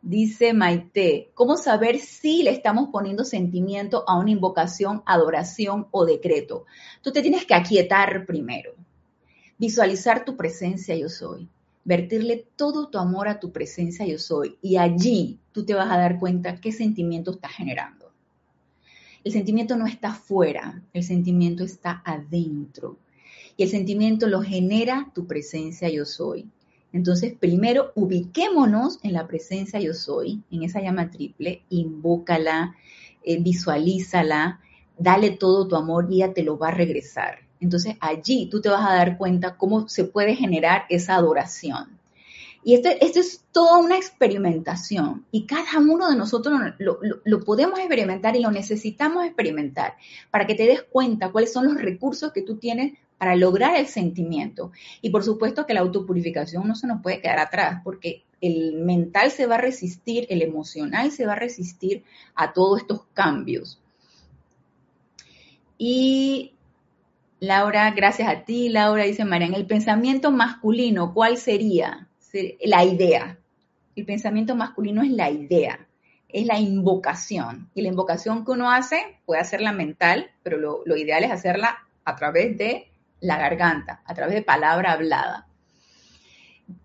dice 0.00 0.54
Maite, 0.54 1.30
¿cómo 1.34 1.58
saber 1.58 1.98
si 1.98 2.42
le 2.42 2.52
estamos 2.52 2.88
poniendo 2.90 3.22
sentimiento 3.22 4.04
a 4.08 4.18
una 4.18 4.30
invocación, 4.30 5.02
adoración 5.04 5.88
o 5.90 6.06
decreto? 6.06 6.64
Tú 7.02 7.12
te 7.12 7.20
tienes 7.20 7.44
que 7.44 7.52
aquietar 7.52 8.24
primero, 8.24 8.72
visualizar 9.58 10.24
tu 10.24 10.38
presencia 10.38 10.96
yo 10.96 11.10
soy, 11.10 11.46
vertirle 11.84 12.46
todo 12.56 12.88
tu 12.88 12.96
amor 12.96 13.28
a 13.28 13.40
tu 13.40 13.52
presencia 13.52 14.06
yo 14.06 14.18
soy 14.18 14.56
y 14.62 14.78
allí 14.78 15.38
tú 15.52 15.66
te 15.66 15.74
vas 15.74 15.90
a 15.92 15.98
dar 15.98 16.18
cuenta 16.18 16.62
qué 16.62 16.72
sentimiento 16.72 17.32
estás 17.32 17.52
generando. 17.52 18.10
El 19.22 19.32
sentimiento 19.32 19.76
no 19.76 19.86
está 19.86 20.14
fuera, 20.14 20.82
el 20.94 21.04
sentimiento 21.04 21.62
está 21.62 22.00
adentro 22.06 22.96
el 23.62 23.70
sentimiento 23.70 24.26
lo 24.26 24.42
genera 24.42 25.10
tu 25.14 25.26
presencia 25.26 25.88
yo 25.88 26.04
soy. 26.04 26.48
Entonces, 26.92 27.32
primero 27.38 27.92
ubiquémonos 27.94 28.98
en 29.02 29.14
la 29.14 29.26
presencia 29.26 29.80
yo 29.80 29.94
soy, 29.94 30.42
en 30.50 30.62
esa 30.62 30.80
llama 30.80 31.10
triple, 31.10 31.62
invócala, 31.70 32.76
eh, 33.24 33.40
visualízala, 33.40 34.60
dale 34.98 35.30
todo 35.30 35.66
tu 35.66 35.76
amor 35.76 36.08
y 36.10 36.16
ella 36.16 36.34
te 36.34 36.42
lo 36.42 36.58
va 36.58 36.68
a 36.68 36.74
regresar. 36.74 37.40
Entonces, 37.60 37.96
allí 38.00 38.48
tú 38.50 38.60
te 38.60 38.68
vas 38.68 38.84
a 38.84 38.94
dar 38.94 39.16
cuenta 39.16 39.56
cómo 39.56 39.88
se 39.88 40.04
puede 40.04 40.34
generar 40.34 40.84
esa 40.90 41.14
adoración. 41.14 41.98
Y 42.64 42.74
esto, 42.74 42.90
esto 43.00 43.20
es 43.20 43.44
toda 43.50 43.78
una 43.78 43.96
experimentación 43.96 45.24
y 45.32 45.46
cada 45.46 45.78
uno 45.78 46.08
de 46.08 46.16
nosotros 46.16 46.60
lo, 46.78 47.00
lo, 47.24 47.40
podemos 47.40 47.78
experimentar 47.80 48.36
y 48.36 48.40
lo 48.40 48.52
necesitamos 48.52 49.24
experimentar 49.24 49.96
para 50.30 50.46
que 50.46 50.54
te 50.54 50.66
des 50.66 50.82
cuenta 50.82 51.32
cuáles 51.32 51.52
son 51.52 51.64
los 51.64 51.74
recursos 51.74 52.32
que 52.32 52.42
tú 52.42 52.58
tienes 52.58 52.92
para 53.22 53.36
lograr 53.36 53.76
el 53.76 53.86
sentimiento. 53.86 54.72
Y 55.00 55.10
por 55.10 55.22
supuesto 55.22 55.64
que 55.64 55.74
la 55.74 55.80
autopurificación 55.82 56.66
no 56.66 56.74
se 56.74 56.88
nos 56.88 57.00
puede 57.02 57.20
quedar 57.20 57.38
atrás, 57.38 57.80
porque 57.84 58.24
el 58.40 58.72
mental 58.82 59.30
se 59.30 59.46
va 59.46 59.54
a 59.54 59.58
resistir, 59.58 60.26
el 60.28 60.42
emocional 60.42 61.12
se 61.12 61.24
va 61.24 61.34
a 61.34 61.36
resistir 61.36 62.02
a 62.34 62.52
todos 62.52 62.80
estos 62.80 63.04
cambios. 63.14 63.80
Y 65.78 66.54
Laura, 67.38 67.92
gracias 67.92 68.28
a 68.28 68.44
ti, 68.44 68.68
Laura, 68.68 69.04
dice 69.04 69.24
Marian, 69.24 69.54
el 69.54 69.66
pensamiento 69.66 70.32
masculino, 70.32 71.14
¿cuál 71.14 71.36
sería? 71.36 72.08
La 72.64 72.84
idea. 72.84 73.38
El 73.94 74.04
pensamiento 74.04 74.56
masculino 74.56 75.00
es 75.04 75.12
la 75.12 75.30
idea, 75.30 75.86
es 76.28 76.44
la 76.44 76.58
invocación. 76.58 77.70
Y 77.72 77.82
la 77.82 77.88
invocación 77.88 78.44
que 78.44 78.50
uno 78.50 78.68
hace 78.68 79.20
puede 79.26 79.40
hacerla 79.40 79.70
mental, 79.70 80.32
pero 80.42 80.56
lo, 80.58 80.82
lo 80.86 80.96
ideal 80.96 81.22
es 81.22 81.30
hacerla 81.30 81.86
a 82.04 82.16
través 82.16 82.58
de 82.58 82.88
la 83.22 83.38
garganta, 83.38 84.02
a 84.04 84.14
través 84.14 84.34
de 84.34 84.42
palabra 84.42 84.92
hablada. 84.92 85.46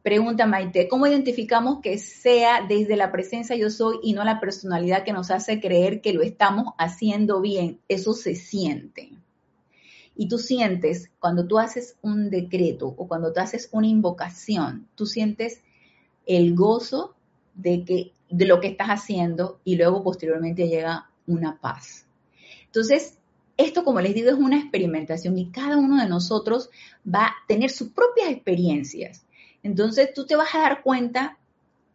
Pregunta 0.03 0.45
Maite, 0.45 0.87
¿cómo 0.87 1.07
identificamos 1.07 1.81
que 1.81 1.97
sea 1.97 2.65
desde 2.67 2.95
la 2.95 3.11
presencia 3.11 3.55
yo 3.55 3.69
soy 3.69 3.97
y 4.03 4.13
no 4.13 4.23
la 4.23 4.39
personalidad 4.39 5.03
que 5.03 5.13
nos 5.13 5.31
hace 5.31 5.59
creer 5.59 6.01
que 6.01 6.13
lo 6.13 6.21
estamos 6.21 6.73
haciendo 6.77 7.41
bien? 7.41 7.79
Eso 7.87 8.13
se 8.13 8.35
siente. 8.35 9.11
Y 10.15 10.27
tú 10.27 10.37
sientes, 10.37 11.11
cuando 11.19 11.47
tú 11.47 11.59
haces 11.59 11.97
un 12.01 12.29
decreto 12.29 12.87
o 12.87 13.07
cuando 13.07 13.33
tú 13.33 13.39
haces 13.39 13.69
una 13.71 13.87
invocación, 13.87 14.87
tú 14.95 15.05
sientes 15.05 15.61
el 16.25 16.55
gozo 16.55 17.15
de, 17.55 17.83
que, 17.83 18.13
de 18.29 18.45
lo 18.45 18.59
que 18.59 18.67
estás 18.67 18.87
haciendo 18.89 19.59
y 19.63 19.75
luego 19.75 20.03
posteriormente 20.03 20.67
llega 20.67 21.09
una 21.25 21.59
paz. 21.59 22.05
Entonces, 22.65 23.16
esto, 23.57 23.83
como 23.83 24.01
les 24.01 24.13
digo, 24.13 24.29
es 24.29 24.35
una 24.35 24.59
experimentación 24.59 25.37
y 25.37 25.49
cada 25.49 25.77
uno 25.77 26.01
de 26.01 26.07
nosotros 26.07 26.69
va 27.05 27.25
a 27.25 27.35
tener 27.47 27.71
sus 27.71 27.89
propias 27.89 28.29
experiencias. 28.29 29.25
Entonces, 29.63 30.13
tú 30.13 30.25
te 30.25 30.35
vas 30.35 30.53
a 30.53 30.59
dar 30.59 30.83
cuenta 30.83 31.37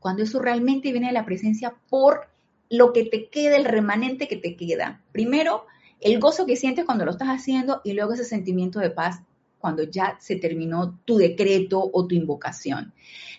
cuando 0.00 0.24
eso 0.24 0.40
realmente 0.40 0.90
viene 0.90 1.06
de 1.06 1.12
la 1.12 1.24
presencia 1.24 1.74
por 1.88 2.28
lo 2.68 2.92
que 2.92 3.04
te 3.04 3.28
queda, 3.28 3.56
el 3.56 3.64
remanente 3.64 4.26
que 4.26 4.36
te 4.36 4.56
queda. 4.56 5.00
Primero, 5.12 5.66
el 6.00 6.18
gozo 6.18 6.46
que 6.46 6.56
sientes 6.56 6.84
cuando 6.84 7.04
lo 7.04 7.12
estás 7.12 7.28
haciendo 7.28 7.80
y 7.84 7.92
luego 7.92 8.14
ese 8.14 8.24
sentimiento 8.24 8.80
de 8.80 8.90
paz 8.90 9.20
cuando 9.58 9.84
ya 9.84 10.16
se 10.20 10.36
terminó 10.36 10.98
tu 11.04 11.16
decreto 11.16 11.88
o 11.92 12.06
tu 12.06 12.16
invocación. 12.16 12.92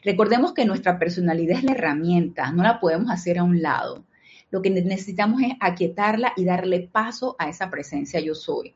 Recordemos 0.04 0.54
que 0.54 0.66
nuestra 0.66 0.98
personalidad 0.98 1.58
es 1.58 1.64
la 1.66 1.74
herramienta, 1.74 2.52
no 2.54 2.64
la 2.64 2.80
podemos 2.80 3.12
hacer 3.12 3.40
a 3.40 3.44
un 3.44 3.62
lado. 3.62 4.06
Lo 4.54 4.62
que 4.62 4.70
necesitamos 4.70 5.42
es 5.42 5.54
aquietarla 5.60 6.34
y 6.38 6.46
darle 6.46 6.82
paso 6.82 7.36
a 7.40 7.50
esa 7.50 7.72
presencia 7.72 8.20
yo 8.20 8.36
soy. 8.36 8.76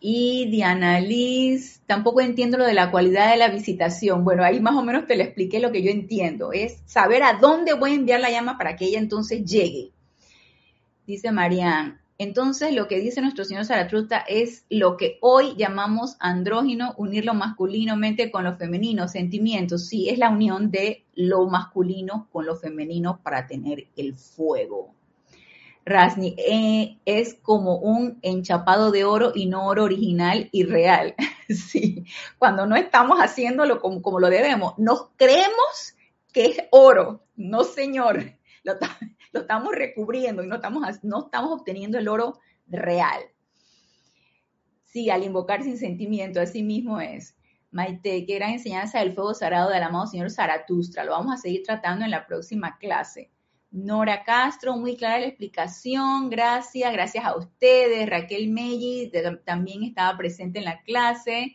Y 0.00 0.50
Diana 0.50 0.98
Liz, 0.98 1.80
tampoco 1.86 2.20
entiendo 2.20 2.58
lo 2.58 2.66
de 2.66 2.74
la 2.74 2.90
cualidad 2.90 3.30
de 3.30 3.36
la 3.36 3.48
visitación. 3.48 4.24
Bueno, 4.24 4.42
ahí 4.42 4.58
más 4.58 4.74
o 4.74 4.82
menos 4.82 5.06
te 5.06 5.16
lo 5.16 5.22
expliqué 5.22 5.60
lo 5.60 5.70
que 5.70 5.84
yo 5.84 5.92
entiendo. 5.92 6.52
Es 6.52 6.82
saber 6.84 7.22
a 7.22 7.34
dónde 7.34 7.74
voy 7.74 7.92
a 7.92 7.94
enviar 7.94 8.18
la 8.18 8.32
llama 8.32 8.58
para 8.58 8.74
que 8.74 8.86
ella 8.86 8.98
entonces 8.98 9.44
llegue. 9.44 9.92
Dice 11.06 11.30
Marianne, 11.30 11.99
entonces, 12.20 12.74
lo 12.74 12.86
que 12.86 13.00
dice 13.00 13.22
nuestro 13.22 13.46
Señor 13.46 13.64
Zaratrusta 13.64 14.18
es 14.18 14.66
lo 14.68 14.98
que 14.98 15.16
hoy 15.22 15.54
llamamos 15.56 16.18
andrógino, 16.20 16.92
unir 16.98 17.24
lo 17.24 17.32
masculinamente 17.32 18.30
con 18.30 18.44
lo 18.44 18.58
femenino, 18.58 19.08
sentimientos. 19.08 19.86
Sí, 19.86 20.10
es 20.10 20.18
la 20.18 20.28
unión 20.28 20.70
de 20.70 21.06
lo 21.14 21.46
masculino 21.46 22.28
con 22.30 22.44
lo 22.44 22.56
femenino 22.56 23.22
para 23.22 23.46
tener 23.46 23.86
el 23.96 24.16
fuego. 24.16 24.94
Rasni 25.86 26.34
eh, 26.36 26.98
es 27.06 27.38
como 27.40 27.78
un 27.78 28.18
enchapado 28.20 28.90
de 28.90 29.04
oro 29.04 29.32
y 29.34 29.46
no 29.46 29.66
oro 29.66 29.84
original 29.84 30.50
y 30.52 30.64
real. 30.64 31.14
sí, 31.48 32.04
cuando 32.36 32.66
no 32.66 32.76
estamos 32.76 33.18
haciéndolo 33.18 33.80
como, 33.80 34.02
como 34.02 34.20
lo 34.20 34.28
debemos, 34.28 34.74
nos 34.76 35.06
creemos 35.16 35.94
que 36.34 36.44
es 36.44 36.58
oro. 36.70 37.24
No, 37.34 37.64
señor. 37.64 38.34
Lo 39.32 39.40
estamos 39.40 39.74
recubriendo 39.74 40.42
y 40.42 40.46
no 40.46 40.56
estamos, 40.56 40.82
no 41.02 41.26
estamos 41.26 41.52
obteniendo 41.52 41.98
el 41.98 42.08
oro 42.08 42.38
real. 42.66 43.22
Sí, 44.84 45.08
al 45.10 45.22
invocar 45.22 45.62
sin 45.62 45.78
sentimiento, 45.78 46.40
así 46.40 46.62
mismo 46.62 47.00
es. 47.00 47.36
Maite, 47.70 48.26
qué 48.26 48.34
gran 48.34 48.50
enseñanza 48.50 48.98
del 48.98 49.12
fuego 49.12 49.34
sagrado 49.34 49.70
del 49.70 49.82
amado 49.82 50.08
señor 50.08 50.30
Zaratustra. 50.30 51.04
Lo 51.04 51.12
vamos 51.12 51.34
a 51.34 51.38
seguir 51.38 51.62
tratando 51.62 52.04
en 52.04 52.10
la 52.10 52.26
próxima 52.26 52.76
clase. 52.78 53.30
Nora 53.70 54.24
Castro, 54.24 54.76
muy 54.76 54.96
clara 54.96 55.20
la 55.20 55.26
explicación, 55.26 56.28
gracias, 56.28 56.92
gracias 56.92 57.24
a 57.24 57.36
ustedes. 57.36 58.08
Raquel 58.08 58.48
Melli 58.48 59.12
también 59.44 59.84
estaba 59.84 60.18
presente 60.18 60.58
en 60.58 60.64
la 60.64 60.82
clase. 60.82 61.54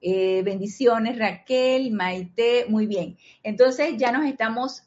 Eh, 0.00 0.42
bendiciones, 0.42 1.16
Raquel, 1.16 1.92
Maite, 1.92 2.66
muy 2.68 2.88
bien. 2.88 3.16
Entonces 3.44 3.96
ya 3.96 4.10
nos 4.10 4.26
estamos 4.26 4.82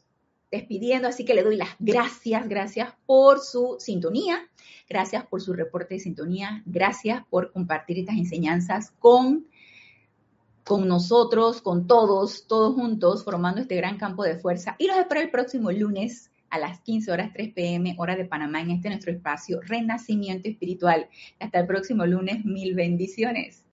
despidiendo, 0.50 1.08
así 1.08 1.24
que 1.24 1.34
le 1.34 1.42
doy 1.42 1.56
las 1.56 1.70
gracias, 1.78 2.48
gracias 2.48 2.92
por 3.06 3.40
su 3.40 3.76
sintonía, 3.78 4.48
gracias 4.88 5.26
por 5.26 5.40
su 5.40 5.52
reporte 5.52 5.94
de 5.94 6.00
sintonía, 6.00 6.62
gracias 6.66 7.24
por 7.28 7.52
compartir 7.52 7.98
estas 7.98 8.16
enseñanzas 8.16 8.92
con, 8.98 9.46
con 10.64 10.86
nosotros, 10.88 11.62
con 11.62 11.86
todos, 11.86 12.46
todos 12.46 12.74
juntos, 12.74 13.24
formando 13.24 13.60
este 13.60 13.76
gran 13.76 13.98
campo 13.98 14.22
de 14.22 14.36
fuerza. 14.36 14.76
Y 14.78 14.86
los 14.86 14.96
espero 14.96 15.20
el 15.20 15.30
próximo 15.30 15.72
lunes 15.72 16.30
a 16.50 16.58
las 16.58 16.80
15 16.80 17.10
horas 17.10 17.32
3 17.32 17.52
pm, 17.52 17.94
hora 17.98 18.16
de 18.16 18.24
Panamá, 18.24 18.60
en 18.60 18.70
este 18.70 18.88
nuestro 18.88 19.12
espacio 19.12 19.60
Renacimiento 19.62 20.48
Espiritual. 20.48 21.08
Hasta 21.40 21.60
el 21.60 21.66
próximo 21.66 22.06
lunes, 22.06 22.44
mil 22.44 22.74
bendiciones. 22.74 23.64